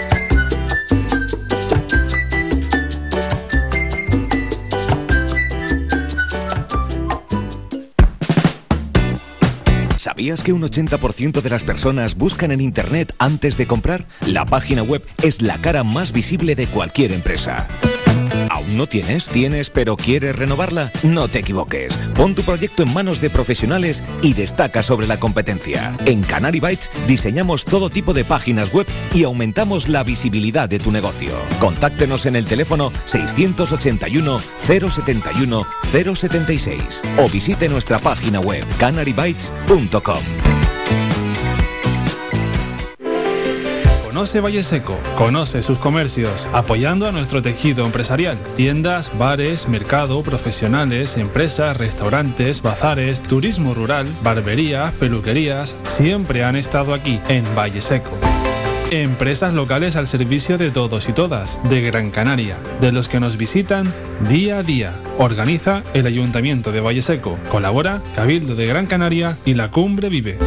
[9.96, 14.06] ¿Sabías que un 80% de las personas buscan en Internet antes de comprar?
[14.26, 17.66] La página web es la cara más visible de cualquier empresa.
[18.66, 19.26] ¿Aún no tienes?
[19.26, 20.90] ¿Tienes pero quieres renovarla?
[21.02, 21.94] No te equivoques.
[22.14, 25.96] Pon tu proyecto en manos de profesionales y destaca sobre la competencia.
[26.04, 30.90] En Canary Bytes diseñamos todo tipo de páginas web y aumentamos la visibilidad de tu
[30.90, 31.32] negocio.
[31.60, 40.55] Contáctenos en el teléfono 681 071 076 o visite nuestra página web canarybytes.com.
[44.16, 48.38] Conoce Valle Seco, conoce sus comercios, apoyando a nuestro tejido empresarial.
[48.56, 57.20] Tiendas, bares, mercado, profesionales, empresas, restaurantes, bazares, turismo rural, barberías, peluquerías, siempre han estado aquí
[57.28, 58.10] en Valle Seco.
[58.90, 63.36] Empresas locales al servicio de todos y todas, de Gran Canaria, de los que nos
[63.36, 63.92] visitan
[64.30, 64.94] día a día.
[65.18, 67.36] Organiza el Ayuntamiento de Valle Seco.
[67.50, 70.38] Colabora Cabildo de Gran Canaria y la Cumbre Vive.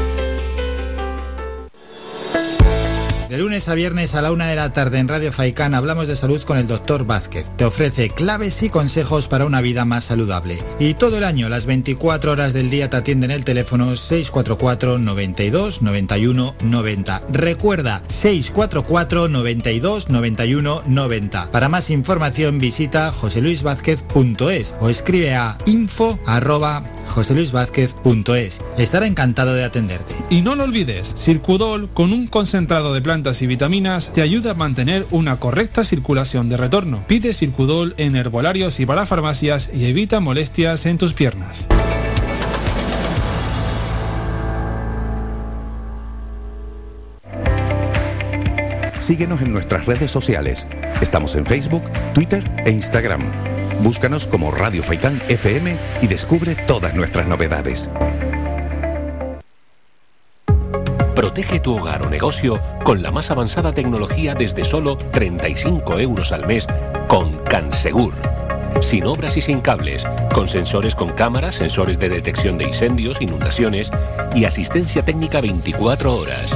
[3.39, 6.43] Lunes a viernes a la una de la tarde en Radio Faicán hablamos de salud
[6.43, 7.49] con el doctor Vázquez.
[7.55, 10.61] Te ofrece claves y consejos para una vida más saludable.
[10.77, 15.81] Y todo el año, las 24 horas del día, te atienden el teléfono 644 92
[15.81, 17.21] 91 90.
[17.31, 21.51] Recuerda, 644 92 91 90.
[21.51, 28.61] Para más información visita joseluisvázquez.es o escribe a info arroba joseluisvázquez.es.
[28.77, 30.13] Estará encantado de atenderte.
[30.29, 34.55] Y no lo olvides, Circudol con un concentrado de plantas y vitaminas te ayuda a
[34.55, 37.03] mantener una correcta circulación de retorno.
[37.07, 41.67] Pide Circudol en herbolarios y para farmacias y evita molestias en tus piernas.
[48.99, 50.67] Síguenos en nuestras redes sociales.
[51.01, 51.83] Estamos en Facebook,
[52.13, 53.21] Twitter e Instagram.
[53.81, 57.89] Búscanos como Radio Faikán FM y descubre todas nuestras novedades.
[61.19, 66.47] Protege tu hogar o negocio con la más avanzada tecnología desde solo 35 euros al
[66.47, 66.65] mes
[67.09, 68.13] con Cansegur.
[68.79, 73.91] Sin obras y sin cables, con sensores con cámaras, sensores de detección de incendios, inundaciones
[74.33, 76.55] y asistencia técnica 24 horas.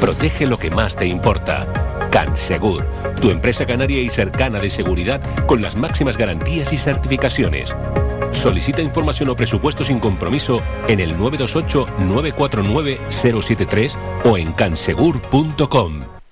[0.00, 1.66] Protege lo que más te importa.
[2.10, 2.86] Cansegur,
[3.20, 7.74] tu empresa canaria y cercana de seguridad con las máximas garantías y certificaciones.
[8.34, 16.23] Solicita información o presupuesto sin compromiso en el 928-949-073 o en cansegur.com.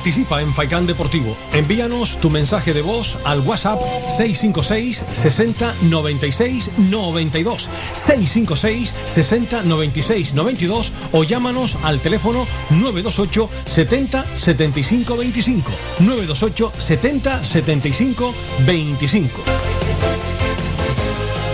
[0.00, 1.36] Participa en Faikán Deportivo.
[1.52, 10.92] Envíanos tu mensaje de voz al WhatsApp 656 60 96 92 656 60 96 92
[11.12, 19.89] o llámanos al teléfono 928 70 75 25 928 70 75 25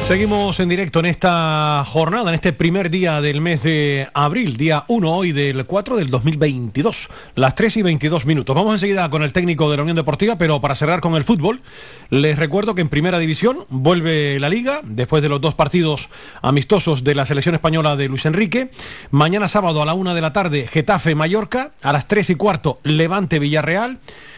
[0.06, 4.84] Seguimos en directo en esta jornada, en este primer día del mes de abril, día
[4.86, 8.54] 1 hoy del 4 del 2022, las 3 y 22 minutos.
[8.54, 11.60] Vamos enseguida con el técnico de la Unión Deportiva, pero para cerrar con el fútbol,
[12.08, 16.08] les recuerdo que en primera división vuelve la liga, después de los dos partidos
[16.40, 18.70] amistosos de la selección española de Luis Enrique.
[19.10, 22.78] Mañana sábado a la 1 de la tarde, Getafe Mallorca, a las 3 y cuarto,
[22.84, 23.40] Levante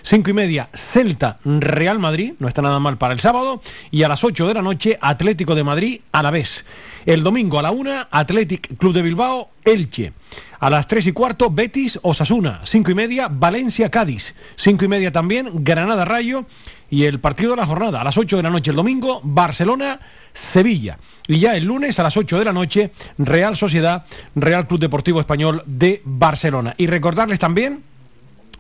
[0.03, 3.61] 5 y media, Celta, Real Madrid, no está nada mal para el sábado,
[3.91, 6.65] y a las 8 de la noche, Atlético de Madrid a la vez.
[7.07, 10.13] El domingo a la 1, Athletic Club de Bilbao, Elche.
[10.61, 12.61] A las 3 y cuarto, Betis, Osasuna.
[12.65, 14.35] 5 y media, Valencia, Cádiz.
[14.57, 16.45] 5 y media también, Granada, Rayo.
[16.91, 20.01] Y el partido de la jornada, a las 8 de la noche el domingo, Barcelona,
[20.33, 20.99] Sevilla.
[21.27, 24.05] Y ya el lunes a las 8 de la noche, Real Sociedad,
[24.35, 26.75] Real Club Deportivo Español de Barcelona.
[26.77, 27.85] Y recordarles también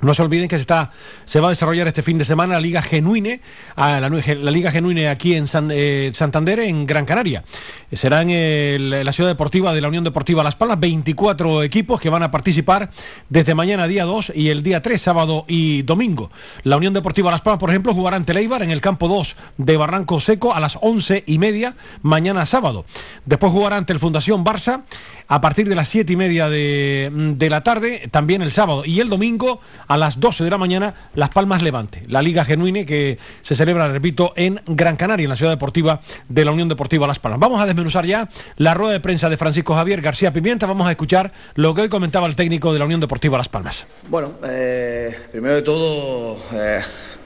[0.01, 0.93] no se olviden que se, está,
[1.25, 3.41] se va a desarrollar este fin de semana la Liga Genuine,
[3.77, 7.45] la, la, Liga Genuine aquí en San, eh, Santander, en Gran Canaria.
[7.93, 12.11] Será en, el, la ciudad deportiva de la Unión Deportiva Las Palmas, 24 equipos que
[12.11, 12.91] van a participar
[13.29, 16.31] desde mañana día 2 y el día 3, sábado y domingo.
[16.62, 19.77] La Unión Deportiva Las Palmas, por ejemplo, jugará ante Leibar en el campo 2 de
[19.77, 22.85] Barranco Seco a las 11 y media mañana sábado.
[23.25, 24.83] Después jugará ante el Fundación Barça
[25.29, 28.85] a partir de las 7 y media de, de la tarde, también el sábado.
[28.85, 32.87] Y el domingo a las 12 de la mañana Las Palmas Levante, la Liga Genuine
[32.87, 37.07] que se celebra, repito, en Gran Canaria, en la ciudad deportiva de la Unión Deportiva
[37.07, 37.41] Las Palmas.
[37.41, 40.91] Vamos a desmenuzar ya la rueda de prensa de Francisco Javier García Pimienta, vamos a
[40.91, 43.87] escuchar lo que hoy comentaba el técnico de la Unión Deportiva Las Palmas.
[44.09, 46.39] Bueno, eh, primero de todo...
[46.55, 46.81] Eh,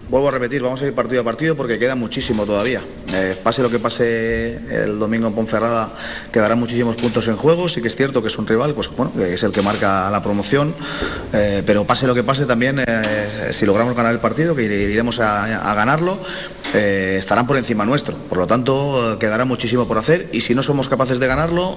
[0.09, 2.83] Vuelvo a repetir, vamos a ir partido a partido porque queda muchísimo todavía.
[3.15, 5.95] Eh, pase lo que pase el domingo en Ponferrada,
[6.31, 7.69] quedarán muchísimos puntos en juego.
[7.69, 10.11] Sí que es cierto que es un rival, pues bueno, que es el que marca
[10.11, 10.75] la promoción.
[11.33, 15.19] Eh, pero pase lo que pase también, eh, si logramos ganar el partido, que iremos
[15.19, 16.19] a, ganarlo,
[16.75, 18.17] estarán por encima nuestro.
[18.17, 20.29] Por lo tanto, quedará muchísimo por hacer.
[20.33, 21.77] Y si no somos capaces de ganarlo,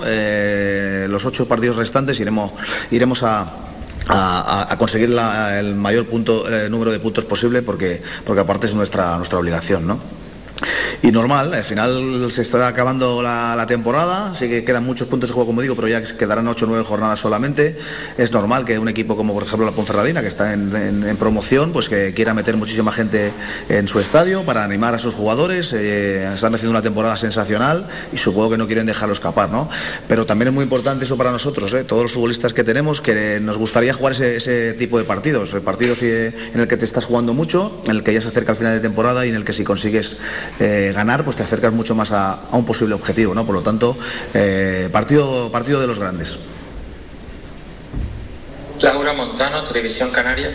[1.08, 2.52] los ocho partidos restantes iremos,
[2.92, 3.75] iremos a
[4.08, 9.18] a, conseguir el mayor punto, eh, número de puntos posible porque, porque aparte es nuestra,
[9.18, 10.00] nuestra obligación, ¿no?
[11.02, 15.34] Y normal, al final se está acabando la, temporada, sí que quedan muchos puntos de
[15.34, 17.78] juego, como digo, pero ya quedarán 8 o 9 jornadas solamente.
[18.18, 21.90] Es normal que un equipo como, por ejemplo, la Ponferradina, que está en, promoción, pues
[21.90, 23.32] que quiera meter muchísima gente
[23.70, 25.74] en su estadio para animar a sus jugadores.
[25.74, 29.70] Eh, están haciendo una temporada sensacional y supongo que no quieren dejarlo escapar, ¿no?
[30.08, 31.84] Pero también es muy importante eso para nosotros, ¿eh?
[31.84, 36.60] todos los futbolistas que tenemos, que nos gustaría jugar ese, tipo de partidos, partidos en
[36.60, 38.80] el que te estás jugando mucho, en el que ya se acerca el final de
[38.80, 40.18] temporada y en el que si consigues
[40.60, 43.46] eh, ganar, pues te acercas mucho más a, un posible objetivo, ¿no?
[43.46, 43.98] Por lo tanto,
[44.34, 46.38] eh, partido, partido de los grandes.
[48.82, 50.50] Laura Montano, Televisión Canaria.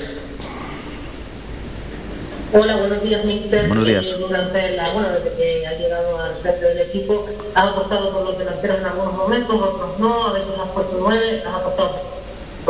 [2.52, 3.68] Hola, buenos días, Mister.
[3.68, 4.06] Buenos días.
[4.06, 8.78] Eh, bueno, desde que ha llegado al frente del equipo, ha apostado por los delanteros
[8.78, 12.19] en algunos momentos, otros no, a veces has puesto nueve, has apostado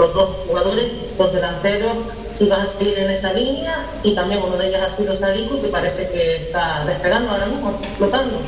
[0.01, 0.87] los dos jugadores,
[1.19, 1.93] los delanteros,
[2.35, 5.61] si vas a seguir en esa línea y también uno de ellos ha sido Sadiku
[5.61, 8.41] que parece que está despegando ahora mismo, explotando.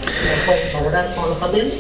[0.47, 1.75] pueden valorar cómo lo están viendo?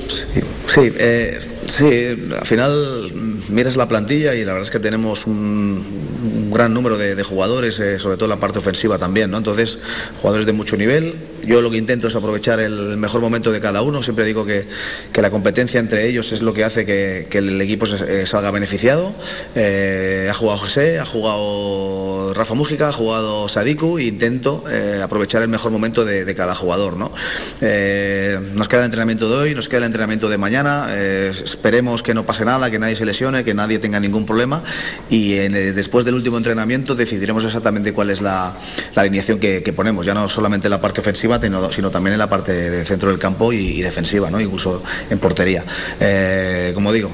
[0.74, 3.12] Sí, eh, sí, al final
[3.48, 7.98] miras la plantilla y la verdad es que tenemos un, gran número de, jugadores, eh,
[7.98, 9.39] sobre todo en la parte ofensiva también, ¿no?
[9.39, 9.78] Entonces,
[10.20, 11.14] jugadores de mucho nivel.
[11.44, 14.02] Yo lo que intento es aprovechar el mejor momento de cada uno.
[14.02, 14.66] Siempre digo que,
[15.14, 19.14] la competencia entre ellos es lo que hace que, el equipo eh, salga beneficiado.
[19.56, 25.48] ha jugado José, ha jugado Rafa Mújica, ha jugado Sadiku e intento eh, aprovechar el
[25.48, 26.97] mejor momento de, cada jugador.
[26.97, 27.12] ¿no?
[27.60, 30.86] Eh, nos queda el entrenamiento de hoy, nos queda el entrenamiento de mañana.
[31.52, 34.62] Eh, esperemos que no pase nada, que nadie se lesione, que nadie tenga ningún problema
[35.08, 38.54] y después del último entrenamiento decidiremos exactamente cuál es la,
[38.94, 42.52] alineación que, ponemos, ya no solamente en la parte ofensiva, sino, también en la parte
[42.52, 44.40] de centro del campo y, defensiva, ¿no?
[44.40, 45.64] incluso en portería.
[46.74, 47.10] como digo,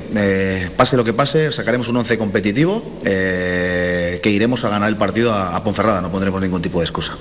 [0.76, 5.62] pase lo que pase, sacaremos un once competitivo que iremos a ganar el partido a,
[5.62, 7.16] Ponferrada, no pondremos ningún tipo de excusa.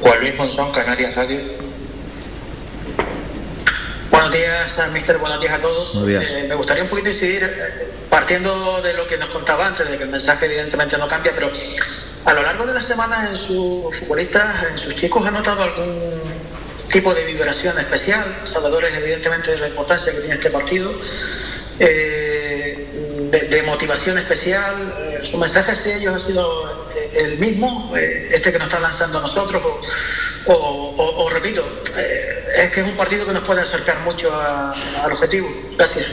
[0.00, 1.67] Juan Luis Fonsón, Canarias Radio.
[4.18, 6.02] Buenos días, mister, buenos días a todos.
[6.08, 9.96] Eh, me gustaría un poquito incidir, eh, partiendo de lo que nos contaba antes, de
[9.96, 11.52] que el mensaje evidentemente no cambia, pero
[12.24, 16.20] a lo largo de la semana en sus futbolistas, en sus chicos, ¿ha notado algún
[16.90, 18.40] tipo de vibración especial?
[18.42, 20.92] Salvadores, evidentemente, de la importancia que tiene este partido.
[21.78, 22.88] Eh,
[23.30, 24.94] de, motivación especial.
[24.98, 26.87] Eh, su mensaje hacia ellos ha sido
[27.18, 29.62] el mismo, eh, este que nos está lanzando a nosotros,
[30.46, 31.66] o, repito,
[32.56, 34.32] es que es un partido que nos puede acercar mucho
[35.02, 35.48] al objetivo.
[35.76, 36.06] Gracias.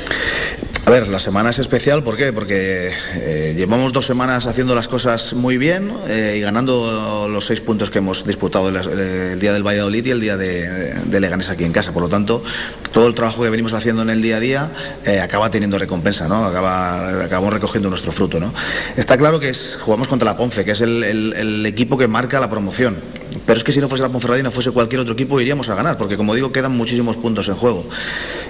[0.85, 2.31] A ver, la semana es especial, ¿por qué?
[2.31, 7.59] Porque eh, llevamos dos semanas haciendo las cosas muy bien eh, y ganando los seis
[7.59, 11.71] puntos que hemos disputado el, día del Valladolid y el día de, Leganés aquí en
[11.71, 11.91] casa.
[11.91, 12.43] Por lo tanto,
[12.93, 14.71] todo el trabajo que venimos haciendo en el día a día
[15.05, 16.45] eh, acaba teniendo recompensa, ¿no?
[16.45, 18.53] Acaba, acabamos recogiendo nuestro fruto, ¿no?
[18.95, 22.51] Está claro que es, jugamos contra la Ponce, que es el equipo que marca la
[22.51, 22.97] promoción.
[23.45, 25.97] Pero es que si no fuese la Ponferradina, fuese cualquier otro equipo, iríamos a ganar,
[25.97, 27.85] porque como digo, quedan muchísimos puntos en juego.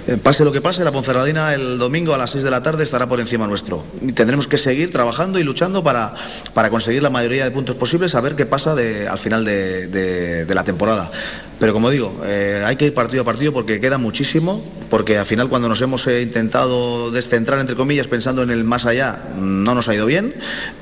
[0.06, 2.84] Eh, pase lo que pase, la Ponferradina el domingo a las 6 de la tarde
[2.84, 3.84] estará por encima nuestro.
[4.00, 6.14] Y tendremos que seguir trabajando y luchando para,
[6.54, 10.64] para conseguir la mayoría de puntos posibles, a ver qué pasa al final de la
[10.64, 11.10] temporada.
[11.58, 15.24] Pero como digo, eh, hay que ir partido a partido porque queda muchísimo, porque al
[15.24, 19.74] final cuando nos hemos eh, intentado descentrar, entre comillas, pensando en el más allá, no
[19.74, 20.34] nos ha ido bien.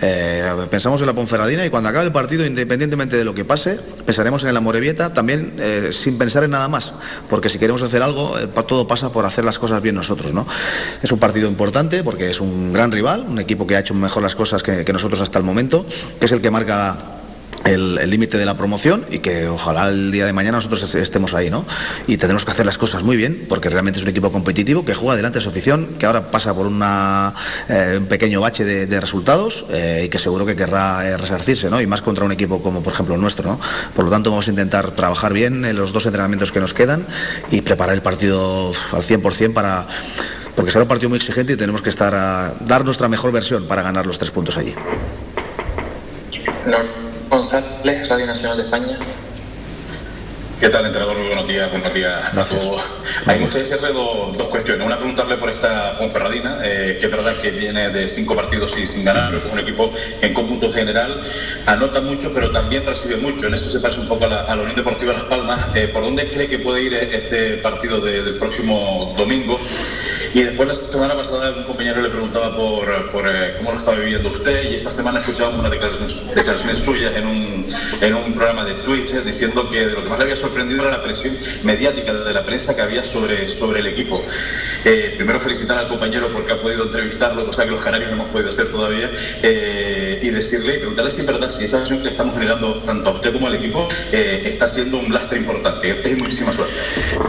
[0.03, 3.79] Eh, pensamos en la Ponferradina y cuando acabe el partido, independientemente de lo que pase,
[4.05, 5.55] pensaremos en la Morevieta también
[5.93, 6.93] sin pensar en nada más,
[7.29, 8.35] porque si queremos hacer algo,
[8.67, 10.33] todo pasa por hacer las cosas bien nosotros.
[10.33, 10.47] ¿no?
[11.03, 14.23] Es un partido importante porque es un gran rival, un equipo que ha hecho mejor
[14.23, 15.87] las cosas que, que nosotros hasta el momento,
[16.19, 17.14] que es el que marca la
[17.65, 21.51] el límite de la promoción y que ojalá el día de mañana nosotros estemos ahí,
[21.51, 21.65] ¿no?
[22.07, 24.95] Y tenemos que hacer las cosas muy bien porque realmente es un equipo competitivo que
[24.95, 27.35] juega delante de su afición, que ahora pasa por una,
[27.69, 31.81] eh, un pequeño bache de, resultados eh, y que seguro que querrá eh, resarcirse, ¿no?
[31.81, 33.61] Y más contra un equipo como por ejemplo el nuestro, ¿no?
[33.95, 37.07] Por lo tanto vamos a intentar trabajar bien en los dos entrenamientos que nos quedan
[37.51, 39.87] y preparar el partido al 100% para
[40.55, 43.67] porque será un partido muy exigente y tenemos que estar a dar nuestra mejor versión
[43.67, 44.75] para ganar los tres puntos allí.
[47.35, 48.97] González, Radio Nacional de España.
[50.61, 51.19] ¿Qué tal, entrenador?
[51.19, 52.83] Muy buenos días, buenos días a todos.
[53.27, 54.87] Hay muchas cierre dos, dos cuestiones.
[54.87, 58.87] Una, preguntarle por esta Ponferradina, eh, que es verdad que viene de cinco partidos y
[58.87, 61.23] sin ganar, es un equipo en cómputo general
[61.67, 63.49] anota mucho, pero también recibe mucho.
[63.49, 65.69] En eso se parece un poco a la, Unión Deportiva Las Palmas.
[65.75, 69.59] Eh, ¿Por dónde cree que puede ir este partido del próximo domingo?
[70.35, 73.97] Y después la semana pasada un compañero le preguntaba por, por eh, cómo lo estaba
[73.99, 77.54] viviendo usted y esta semana escuchamos unas declaraciones, declaraciones suyas en un,
[78.01, 80.99] en un programa de Twitch diciendo que de lo que más le había sorprendido era
[80.99, 84.23] la presión mediática de la prensa que había sobre, sobre el equipo.
[84.85, 88.29] Eh, primero felicitar al compañero porque ha podido entrevistarlo, cosa que los canarios no hemos
[88.29, 89.11] podido hacer todavía,
[89.43, 93.13] eh, y decirle, preguntarle si es verdad, si esa presión que estamos generando tanto a
[93.15, 96.01] usted como al equipo está siendo un lastre importante.
[96.05, 96.75] Es muchísima suerte.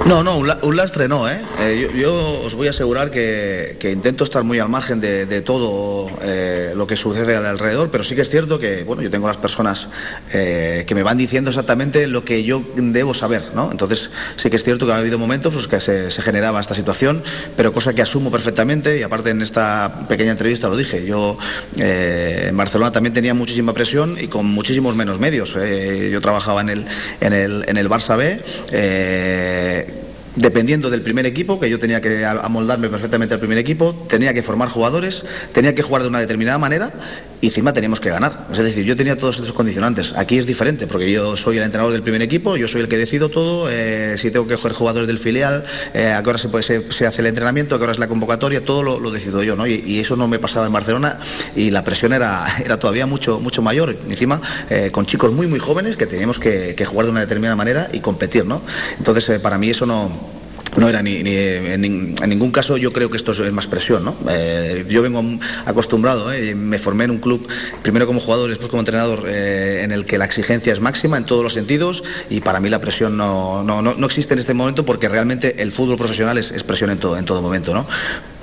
[0.05, 1.39] No, no, un, lastre no, ¿eh?
[1.79, 6.73] yo, yo os voy a asegurar que, intento estar muy al margen de, todo eh,
[6.75, 9.87] lo que sucede alrededor, pero sí que es cierto que, bueno, yo tengo las personas
[10.33, 13.71] eh, que me van diciendo exactamente lo que yo debo saber, ¿no?
[13.71, 17.23] Entonces, sí que es cierto que ha habido momentos pues, que se, generaba esta situación,
[17.55, 21.37] pero cosa que asumo perfectamente y aparte en esta pequeña entrevista lo dije, yo
[21.77, 25.53] eh, en Barcelona también tenía muchísima presión y con muchísimos menos medios.
[25.53, 26.85] yo trabajaba en el,
[27.21, 28.41] en el, en el Barça B
[30.35, 34.43] dependiendo del primer equipo, que yo tenía que amoldarme perfectamente al primer equipo, tenía que
[34.43, 35.23] formar jugadores,
[35.53, 36.91] tenía que jugar de una determinada manera
[37.41, 38.47] y encima teníamos que ganar.
[38.51, 40.13] Es decir, yo tenía todos esos condicionantes.
[40.15, 42.97] Aquí es diferente porque yo soy el entrenador del primer equipo, yo soy el que
[42.97, 46.49] decido todo, eh, si tengo que coger jugadores del filial, eh, a qué hora se,
[46.49, 49.55] puede, se, hace el entrenamiento, a qué hora es la convocatoria, todo lo, decido yo.
[49.55, 49.67] ¿no?
[49.67, 51.19] Y, eso no me pasaba en Barcelona
[51.55, 53.95] y la presión era, era todavía mucho, mucho mayor.
[54.09, 57.55] Encima, eh, con chicos muy, muy jóvenes que teníamos que, que, jugar de una determinada
[57.55, 58.45] manera y competir.
[58.45, 58.61] ¿no?
[58.97, 60.35] Entonces, para mí eso no
[60.77, 61.81] no era ni, en,
[62.27, 64.15] ningún caso yo creo que esto es más presión ¿no?
[64.29, 65.23] Eh, yo vengo
[65.65, 66.55] acostumbrado ¿eh?
[66.55, 67.47] me formé en un club
[67.81, 71.25] primero como jugador después como entrenador eh, en el que la exigencia es máxima en
[71.25, 74.85] todos los sentidos y para mí la presión no, no, no, existe en este momento
[74.85, 77.87] porque realmente el fútbol profesional es, presión en todo, en todo momento ¿no?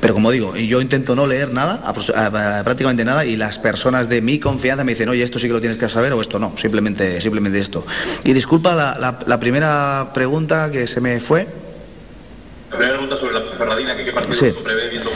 [0.01, 1.93] pero como digo yo intento no leer nada
[2.65, 5.61] prácticamente nada y las personas de mi confianza me dicen oye esto sí que lo
[5.61, 7.87] tienes que saber o esto no simplemente simplemente esto
[8.25, 11.62] y disculpa la primera pregunta que se me fue
[12.73, 14.55] la primera pregunta sobre la Ferradina, que qué partido sí.
[14.65, 15.11] prevé viendo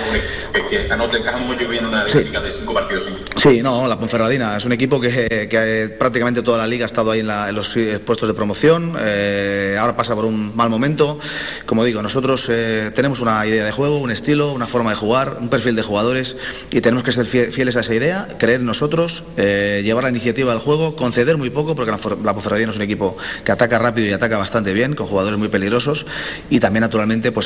[0.53, 3.09] que, que anote, encaja mucho bien una dinámica de cinco partidos.
[3.37, 7.13] Sí, no, la Ponferradina es un equipo que, que prácticamente toda la liga ha estado
[7.13, 11.19] ahí en, los eh, puestos de promoción, eh, ahora pasa por un mal momento.
[11.65, 15.39] Como digo, nosotros eh, tenemos una idea de juego, un estilo, una forma de jugar,
[15.41, 16.37] un perfil de jugadores
[16.71, 20.61] y tenemos que ser fieles a esa idea, creer en nosotros, llevar la iniciativa del
[20.61, 24.13] juego, conceder muy poco, porque la, la Ponferradina es un equipo que ataca rápido y
[24.13, 26.05] ataca bastante bien, con jugadores muy peligrosos
[26.51, 27.46] y también naturalmente pues,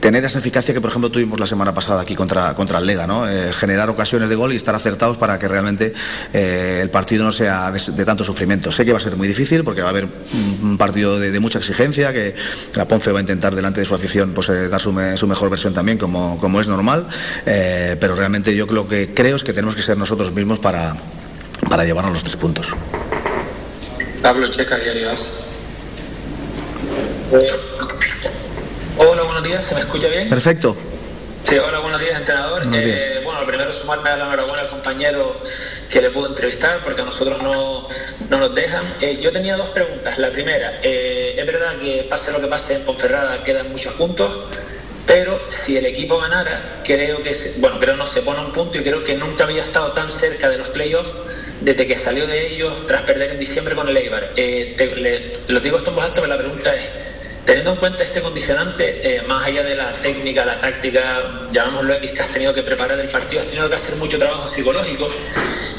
[0.00, 3.06] tener esa eficacia que por ejemplo tuvimos la semana pasada aquí contra, contra el Lega,
[3.06, 3.28] ¿no?
[3.28, 5.92] Eh, generar ocasiones de gol y estar acertados para que realmente
[6.32, 8.70] eh, el partido no sea de, tanto sufrimiento.
[8.72, 10.06] Sé que va a ser muy difícil porque va a haber
[10.62, 12.34] un partido de, mucha exigencia, que
[12.74, 15.72] la Ponce va a intentar delante de su afición pues, eh, dar su, mejor versión
[15.74, 17.06] también, como, como es normal,
[17.44, 20.96] pero realmente yo lo que creo es que tenemos que ser nosotros mismos para,
[21.68, 22.68] para llevarnos los tres puntos.
[24.22, 25.10] Pablo Checa, Diario
[29.00, 30.28] Hola, buenos días, ¿se me escucha bien?
[30.28, 30.76] Perfecto.
[31.48, 32.64] Sí, hola, buenos días, entrenador.
[32.74, 35.40] Eh, bueno, primero sumarme a la enhorabuena al compañero
[35.88, 37.86] que le pudo entrevistar, porque a nosotros no,
[38.28, 38.92] nos dejan.
[39.00, 40.18] Eh, yo tenía dos preguntas.
[40.18, 44.36] La primera, eh, es verdad que pase lo que pase en Ponferrada quedan muchos puntos,
[45.06, 48.82] pero si el equipo ganara, creo que, bueno, creo no se pone un punto y
[48.82, 51.14] creo que nunca había estado tan cerca de los playoffs
[51.60, 54.32] desde que salió de ellos tras perder en diciembre con el Eibar.
[55.46, 57.07] lo digo esto en voz alta, pero la pregunta es,
[57.48, 62.10] Teniendo en cuenta este condicionante, eh, más allá de la técnica, la táctica, llamémoslo X,
[62.10, 65.08] que has tenido que preparar el partido, has tenido que hacer mucho trabajo psicológico.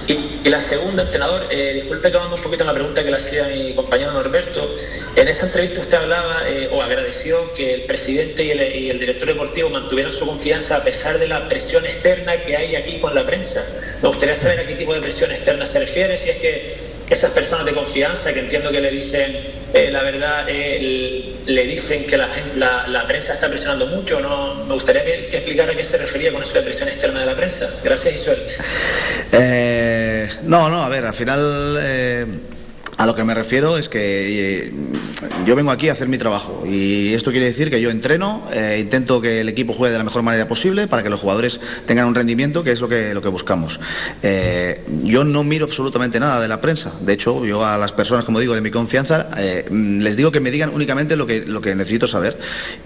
[0.08, 3.48] Y, la segunda, entrenador, eh, disculpe que un poquito en la pregunta que le hacía
[3.50, 4.68] mi compañero Norberto.
[5.16, 9.00] En esa entrevista usted hablaba eh, o agradeció que el presidente y el, y el,
[9.00, 13.14] director deportivo mantuvieran su confianza a pesar de la presión externa que hay aquí con
[13.14, 13.64] la prensa.
[14.02, 17.32] Me gustaría saber a qué tipo de presión externa se refiere, si es que esas
[17.32, 19.38] personas de confianza que entiendo que le dicen
[19.74, 22.28] eh, la verdad, eh, le dicen que la,
[22.88, 24.20] la, prensa está presionando mucho.
[24.20, 24.56] ¿no?
[24.66, 27.36] Me gustaría que, explicara a qué se refería con eso de presión externa de la
[27.36, 27.70] prensa.
[27.84, 28.54] Gracias y suerte.
[29.32, 32.48] Eh, no, no, a ver, al final
[33.00, 34.74] A lo que me refiero es que eh,
[35.46, 38.78] yo vengo aquí a hacer mi trabajo y esto quiere decir que yo entreno, eh,
[38.82, 42.08] intento que el equipo juegue de la mejor manera posible para que los jugadores tengan
[42.08, 43.80] un rendimiento que es lo que, lo que buscamos.
[44.22, 46.92] Eh, yo no miro absolutamente nada de la prensa.
[47.00, 49.30] De hecho, yo a las personas, como digo, de mi confianza,
[49.72, 52.38] les digo que me digan únicamente lo que, lo que necesito saber.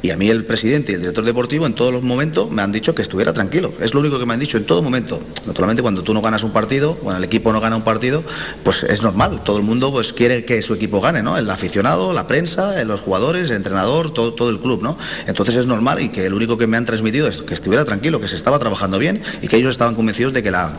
[0.03, 2.71] Y a mí el presidente y el director deportivo en todos los momentos me han
[2.71, 3.73] dicho que estuviera tranquilo.
[3.81, 5.19] Es lo único que me han dicho en todo momento.
[5.47, 8.23] Naturalmente, cuando tú no ganas un partido, cuando el equipo no gana un partido,
[8.63, 9.41] pues es normal.
[9.43, 11.37] Todo el mundo pues, quiere que su equipo gane, ¿no?
[11.37, 14.97] El aficionado, la prensa, los jugadores, el entrenador, todo, todo el club, ¿no?
[15.27, 18.19] Entonces es normal y que el único que me han transmitido es que estuviera tranquilo,
[18.19, 20.73] que se estaba trabajando bien y que ellos estaban convencidos de que la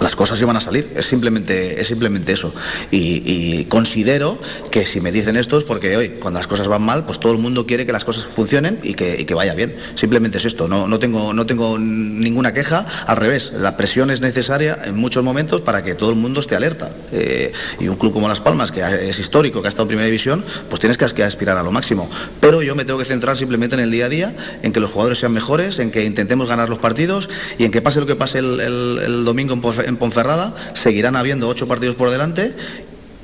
[0.00, 0.88] las cosas iban a salir.
[0.94, 2.52] Es simplemente, es simplemente eso.
[2.90, 4.38] Y, considero
[4.70, 7.32] que si me dicen esto es porque hoy, cuando las cosas van mal, pues todo
[7.32, 9.76] el mundo quiere que las cosas funcionen y que, que vaya bien.
[9.94, 10.68] Simplemente es esto.
[10.68, 12.86] No, no, tengo, no tengo ninguna queja.
[13.06, 16.56] Al revés, la presión es necesaria en muchos momentos para que todo el mundo esté
[16.56, 16.90] alerta.
[17.12, 20.06] Eh, y un club como Las Palmas, que es histórico, que ha estado en primera
[20.06, 22.08] división, pues tienes que, aspirar a lo máximo.
[22.40, 24.90] Pero yo me tengo que centrar simplemente en el día a día, en que los
[24.90, 27.28] jugadores sean mejores, en que intentemos ganar los partidos
[27.58, 31.48] y en que pase lo que pase el, el domingo en en Ponferrada, seguirán habiendo
[31.48, 32.54] ocho partidos por delante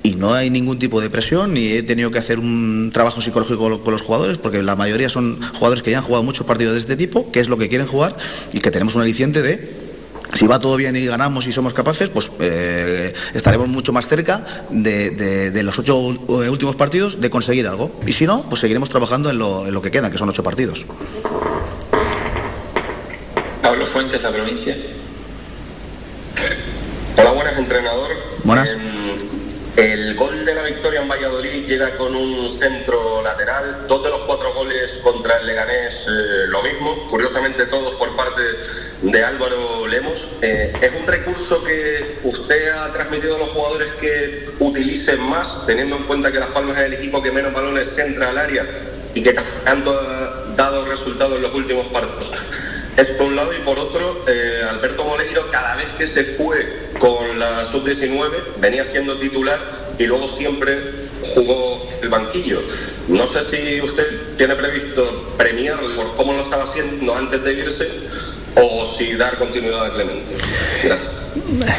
[0.02, 3.80] y no hay ningún tipo de presión ni he tenido que hacer un trabajo psicológico
[3.80, 6.80] con los jugadores porque la mayoría son jugadores que ya han jugado muchos partidos de
[6.80, 8.16] este tipo, que es lo que quieren jugar
[8.52, 9.92] y que tenemos un aliciente de
[10.34, 14.44] si va todo bien y ganamos y somos capaces, pues eh, estaremos mucho más cerca
[14.70, 18.00] de, los ocho últimos partidos de conseguir algo.
[18.06, 20.42] Y si no, pues seguiremos trabajando en lo, en lo que queda, que son ocho
[20.42, 20.86] partidos.
[23.62, 24.74] Pablo Fuentes, la provincia.
[27.16, 28.10] Hola, buenas, entrenador.
[28.44, 28.70] Buenas.
[28.70, 29.14] Em,
[29.76, 33.86] el gol de la victoria en Valladolid llega con un centro lateral.
[33.86, 37.06] Dos de los cuatro goles contra el Leganés, eh, lo mismo.
[37.08, 38.42] Curiosamente, todos por parte
[39.02, 40.28] de Álvaro Lemos.
[40.40, 45.96] Eh, ¿Es un recurso que usted ha transmitido a los jugadores que utilicen más, teniendo
[45.96, 48.66] en cuenta que Las Palmas es el equipo que menos balones centra al área
[49.14, 49.32] y que
[49.64, 52.32] tanto ha dado resultados en los últimos partidos?
[52.96, 56.90] Es por un lado y por otro, eh, Alberto Moleiro cada vez que se fue
[56.98, 59.58] con la sub-19 venía siendo titular
[59.98, 60.78] y luego siempre
[61.34, 62.60] jugó el banquillo.
[63.08, 67.88] No sé si usted tiene previsto premiarlo por cómo lo estaba haciendo antes de irse
[68.56, 70.34] o si dar continuidad a Clemente.
[70.84, 71.10] Gracias.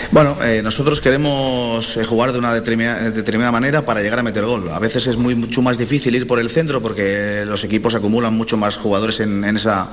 [0.09, 4.71] Bueno, eh, nosotros queremos eh, jugar de una determinada, manera para llegar a meter gol.
[4.73, 8.33] A veces es muy, mucho más difícil ir por el centro porque los equipos acumulan
[8.33, 9.89] mucho más jugadores en esa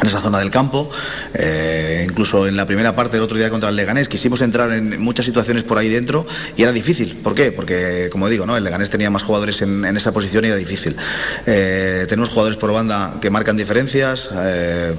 [0.00, 0.90] en esa zona del campo.
[1.34, 5.00] Eh, incluso en la primera parte del otro día contra el Leganés quisimos entrar en
[5.00, 7.16] muchas situaciones por ahí dentro y era difícil.
[7.22, 7.52] ¿Por qué?
[7.52, 8.56] Porque, como digo, ¿no?
[8.56, 10.96] el Leganés tenía más jugadores en, esa posición y era difícil.
[11.46, 14.30] Eh, tenemos jugadores por banda que marcan diferencias.
[14.34, 14.94] Eh,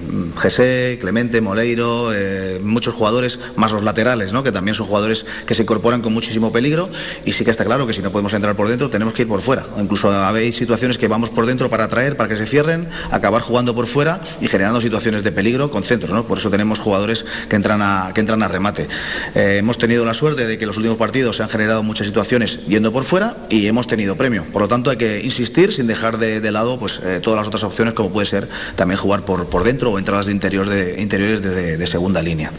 [1.00, 4.44] Clemente, Moleiro, eh, muchos jugadores, más los laterales, ¿no?
[4.44, 6.90] que también son jugadores que se incorporan con muchísimo peligro.
[7.26, 9.28] Y sí que está claro que si no podemos entrar por dentro, tenemos que ir
[9.28, 9.66] por fuera.
[9.80, 13.74] incluso habéis situaciones que vamos por dentro para atraer, para que se cierren, acabar jugando
[13.74, 16.26] por fuera y generando situaciones de peligro con centro, ¿no?
[16.26, 18.88] Por eso tenemos jugadores que entran a, que entran a remate.
[19.36, 22.66] Eh, hemos tenido la suerte de que los últimos partidos se han generado muchas situaciones
[22.68, 24.46] yendo por fuera y hemos tenido premio.
[24.52, 27.64] Por lo tanto, hay que insistir sin dejar de, lado pues, eh, todas las otras
[27.64, 31.42] opciones, como puede ser también jugar por, por dentro o entradas de, interior de interiores
[31.42, 32.52] de, de segunda línea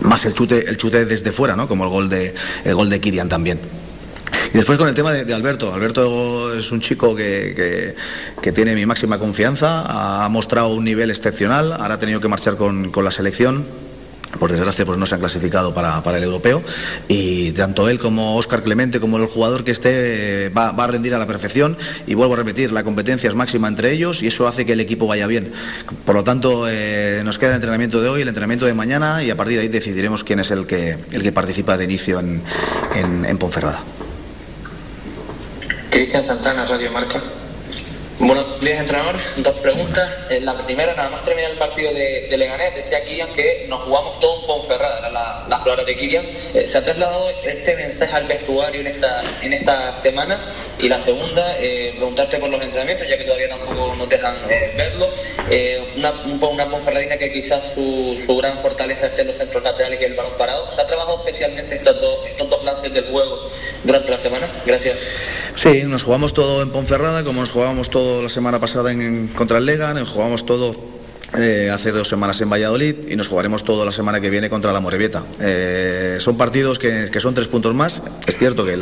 [0.00, 1.68] más el chute, el chute desde fuera, ¿no?
[1.68, 2.34] Como el gol de
[2.64, 3.58] el gol de Kirian también.
[4.52, 5.72] Y después con el tema de, Alberto.
[5.72, 7.94] Alberto es un chico que,
[8.54, 12.92] tiene mi máxima confianza, ha mostrado un nivel excepcional, ahora ha tenido que marchar con,
[13.02, 13.64] la selección.
[14.40, 16.62] Por desgracia pues no se han clasificado para, el europeo.
[17.08, 21.18] Y tanto él como Óscar Clemente como el jugador que esté va, a rendir a
[21.18, 21.78] la perfección.
[22.06, 24.80] Y vuelvo a repetir la competencia es máxima entre ellos y eso hace que el
[24.80, 25.52] equipo vaya bien.
[26.04, 29.30] Por lo tanto eh, nos queda el entrenamiento de hoy el entrenamiento de mañana y
[29.30, 32.42] a partir de ahí decidiremos quién es el que el que participa de inicio en,
[32.94, 33.82] en Ponferrada
[35.96, 37.45] Cristian Santana, Radio Marca.
[38.18, 39.14] Buenos días, entrenador.
[39.36, 40.08] Dos preguntas.
[40.30, 44.18] Eh, la primera, nada más terminar el partido de, Leganés, decía Kirian que nos jugamos
[44.20, 46.24] todo en Ponferrada, eran las palabras de Kirian.
[46.24, 50.40] Eh, ¿Se ha trasladado este mensaje al vestuario en esta, en esta semana?
[50.78, 54.34] Y la segunda, eh, preguntarte por los entrenamientos, ya que todavía tampoco nos dejan
[54.78, 55.10] verlo.
[55.96, 60.04] una, una Ponferradina que quizás su, su, gran fortaleza esté en los centros laterales y
[60.04, 60.66] el balón parado.
[60.66, 63.46] ¿Se ha trabajado especialmente estos dos, estos dos lances del juego
[63.84, 64.48] durante la semana?
[64.64, 64.96] Gracias.
[65.54, 69.58] Sí, nos jugamos todo en Ponferrada, como nos jugábamos todo la semana pasada en, contra
[69.58, 70.95] el Legan, jugamos todo
[71.38, 74.72] eh, hace dos semanas en Valladolid y nos jugaremos toda la semana que viene contra
[74.72, 75.22] la Morevieta.
[75.40, 78.02] Eh, son partidos que, son tres puntos más.
[78.26, 78.78] Es cierto que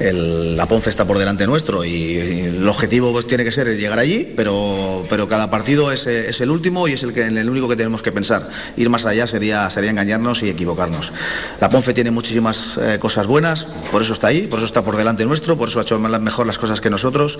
[0.00, 3.98] el, la Ponce está por delante nuestro y, el objetivo pues, tiene que ser llegar
[3.98, 7.68] allí, pero, pero cada partido es, es, el último y es el, que, el único
[7.68, 8.50] que tenemos que pensar.
[8.76, 11.12] Ir más allá sería, sería engañarnos y equivocarnos.
[11.60, 14.96] La Ponce tiene muchísimas eh, cosas buenas, por eso está ahí, por eso está por
[14.96, 17.38] delante nuestro, por eso ha hecho mejor las cosas que nosotros.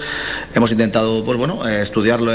[0.55, 2.33] Hemos intentado pues, bueno, estudiarlo,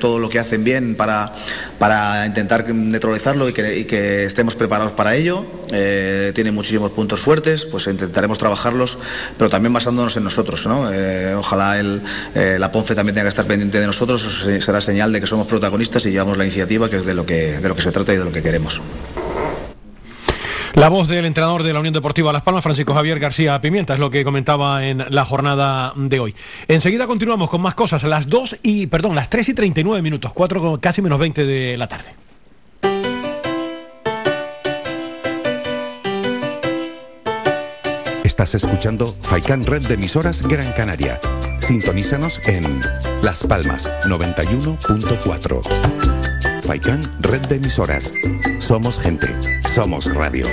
[0.00, 1.32] todo lo que hacen bien para
[1.78, 5.44] para intentar neutralizarlo y que, estemos preparados para ello.
[5.72, 8.98] Eh, tiene muchísimos puntos fuertes, pues intentaremos trabajarlos,
[9.38, 10.66] pero también basándonos en nosotros.
[10.92, 12.02] Eh, ojalá el,
[12.34, 15.26] eh, la Ponce también tenga que estar pendiente de nosotros, eso será señal de que
[15.26, 17.92] somos protagonistas y llevamos la iniciativa, que es de lo que, de lo que se
[17.92, 18.80] trata y de lo que queremos.
[20.74, 24.00] La voz del entrenador de la Unión Deportiva Las Palmas, Francisco Javier García Pimienta, es
[24.00, 26.34] lo que comentaba en la jornada de hoy.
[26.66, 30.80] Enseguida continuamos con más cosas, las 2 y, perdón, las 3 y 39 minutos, 4
[30.80, 32.14] casi menos 20 de la tarde.
[38.24, 41.20] Estás escuchando Faikan Red de emisoras Gran Canaria.
[41.60, 42.80] Sintonízanos en
[43.22, 46.11] Las Palmas 91.4.
[46.62, 48.12] Faikán, red de emisoras.
[48.58, 49.28] Somos gente,
[49.68, 50.46] somos radio.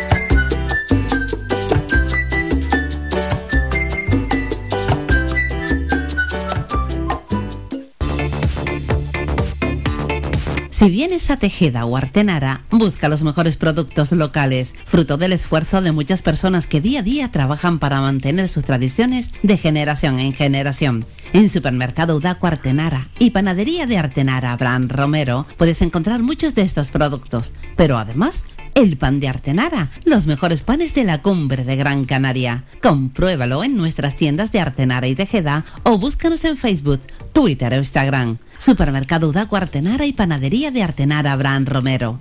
[10.80, 15.91] Si vienes a Tejeda o Artenara, busca los mejores productos locales, fruto del esfuerzo de
[15.91, 21.06] muchas personas que día a día trabajan para mantener sus tradiciones de generación en generación.
[21.34, 26.91] En Supermercado Udaco Artenara y Panadería de Artenara Abraham Romero puedes encontrar muchos de estos
[26.91, 28.41] productos, pero además
[28.75, 32.63] el pan de Artenara, los mejores panes de la cumbre de Gran Canaria.
[32.81, 37.01] Compruébalo en nuestras tiendas de Artenara y Tejeda o búscanos en Facebook,
[37.33, 38.37] Twitter o Instagram.
[38.57, 42.17] Supermercado Udaco Artenara y Panadería de Artenara Abraham Romero.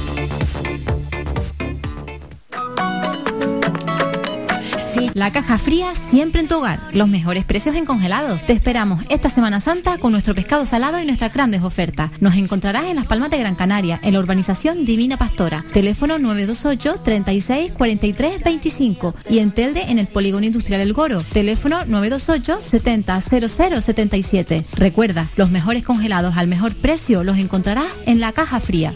[5.18, 6.78] La caja fría siempre en tu hogar.
[6.92, 8.38] Los mejores precios en congelado.
[8.46, 12.12] Te esperamos esta Semana Santa con nuestro pescado salado y nuestras grandes ofertas.
[12.20, 15.64] Nos encontrarás en Las Palmas de Gran Canaria, en la urbanización Divina Pastora.
[15.72, 21.24] Teléfono 928 36 43 25 y en Telde en el Polígono Industrial El Goro.
[21.32, 24.64] Teléfono 928 70 00 77.
[24.76, 28.94] Recuerda, los mejores congelados al mejor precio los encontrarás en la caja fría.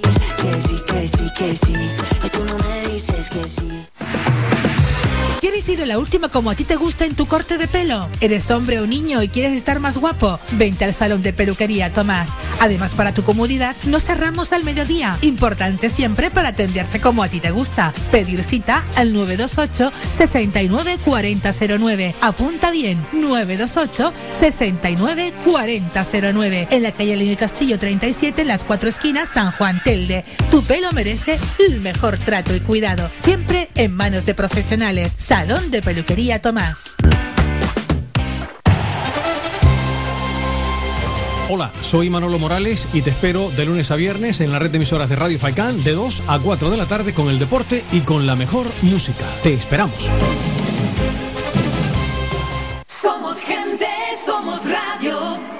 [5.42, 8.08] ¿Quieres ir a la última como a ti te gusta en tu corte de pelo?
[8.20, 10.38] ¿Eres hombre o niño y quieres estar más guapo?
[10.52, 12.30] Vente al salón de peluquería Tomás.
[12.60, 15.18] Además, para tu comodidad, nos cerramos al mediodía.
[15.20, 17.92] Importante siempre para atenderte como a ti te gusta.
[18.12, 22.14] Pedir cita al 928 69 4009.
[22.20, 26.68] Apunta bien, 928 69 4009.
[26.70, 30.24] En la calle Lenín Castillo 37, en las cuatro esquinas, San Juan Telde.
[30.52, 33.10] Tu pelo merece el mejor trato y cuidado.
[33.12, 35.16] Siempre en manos de profesionales.
[35.32, 36.94] Salón de Peluquería Tomás.
[41.48, 44.76] Hola, soy Manolo Morales y te espero de lunes a viernes en la red de
[44.76, 48.00] emisoras de Radio Faicán de 2 a 4 de la tarde con el deporte y
[48.00, 49.24] con la mejor música.
[49.42, 50.10] Te esperamos.
[52.86, 53.88] Somos gente,
[54.26, 55.51] somos radio.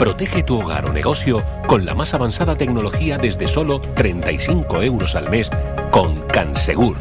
[0.00, 5.28] Protege tu hogar o negocio con la más avanzada tecnología desde solo 35 euros al
[5.28, 5.50] mes
[5.90, 6.96] con Cansegur.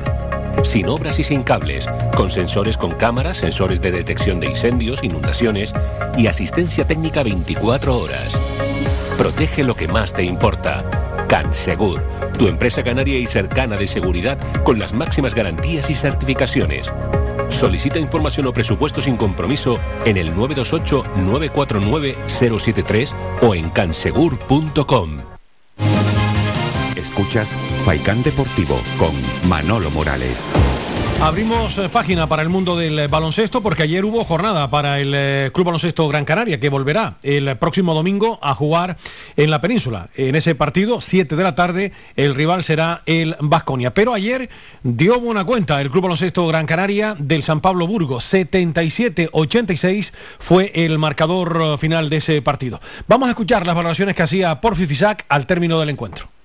[0.65, 5.73] Sin obras y sin cables, con sensores con cámaras, sensores de detección de incendios, inundaciones
[6.17, 8.33] y asistencia técnica 24 horas.
[9.17, 10.83] Protege lo que más te importa.
[11.29, 12.01] Cansegur,
[12.37, 16.91] tu empresa canaria y cercana de seguridad con las máximas garantías y certificaciones.
[17.49, 25.17] Solicita información o presupuesto sin compromiso en el 928-949-073 o en cansegur.com.
[26.95, 27.55] Escuchas
[27.85, 29.11] Faikán Deportivo con
[29.49, 30.47] Manolo Morales.
[31.21, 35.11] Abrimos eh, página para el mundo del eh, baloncesto porque ayer hubo jornada para el
[35.13, 38.95] eh, Club Baloncesto Gran Canaria que volverá el próximo domingo a jugar
[39.35, 40.09] en la península.
[40.15, 43.93] En ese partido, 7 de la tarde, el rival será el Vasconia.
[43.93, 44.49] Pero ayer
[44.81, 48.19] dio buena cuenta el Club Baloncesto Gran Canaria del San Pablo Burgo.
[48.19, 52.79] 77-86 fue el marcador final de ese partido.
[53.09, 56.38] Vamos a escuchar las valoraciones que hacía Porfi Fisac al término del encuentro.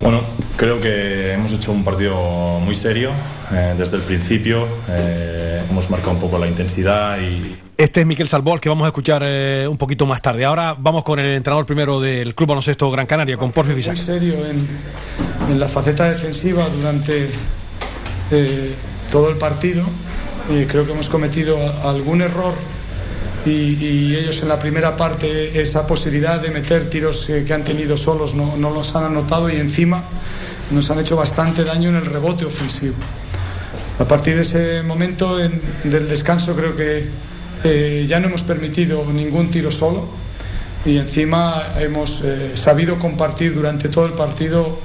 [0.00, 0.22] Bueno,
[0.56, 3.10] creo que hemos hecho un partido muy serio
[3.52, 4.66] eh, desde el principio.
[4.88, 7.58] Eh, hemos marcado un poco la intensidad y.
[7.76, 10.46] Este es Miquel Salbol, que vamos a escuchar eh, un poquito más tarde.
[10.46, 13.94] Ahora vamos con el entrenador primero del Club Baloncesto Gran Canaria, con Porfi Fisac.
[13.94, 17.28] Muy serio en, la faceta defensiva durante
[19.12, 19.84] todo el partido.
[20.48, 22.54] Y creo que hemos cometido algún error
[23.46, 28.34] y, ellos en la primera parte esa posibilidad de meter tiros que han tenido solos
[28.34, 30.02] no, los han anotado y encima
[30.70, 32.94] nos han hecho bastante daño en el rebote ofensivo.
[33.98, 37.08] A partir de ese momento del descanso creo que
[37.64, 40.08] eh, ya no hemos permitido ningún tiro solo
[40.84, 44.78] y encima hemos eh, sabido compartir durante todo el partido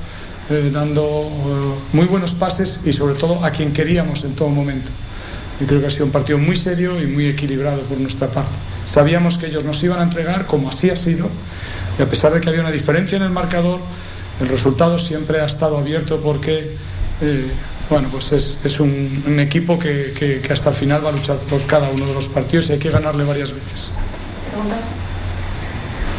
[0.49, 4.91] eh, dando muy buenos pases y sobre todo a quien queríamos en todo momento.
[5.59, 8.51] Y creo que ha sido un partido muy serio y muy equilibrado por nuestra parte.
[8.85, 11.29] Sabíamos que ellos nos iban a entregar, como así ha sido,
[11.97, 13.79] y a pesar de que había una diferencia en el marcador,
[14.39, 16.75] el resultado siempre ha estado abierto porque,
[17.21, 17.47] eh,
[17.89, 21.89] bueno, pues es, un, equipo que, que, hasta el final va a luchar por cada
[21.89, 23.89] uno de los partidos y hay que ganarle varias veces.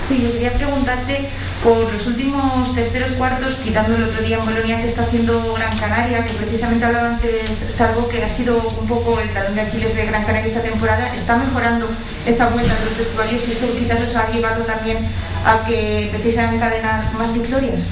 [0.08, 1.28] Sí, yo quería preguntarte
[1.62, 5.76] por los últimos terceros cuartos, quitando el otro día en Bolonia que está haciendo Gran
[5.78, 7.42] Canaria, que precisamente hablaba antes,
[7.74, 11.14] salvo que ha sido un poco el talón de Aquiles de Gran Canaria esta temporada,
[11.14, 11.88] está mejorando
[12.26, 14.98] esa vuelta de los vestuarios y eso quizás os ha llevado también
[15.44, 17.82] a que precisamente encadenar más victorias.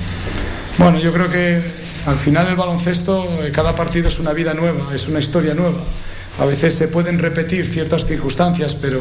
[0.79, 1.63] Bueno, yo creo que
[2.07, 5.79] al final el baloncesto, eh, cada partido es una vida nueva, es una historia nueva.
[6.39, 9.01] A veces se pueden repetir ciertas circunstancias, pero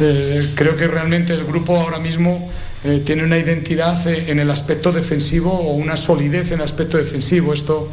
[0.00, 2.50] eh, creo que realmente el grupo ahora mismo
[2.84, 6.98] eh, tiene una identidad eh, en el aspecto defensivo o una solidez en el aspecto
[6.98, 7.52] defensivo.
[7.52, 7.88] Esto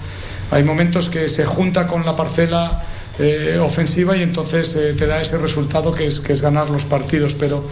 [0.52, 2.82] hay momentos que se junta con la parcela
[3.62, 7.36] ofensiva y entonces te da ese resultado que es, que es ganar los partidos.
[7.36, 7.64] Pero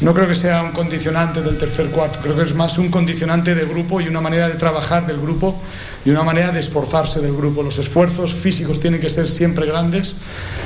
[0.00, 3.54] no creo que sea un condicionante del tercer cuarto, creo que es más un condicionante
[3.54, 5.60] de grupo y una manera de trabajar del grupo
[6.04, 7.62] y una manera de esforzarse del grupo.
[7.62, 10.14] Los esfuerzos físicos tienen que ser siempre grandes,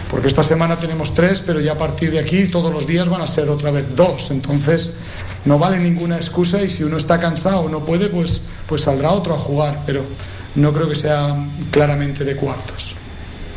[0.08, 3.22] porque esta semana tenemos tres, pero ya a partir de aquí todos los días van
[3.22, 4.30] a ser otra vez dos.
[4.30, 4.90] Entonces
[5.44, 9.10] no vale ninguna excusa y si uno está cansado o no puede, pues, pues saldrá
[9.10, 10.04] otro a jugar, pero
[10.54, 11.34] no creo que sea
[11.72, 12.93] claramente de cuartos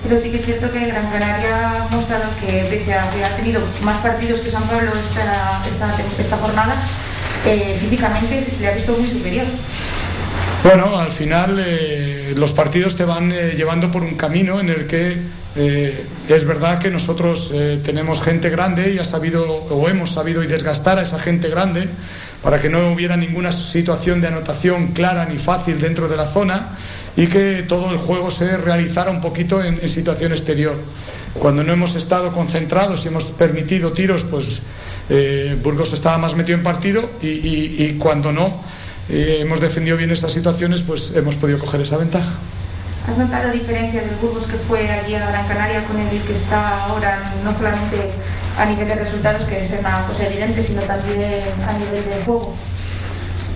[0.03, 3.36] pero sí que es cierto que Gran Canaria ha mostrado que pese a que ha
[3.36, 5.61] tenido más partidos que San Pablo esta,
[6.19, 6.76] esta, jornada,
[7.45, 9.45] eh, físicamente se le ha visto muy superior.
[10.64, 14.88] Bueno, al final eh, los partidos te van eh, llevando por un camino en el
[14.88, 15.38] que
[16.28, 17.52] es verdad que nosotros
[17.84, 21.90] tenemos gente grande y ha sabido o hemos sabido y desgastar a esa gente grande
[22.44, 26.69] para que no hubiera ninguna situación de anotación clara ni fácil dentro de la zona
[27.18, 30.76] y que todo el juego se realizara un poquito en, situación exterior.
[31.34, 34.61] Cuando no hemos estado concentrados y hemos permitido tiros, pues
[35.10, 38.61] eh, Burgos estaba más metido en partido y, cuando no
[39.10, 42.35] eh, hemos defendido bien esas situaciones, pues hemos podido coger esa ventaja.
[43.10, 46.84] ¿Has notado diferencia del Burgos que fue allí a Gran Canaria con el que está
[46.84, 48.11] ahora, no solamente
[48.57, 49.72] a nivel de resultados, que es
[50.07, 52.53] cosa evidente, sino también a nivel de juego?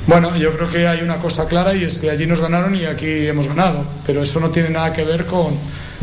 [0.07, 2.86] Bueno, yo creo que hay una cosa clara y es que allí nos ganaron y
[2.86, 5.53] aquí hemos ganado, pero eso no tiene nada que ver con,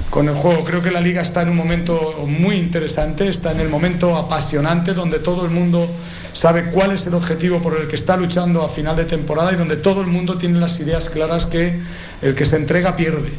[0.08, 0.64] con el juego.
[0.64, 4.94] Creo que la liga está en un momento muy interesante, está en el momento apasionante
[4.94, 5.88] donde todo el mundo
[6.32, 9.56] sabe cuál es el objetivo por el que está luchando a final de temporada y
[9.56, 11.80] donde todo el mundo tiene las ideas claras que
[12.22, 13.30] el que se entrega pierde.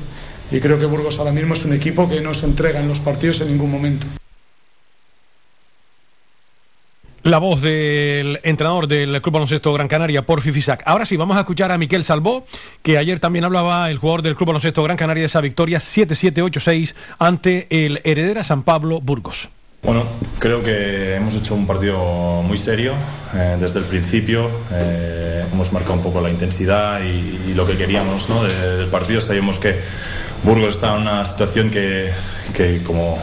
[0.51, 2.99] Y creo que Burgos ahora mismo es un equipo que no se entrega en los
[2.99, 4.07] partidos en ningún momento.
[7.23, 10.83] La voz del entrenador del Club Baloncesto Gran Canaria por Fifisac.
[10.85, 12.45] Ahora sí, vamos a escuchar a Miquel Salvó,
[12.81, 16.95] que ayer también hablaba el jugador del Club Baloncesto Gran Canaria de esa victoria 7-7-8-6
[17.17, 19.49] ante el heredera San Pablo Burgos.
[19.83, 20.03] Bueno,
[20.39, 22.93] creo que hemos hecho un partido muy serio
[23.33, 24.49] eh, desde el principio.
[24.71, 29.19] Eh, hemos marcado un poco la intensidad y, lo que queríamos del partido.
[29.19, 29.79] Sabíamos que
[30.43, 32.11] Burgos está en una situación que,
[32.53, 33.17] que como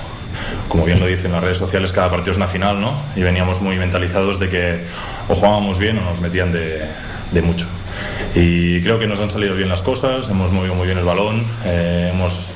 [0.68, 2.94] como bien lo dicen las redes sociales, cada partido es una final, ¿no?
[3.14, 4.80] Y veníamos muy mentalizados de que
[5.28, 7.66] o jugábamos bien o nos metían de, mucho.
[8.34, 11.42] Y creo que nos han salido bien las cosas, hemos movido muy bien el balón,
[11.64, 12.54] eh, hemos,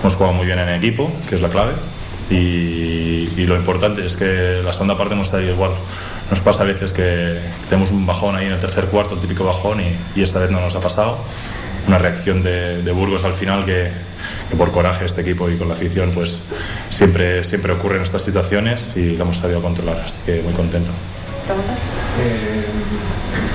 [0.00, 1.72] hemos jugado muy bien en equipo, que es la clave.
[2.30, 5.72] Y, lo importante es que la segunda parte hemos salido igual.
[6.30, 7.38] Nos pasa a veces que
[7.68, 9.82] tenemos un bajón ahí en el tercer cuarto, el típico bajón,
[10.14, 11.18] y, esta vez no nos ha pasado.
[11.86, 13.90] Una reacción de Burgos al final que,
[14.50, 16.38] que por coraje este equipo y con la afición pues
[16.90, 20.90] siempre, siempre ocurren estas situaciones y lo hemos sabido controlar, así que muy contento.
[21.44, 22.64] Eh,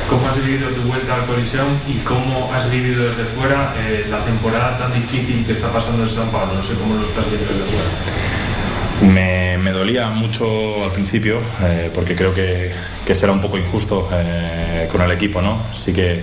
[0.09, 4.23] ¿Cómo has vivido tu vuelta al colisión y cómo has vivido desde fuera eh, la
[4.23, 6.53] temporada tan difícil que está pasando en San Pablo?
[6.55, 9.13] No sé cómo lo estás viendo desde fuera.
[9.13, 12.71] Me, me, dolía mucho al principio eh, porque creo que,
[13.05, 14.09] que, será un poco injusto
[14.91, 15.57] con el equipo, ¿no?
[15.73, 16.21] Sí que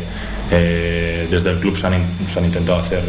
[0.50, 3.02] desde el club se han, se han intentado hacer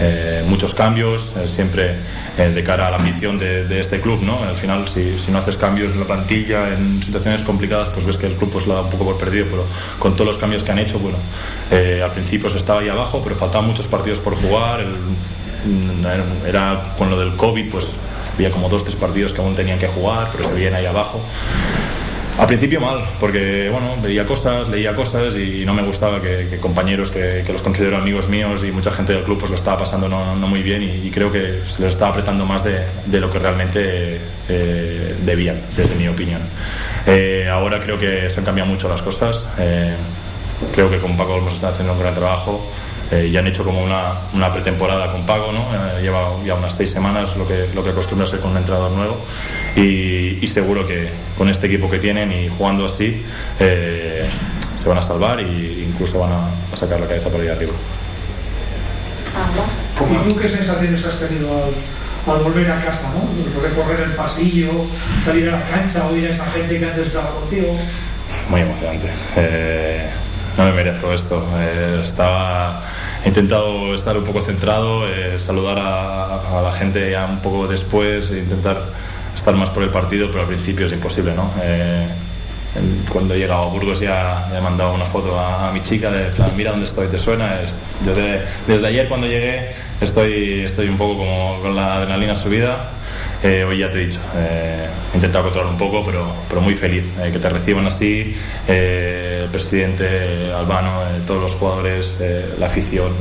[0.00, 1.96] eh, muchos cambios, eh, siempre
[2.38, 4.22] eh, de cara a la ambición de, este club.
[4.22, 4.42] ¿no?
[4.42, 8.26] Al final, si, no haces cambios en la plantilla, en situaciones complicadas, pues ves que
[8.26, 9.64] el club pues, lo da un poco por perdido, pero
[9.98, 11.18] con todos los cambios que han hecho, bueno,
[11.70, 17.10] al principio se estaba ahí abajo, pero faltaban muchos partidos por jugar, mm, era con
[17.10, 17.88] lo del COVID, pues
[18.34, 21.20] había como dos, tres partidos que aún tenían que jugar, pero se veían ahí abajo.
[22.38, 27.10] Al principio mal, porque bueno, veía cosas, leía cosas y no me gustaba que, compañeros
[27.10, 30.36] que, los considero amigos míos y mucha gente del club pues lo estaba pasando no,
[30.36, 35.16] muy bien y, creo que se les estaba apretando más de, lo que realmente eh,
[35.24, 36.40] debían, desde mi opinión.
[37.06, 39.48] Eh, ahora creo que se han cambiado mucho las cosas.
[39.58, 39.96] Eh,
[40.72, 42.64] creo que con Paco Olmos está haciendo un gran trabajo.
[43.10, 45.60] Eh, ya han hecho como una, una pretemporada con pago, ¿no?
[45.60, 48.90] Eh, lleva ya unas seis semanas lo que, lo que acostumbra ser con un entrenador
[48.90, 49.18] nuevo
[49.76, 53.22] y, seguro que con este equipo que tienen y jugando así
[53.60, 54.28] eh,
[54.76, 57.72] se van a salvar e incluso van a, sacar la cabeza por ahí arriba.
[60.10, 61.48] ¿Y tú qué sensaciones has tenido
[62.26, 63.62] al, volver a casa, ¿no?
[63.62, 64.70] Recorrer el pasillo,
[65.24, 67.78] salir a la cancha, oír a esa gente que antes estaba contigo.
[68.50, 69.08] Muy emocionante
[70.58, 71.46] no me merezco esto.
[71.56, 72.82] Eh, estaba,
[73.24, 78.30] he intentado estar un poco centrado, eh, saludar a, la gente ya un poco después,
[78.30, 78.80] e intentar
[79.34, 81.50] estar más por el partido, pero al principio es imposible, ¿no?
[81.62, 82.06] Eh,
[83.10, 86.52] cuando he llegado a Burgos ya, he mandado una foto a, mi chica de plan,
[86.56, 87.58] mira dónde estoy, ¿te suena?
[88.04, 89.70] Desde, desde ayer cuando llegué
[90.00, 92.90] estoy, estoy un poco como con la adrenalina subida
[93.42, 96.74] eh, hoy ya te he dicho, eh, he intentado controlar un poco, pero, pero muy
[96.74, 98.36] feliz eh, que te reciban así,
[98.66, 102.18] el presidente Albano, todos los jugadores,
[102.58, 103.12] la afición.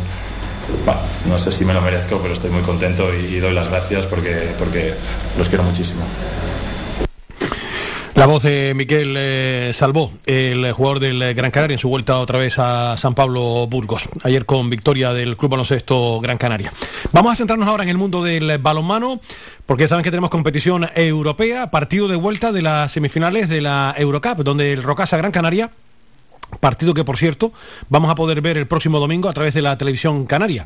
[1.27, 4.05] no sé si me lo merezco, pero estoy muy contento y, y doy las gracias
[4.07, 4.93] porque, porque
[5.37, 6.01] los quiero muchísimo.
[8.17, 12.39] La voz de Miquel eh, Salvó, el jugador del Gran Canaria en su vuelta otra
[12.39, 16.73] vez a San Pablo Burgos, ayer con victoria del Club Baloncesto Gran Canaria.
[17.11, 19.21] Vamos a centrarnos ahora en el mundo del balonmano,
[19.67, 23.93] porque ya saben que tenemos competición europea, partido de vuelta de las semifinales de la
[23.95, 25.69] Eurocup, donde el Rocasa Gran Canaria
[26.59, 27.51] Partido que, por cierto,
[27.89, 30.65] vamos a poder ver el próximo domingo a través de la televisión canaria.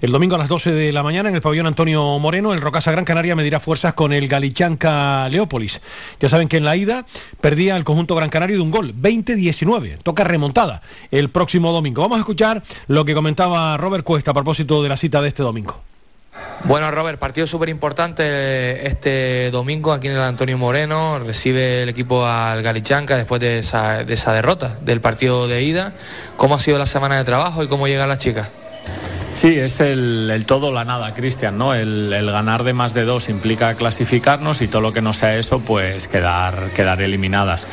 [0.00, 2.90] El domingo a las 12 de la mañana en el pabellón Antonio Moreno, el Rocasa
[2.90, 5.80] Gran Canaria medirá fuerzas con el Galichanca Leópolis.
[6.20, 7.06] Ya saben que en la ida
[7.40, 9.98] perdía el conjunto Gran Canario de un gol, 20-19.
[10.02, 12.02] Toca remontada el próximo domingo.
[12.02, 15.42] Vamos a escuchar lo que comentaba Robert Cuesta a propósito de la cita de este
[15.42, 15.80] domingo.
[16.64, 21.18] Bueno, Robert, partido súper importante este domingo aquí en el Antonio Moreno.
[21.18, 25.94] Recibe el equipo al Galichanca después de esa, de esa derrota del partido de ida.
[26.36, 28.52] ¿Cómo ha sido la semana de trabajo y cómo llegan las chicas?
[29.40, 31.72] Sí, es el, todo o la nada, Cristian, ¿no?
[31.72, 35.60] El, ganar de más de dos implica clasificarnos y todo lo que no sea eso,
[35.60, 37.66] pues quedar, quedar eliminadas.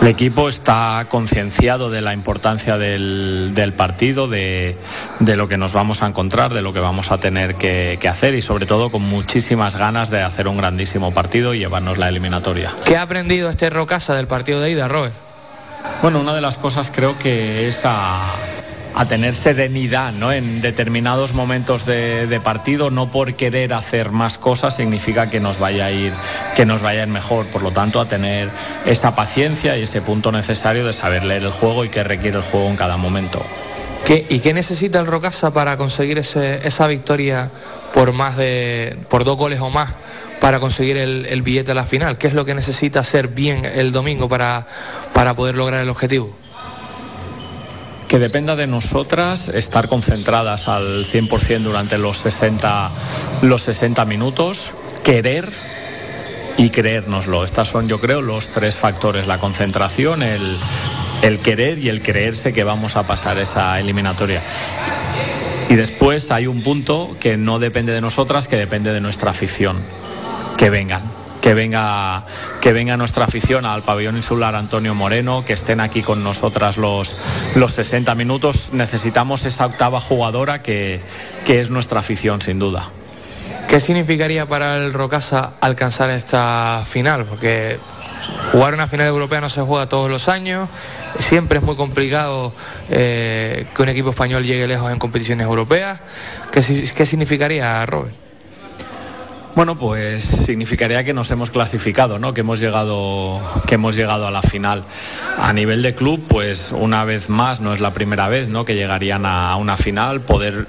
[0.00, 4.76] El equipo está concienciado de la importancia del, partido, de,
[5.20, 8.42] lo que nos vamos a encontrar, de lo que vamos a tener que, hacer y
[8.42, 12.72] sobre todo con muchísimas ganas de hacer un grandísimo partido y llevarnos la eliminatoria.
[12.84, 15.14] ¿Qué ha aprendido este Rocasa del partido de ida, Robert?
[16.02, 18.34] Bueno, una de las cosas creo que es a
[18.94, 20.32] a tener serenidad ¿no?
[20.32, 25.86] en determinados momentos de, partido, no por querer hacer más cosas significa que nos vaya
[25.86, 26.12] a ir,
[26.54, 27.46] que nos vaya mejor.
[27.46, 28.50] Por lo tanto, a tener
[28.86, 32.44] esa paciencia y ese punto necesario de saber leer el juego y qué requiere el
[32.44, 33.44] juego en cada momento.
[34.04, 37.50] ¿Qué, ¿Y qué necesita el Rocasa para conseguir esa victoria
[37.94, 39.94] por más de por dos goles o más
[40.40, 42.18] para conseguir el, billete a la final?
[42.18, 44.66] ¿Qué es lo que necesita hacer bien el domingo para,
[45.14, 46.43] para poder lograr el objetivo?
[48.14, 52.92] Que dependa de nosotras estar concentradas al 100% durante los 60,
[53.42, 54.70] los 60 minutos,
[55.02, 55.48] querer
[56.56, 57.44] y creérnoslo.
[57.44, 60.56] Estos son, yo creo, los tres factores, la concentración, el,
[61.22, 64.44] el querer y el creerse que vamos a pasar esa eliminatoria.
[65.68, 69.82] Y después hay un punto que no depende de nosotras, que depende de nuestra afición.
[70.56, 72.24] Que vengan que venga,
[72.62, 77.14] que venga nuestra afición al pabellón insular Antonio Moreno, que estén aquí con nosotras los,
[77.54, 78.70] los 60 minutos.
[78.72, 81.02] Necesitamos esa octava jugadora que,
[81.44, 82.88] que es nuestra afición, sin duda.
[83.68, 87.26] ¿Qué significaría para el Rocasa alcanzar esta final?
[87.26, 87.78] Porque
[88.52, 90.70] jugar una final europea no se juega todos los años,
[91.18, 92.54] siempre es muy complicado
[92.88, 96.00] eh, que un equipo español llegue lejos en competiciones europeas.
[96.50, 96.62] ¿Qué,
[96.96, 98.23] qué significaría, Robert?
[99.54, 102.34] Bueno, pues significaría que nos hemos clasificado, ¿no?
[102.34, 104.84] Que hemos llegado, que hemos llegado a la final.
[105.38, 108.64] A nivel de club, pues una vez más, no es la primera vez, ¿no?
[108.64, 110.66] Que llegarían a una final, poder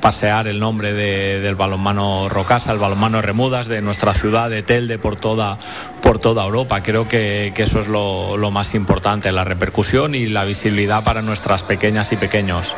[0.00, 5.14] pasear el nombre del balonmano Rocasa, el balonmano Remudas de nuestra ciudad de Telde por
[5.14, 5.56] toda,
[6.02, 6.82] por toda Europa.
[6.82, 11.62] Creo que, eso es lo, lo más importante, la repercusión y la visibilidad para nuestras
[11.62, 12.74] pequeñas y pequeños.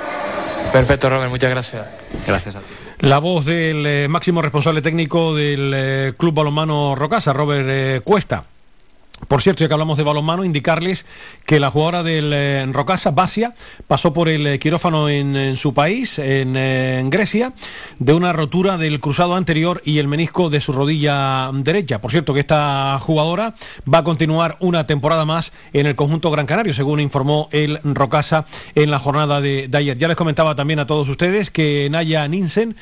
[0.71, 1.87] Perfecto, Robert, muchas gracias.
[2.27, 2.86] Gracias a ti.
[3.01, 8.45] La voz del eh, máximo responsable técnico del eh, Club Balonmano Rocasa, Robert eh, Cuesta.
[9.29, 11.05] Por cierto, ya que hablamos de balonmano, indicarles
[11.47, 13.55] que la jugadora del eh, Rocasa, Basia,
[13.89, 17.53] pasó por el eh, quirófano en, su país, en, eh, en, Grecia,
[17.99, 22.01] de una rotura del cruzado anterior y el menisco de su rodilla derecha.
[22.01, 23.55] Por cierto, que esta jugadora
[23.93, 28.45] va a continuar una temporada más en el conjunto Gran Canario, según informó el Rocasa
[28.77, 29.99] en la jornada de, de ayer.
[29.99, 32.77] Ya les comentaba también a todos ustedes que Naya Ninsen,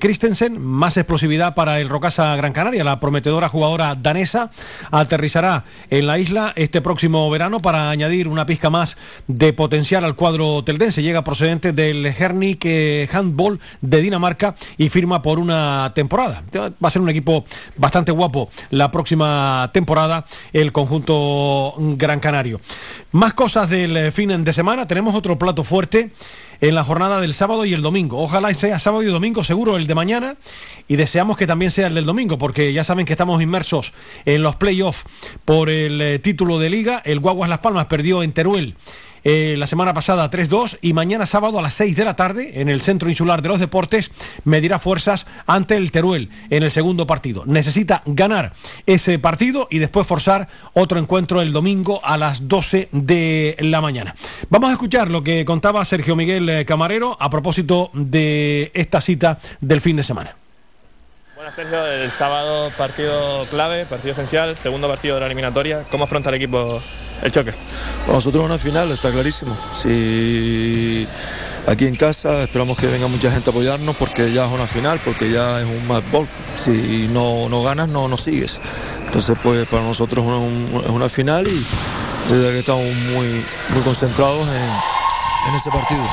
[0.00, 4.50] Christensen, más explosividad para el Rocasa Gran Canaria, la prometedora jugadora danesa,
[4.90, 8.96] aterrizará en la isla este próximo verano para añadir una pizca más
[9.26, 11.02] de potencial al cuadro teldense.
[11.02, 12.66] Llega procedente del Hernik
[13.12, 16.42] Handball de Dinamarca y firma por una temporada.
[16.54, 17.44] Va a ser un equipo
[17.76, 22.60] bastante guapo la próxima temporada el conjunto Gran Canario.
[23.12, 24.86] Más cosas del fin de semana.
[24.86, 26.12] Tenemos otro plato fuerte
[26.60, 28.18] en la jornada del sábado y el domingo.
[28.22, 30.36] Ojalá sea sábado y domingo, seguro el de mañana,
[30.88, 33.92] y deseamos que también sea el del domingo, porque ya saben que estamos inmersos
[34.24, 35.04] en los playoffs
[35.44, 37.02] por el eh, título de liga.
[37.04, 38.76] El Guaguas Las Palmas perdió en Teruel
[39.24, 42.68] eh, la semana pasada 3-2 y mañana sábado a las 6 de la tarde en
[42.68, 44.10] el Centro Insular de los Deportes
[44.44, 47.44] medirá fuerzas ante el Teruel en el segundo partido.
[47.46, 48.52] Necesita ganar
[48.86, 54.14] ese partido y después forzar otro encuentro el domingo a las 12 de la mañana.
[54.48, 59.38] Vamos a escuchar lo que contaba Sergio Miguel eh, Camarero a propósito de esta cita
[59.60, 60.36] del fin de semana.
[61.36, 65.84] Bueno, Sergio, el sábado partido clave, partido esencial, segundo partido de la eliminatoria.
[65.90, 66.82] ¿Cómo afronta el equipo
[67.22, 67.52] el choque?
[68.00, 69.56] Para nosotros una final, está clarísimo.
[69.72, 71.06] Si
[71.66, 75.00] aquí en casa esperamos que venga mucha gente a apoyarnos porque ya es una final,
[75.04, 76.26] porque ya es un match ball.
[76.56, 78.58] Si no, no ganas, no, no sigues.
[79.06, 81.66] Entonces, pues para nosotros es una, es una final y
[82.28, 84.70] desde que estamos muy, muy concentrados en,
[85.48, 86.04] en ese partido.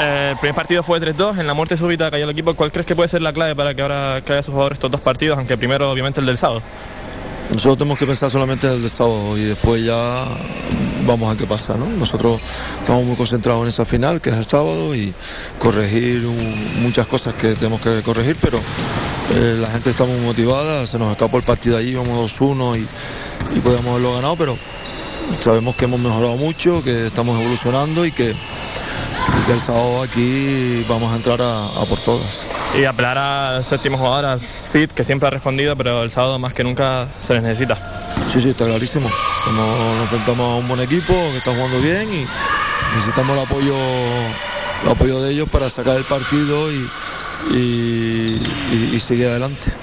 [0.00, 2.54] Eh, el primer partido fue 3-2, en la muerte súbita cayó el equipo.
[2.54, 5.00] ¿Cuál crees que puede ser la clave para que ahora caiga sus jugadores estos dos
[5.00, 6.62] partidos, aunque primero obviamente el del sábado?
[7.50, 10.26] Nosotros tenemos que pensar solamente en el sábado y después ya
[11.06, 11.86] vamos a qué pasa, ¿no?
[11.86, 12.40] Nosotros
[12.78, 15.12] estamos muy concentrados en esa final, que es el sábado, y
[15.58, 16.22] corregir
[16.80, 18.58] muchas cosas que tenemos que corregir, pero
[19.34, 23.58] eh, la gente está muy motivada, se nos escapó el partido allí, vamos 2-1 y,
[23.58, 24.58] y podemos haberlo ganado, pero
[25.40, 28.34] sabemos que hemos mejorado mucho, que estamos evolucionando y que
[29.50, 32.48] el sábado aquí vamos a entrar a, por todas.
[32.78, 36.54] Y apelar al séptimo jugador, al Cid, que siempre ha respondido, pero el sábado más
[36.54, 37.76] que nunca se les necesita.
[38.32, 39.10] Sí, sí, está clarísimo.
[39.54, 42.26] Nos, enfrentamos a un buen equipo que está jugando bien y
[42.94, 43.76] necesitamos el apoyo,
[44.84, 46.88] el apoyo de ellos para sacar el partido y,
[47.52, 49.81] y seguir adelante.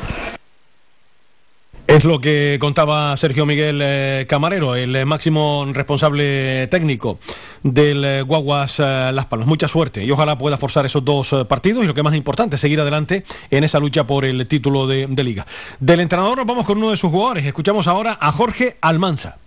[1.90, 7.18] Es lo que contaba Sergio Miguel eh, Camarero, el eh, máximo responsable técnico
[7.64, 9.48] del eh, Guaguas Las Palmas.
[9.48, 12.80] Mucha suerte y ojalá pueda forzar esos dos partidos y lo que más importante, seguir
[12.80, 15.48] adelante en esa lucha por el título de, liga.
[15.80, 17.44] Del entrenador nos vamos con uno de sus jugadores.
[17.44, 19.38] Escuchamos ahora a Jorge Almanza.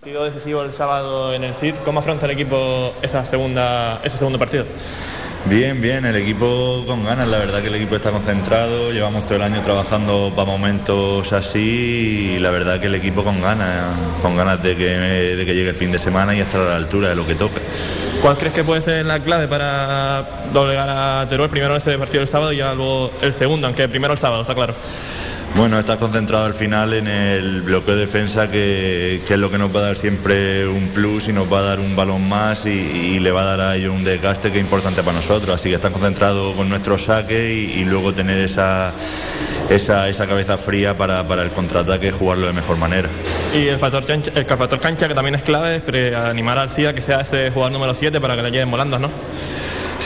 [0.00, 1.76] Partido decisivo el sábado en el CID.
[1.82, 4.66] ¿Cómo afronta el equipo ese segundo partido?
[5.48, 9.36] Bien, bien, el equipo con ganas, la verdad que el equipo está concentrado, llevamos todo
[9.36, 14.36] el año trabajando para momentos así y la verdad que el equipo con ganas, con
[14.36, 17.10] ganas de que, de que llegue el fin de semana y estar a la altura
[17.10, 17.60] de lo que toca.
[18.20, 21.48] ¿Cuál crees que puede ser la clave para doblegar a Teruel?
[21.48, 24.74] Primero ese partido del sábado y luego el segundo, aunque primero el sábado, está claro.
[25.56, 29.74] Bueno, está concentrado al final en el bloqueo de defensa, que, es lo que nos
[29.74, 33.18] va a dar siempre un plus y nos va a dar un balón más y,
[33.20, 35.54] le va a dar a ellos un desgaste que es importante para nosotros.
[35.54, 38.92] Así que está concentrado con nuestro saque y, luego tener esa,
[39.70, 43.08] esa, cabeza fría para, el contraataque jugarlo de mejor manera.
[43.54, 46.94] Y el factor cancha, el factor cancha que también es clave, es animar al CIA
[46.94, 49.10] que sea ese jugador número 7 para que le lleven volando, ¿no?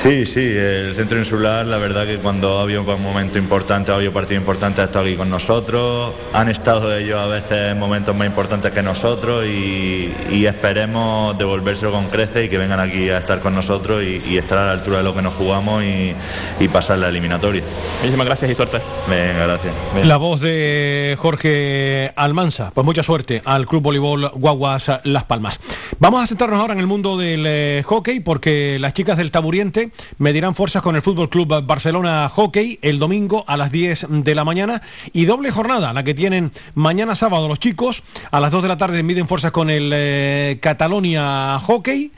[0.02, 3.96] Sí, sí, el centro insular, la verdad que cuando ha habido un momento importante, ha
[3.96, 6.14] habido partido importante, ha estado aquí con nosotros.
[6.32, 10.10] Han estado ellos a veces en momentos más importantes que nosotros y,
[10.46, 14.64] esperemos devolvérselo con crece y que vengan aquí a estar con nosotros y, estar a
[14.64, 17.62] la altura de lo que nos jugamos y, pasar la eliminatoria.
[17.98, 18.80] Muchísimas gracias y suerte.
[19.06, 19.74] Venga, gracias.
[20.06, 22.70] La voz de Jorge Almanza.
[22.72, 25.60] Pues mucha suerte al Club Voleibol Guaguas Las Palmas.
[25.98, 29.89] Vamos a centrarnos ahora en el mundo del eh, hockey porque las chicas del Taburiente
[30.18, 34.44] medirán fuerzas con el Fútbol Club Barcelona Hockey el domingo a las 10 de la
[34.44, 38.68] mañana y doble jornada, la que tienen mañana sábado los chicos, a las 2 de
[38.68, 42.12] la tarde miden fuerzas con el eh, Catalonia Hockey.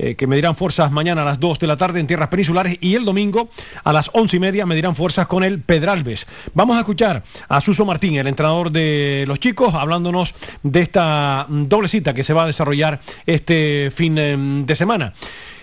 [0.00, 2.94] Eh, que medirán fuerzas mañana a las 2 de la tarde en tierras peninsulares y
[2.94, 3.48] el domingo
[3.82, 6.24] a las once y media medirán fuerzas con el Pedralbes.
[6.54, 11.88] Vamos a escuchar a Suso Martín, el entrenador de los chicos, hablándonos de esta doble
[11.88, 15.14] cita que se va a desarrollar este fin eh, de semana.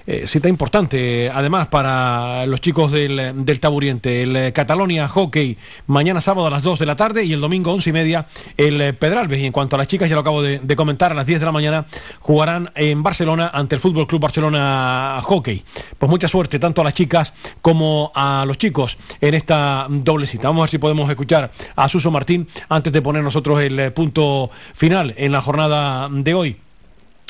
[0.07, 4.23] Eh, cita importante, además, para los chicos del, del Taburiente.
[4.23, 5.57] El Catalonia Hockey,
[5.87, 8.27] mañana sábado a las 2 de la tarde y el domingo 11 y media
[8.57, 9.39] el Pedralbes.
[9.39, 11.45] Y en cuanto a las chicas, ya lo acabo de, comentar, a las 10 de
[11.45, 11.85] la mañana
[12.19, 15.63] jugarán en Barcelona ante el Fútbol Club Barcelona Hockey.
[15.97, 20.47] Pues mucha suerte tanto a las chicas como a los chicos en esta doble cita.
[20.47, 23.91] Vamos a ver si podemos escuchar a Suso Martín antes de poner nosotros el eh,
[23.91, 26.64] punto final en la jornada de hoy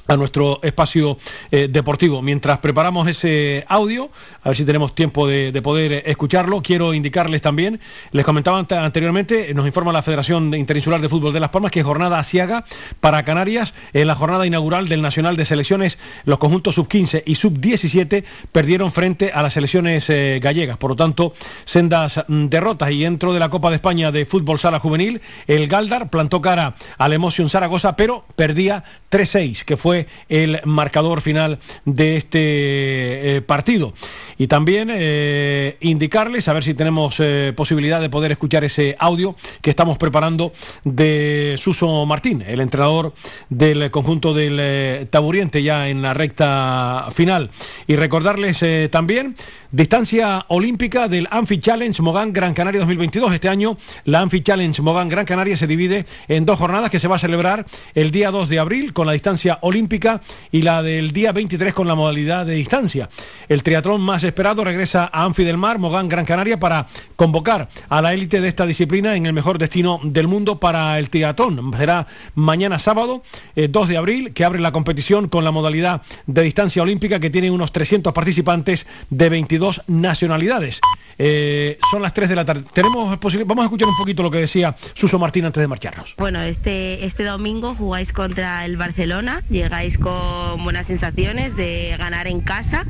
[0.08, 1.18] a nuestro espacio
[1.52, 2.22] eh, deportivo.
[2.22, 4.10] Mientras preparamos ese audio,
[4.44, 7.80] a ver si tenemos tiempo de, de, poder escucharlo, quiero indicarles también,
[8.12, 12.20] les comentaba anteriormente, nos informa la Federación Interinsular de Fútbol de Las Palmas que jornada
[12.20, 12.66] asiaga
[13.00, 18.24] para Canarias en la jornada inaugural del Nacional de Selecciones, los conjuntos sub-15 y sub-17
[18.52, 20.78] perdieron frente a las selecciones eh, gallegas.
[20.78, 21.34] Por lo tanto,
[21.66, 25.68] sendas mm, derrotas y dentro de la Copa de España de Fútbol Sala Juvenil, el
[25.68, 29.95] Galdar plantó cara al Emotion Zaragoza, pero perdía 3-6, que fue
[30.30, 33.94] el marcador final de este eh, partido.
[34.38, 39.36] Y también eh, indicarles, a ver si tenemos eh, posibilidad de poder escuchar ese audio
[39.62, 40.52] que estamos preparando
[40.84, 43.14] de Suso Martín, el entrenador
[43.50, 47.50] del conjunto del Taburiente, ya en la recta final.
[47.88, 49.36] Y recordarles también
[49.76, 53.34] distancia olímpica del Amphi Challenge Mogán Gran Canaria 2022.
[53.34, 53.76] Este año
[54.06, 57.20] la Amphi Challenge Mogán Gran Canaria se divide en dos jornadas que se va a
[57.20, 61.74] celebrar el día 2 de abril con la distancia olímpica y la del día 23
[61.74, 63.10] con la modalidad de distancia.
[63.50, 66.88] El triatlón más esperado regresa a Anfi del Mar, Mogán, Gran Canaria, para
[67.18, 71.10] convocar a la élite de esta disciplina en el mejor destino del mundo para el
[71.10, 71.74] triatlón.
[71.78, 73.24] Será mañana sábado,
[73.58, 77.30] 2 eh, de abril, que abre la competición con la modalidad de distancia olímpica que
[77.30, 80.82] tiene unos 300 participantes de 22 nacionalidades.
[81.18, 82.64] Eh, son las 3 de la tarde.
[82.74, 86.16] Tenemos Vamos a escuchar un poquito lo que decía Suso Martín antes de marcharnos.
[86.18, 92.42] Bueno, este, este domingo jugáis contra el Barcelona, llegáis con buenas sensaciones de ganar en
[92.42, 92.86] casa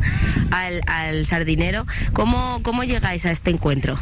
[0.51, 1.85] al, al Sardinero.
[2.13, 3.99] ¿Cómo, ¿Cómo llegáis a este encuentro?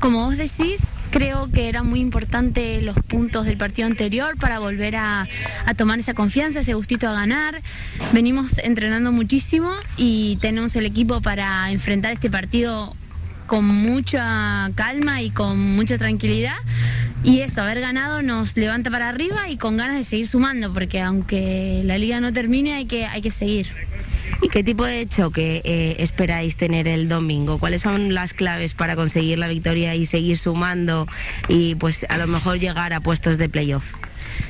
[0.00, 0.80] Como vos decís,
[1.10, 5.26] creo que era muy importante los puntos del partido anterior para volver a,
[5.66, 7.62] a, tomar esa confianza, ese gustito a ganar.
[8.12, 12.94] Venimos entrenando muchísimo y tenemos el equipo para enfrentar este partido
[13.48, 16.54] con mucha calma y con mucha tranquilidad.
[17.24, 21.00] Y eso, haber ganado nos levanta para arriba y con ganas de seguir sumando, porque
[21.00, 23.66] aunque la liga no termine hay que, hay que seguir.
[24.40, 27.58] ¿Y qué tipo de choque eh, esperáis tener el domingo?
[27.58, 31.08] ¿Cuáles son las claves para conseguir la victoria y seguir sumando
[31.48, 33.84] y pues a lo mejor llegar a puestos de playoff?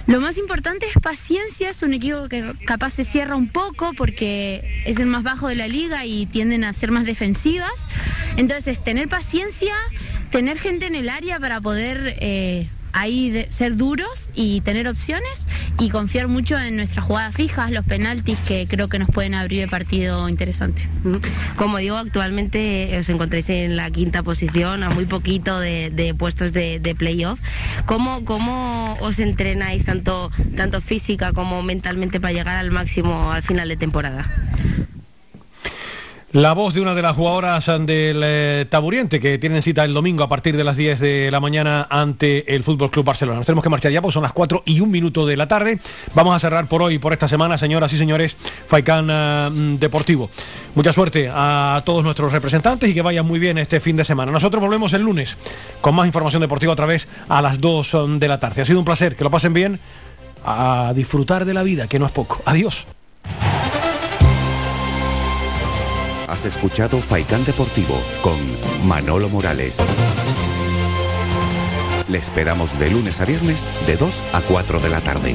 [0.08, 4.82] Lo más importante es paciencia, es un equipo que capaz se cierra un poco porque
[4.86, 7.86] es el más bajo de la liga y tienden a ser más defensivas.
[8.38, 9.74] Entonces, tener paciencia,
[10.30, 12.68] tener gente en el área para poder eh,
[12.98, 15.46] ahí de ser duros y tener opciones
[15.78, 19.62] y confiar mucho en nuestras jugadas fijas, los penaltis que creo que nos pueden abrir
[19.62, 20.88] el partido interesante.
[21.56, 26.52] Como digo, actualmente os encontráis en la quinta posición, a muy poquito de, de puestos
[26.52, 27.38] de, de playoff.
[27.86, 33.68] ¿Cómo, ¿Cómo os entrenáis tanto, tanto física como mentalmente para llegar al máximo al final
[33.68, 34.26] de temporada?
[36.32, 40.22] La voz de una de las jugadoras del eh, Taburiente que tienen cita el domingo
[40.22, 43.38] a partir de las 10 de la mañana ante el Fútbol Club Barcelona.
[43.38, 45.78] Nos tenemos que marchar ya porque son las 4 y un minuto de la tarde.
[46.12, 48.36] Vamos a cerrar por hoy, por esta semana, señoras y señores,
[48.66, 50.28] Faicán uh, Deportivo.
[50.74, 54.30] Mucha suerte a todos nuestros representantes y que vayan muy bien este fin de semana.
[54.30, 55.38] Nosotros volvemos el lunes
[55.80, 58.60] con más información deportiva otra vez a las 2 de la tarde.
[58.60, 59.80] Ha sido un placer, que lo pasen bien,
[60.44, 62.42] a disfrutar de la vida, que no es poco.
[62.44, 62.86] Adiós.
[66.28, 68.36] Has escuchado Faikán Deportivo con
[68.86, 69.78] Manolo Morales.
[72.06, 75.34] Le esperamos de lunes a viernes de 2 a 4 de la tarde.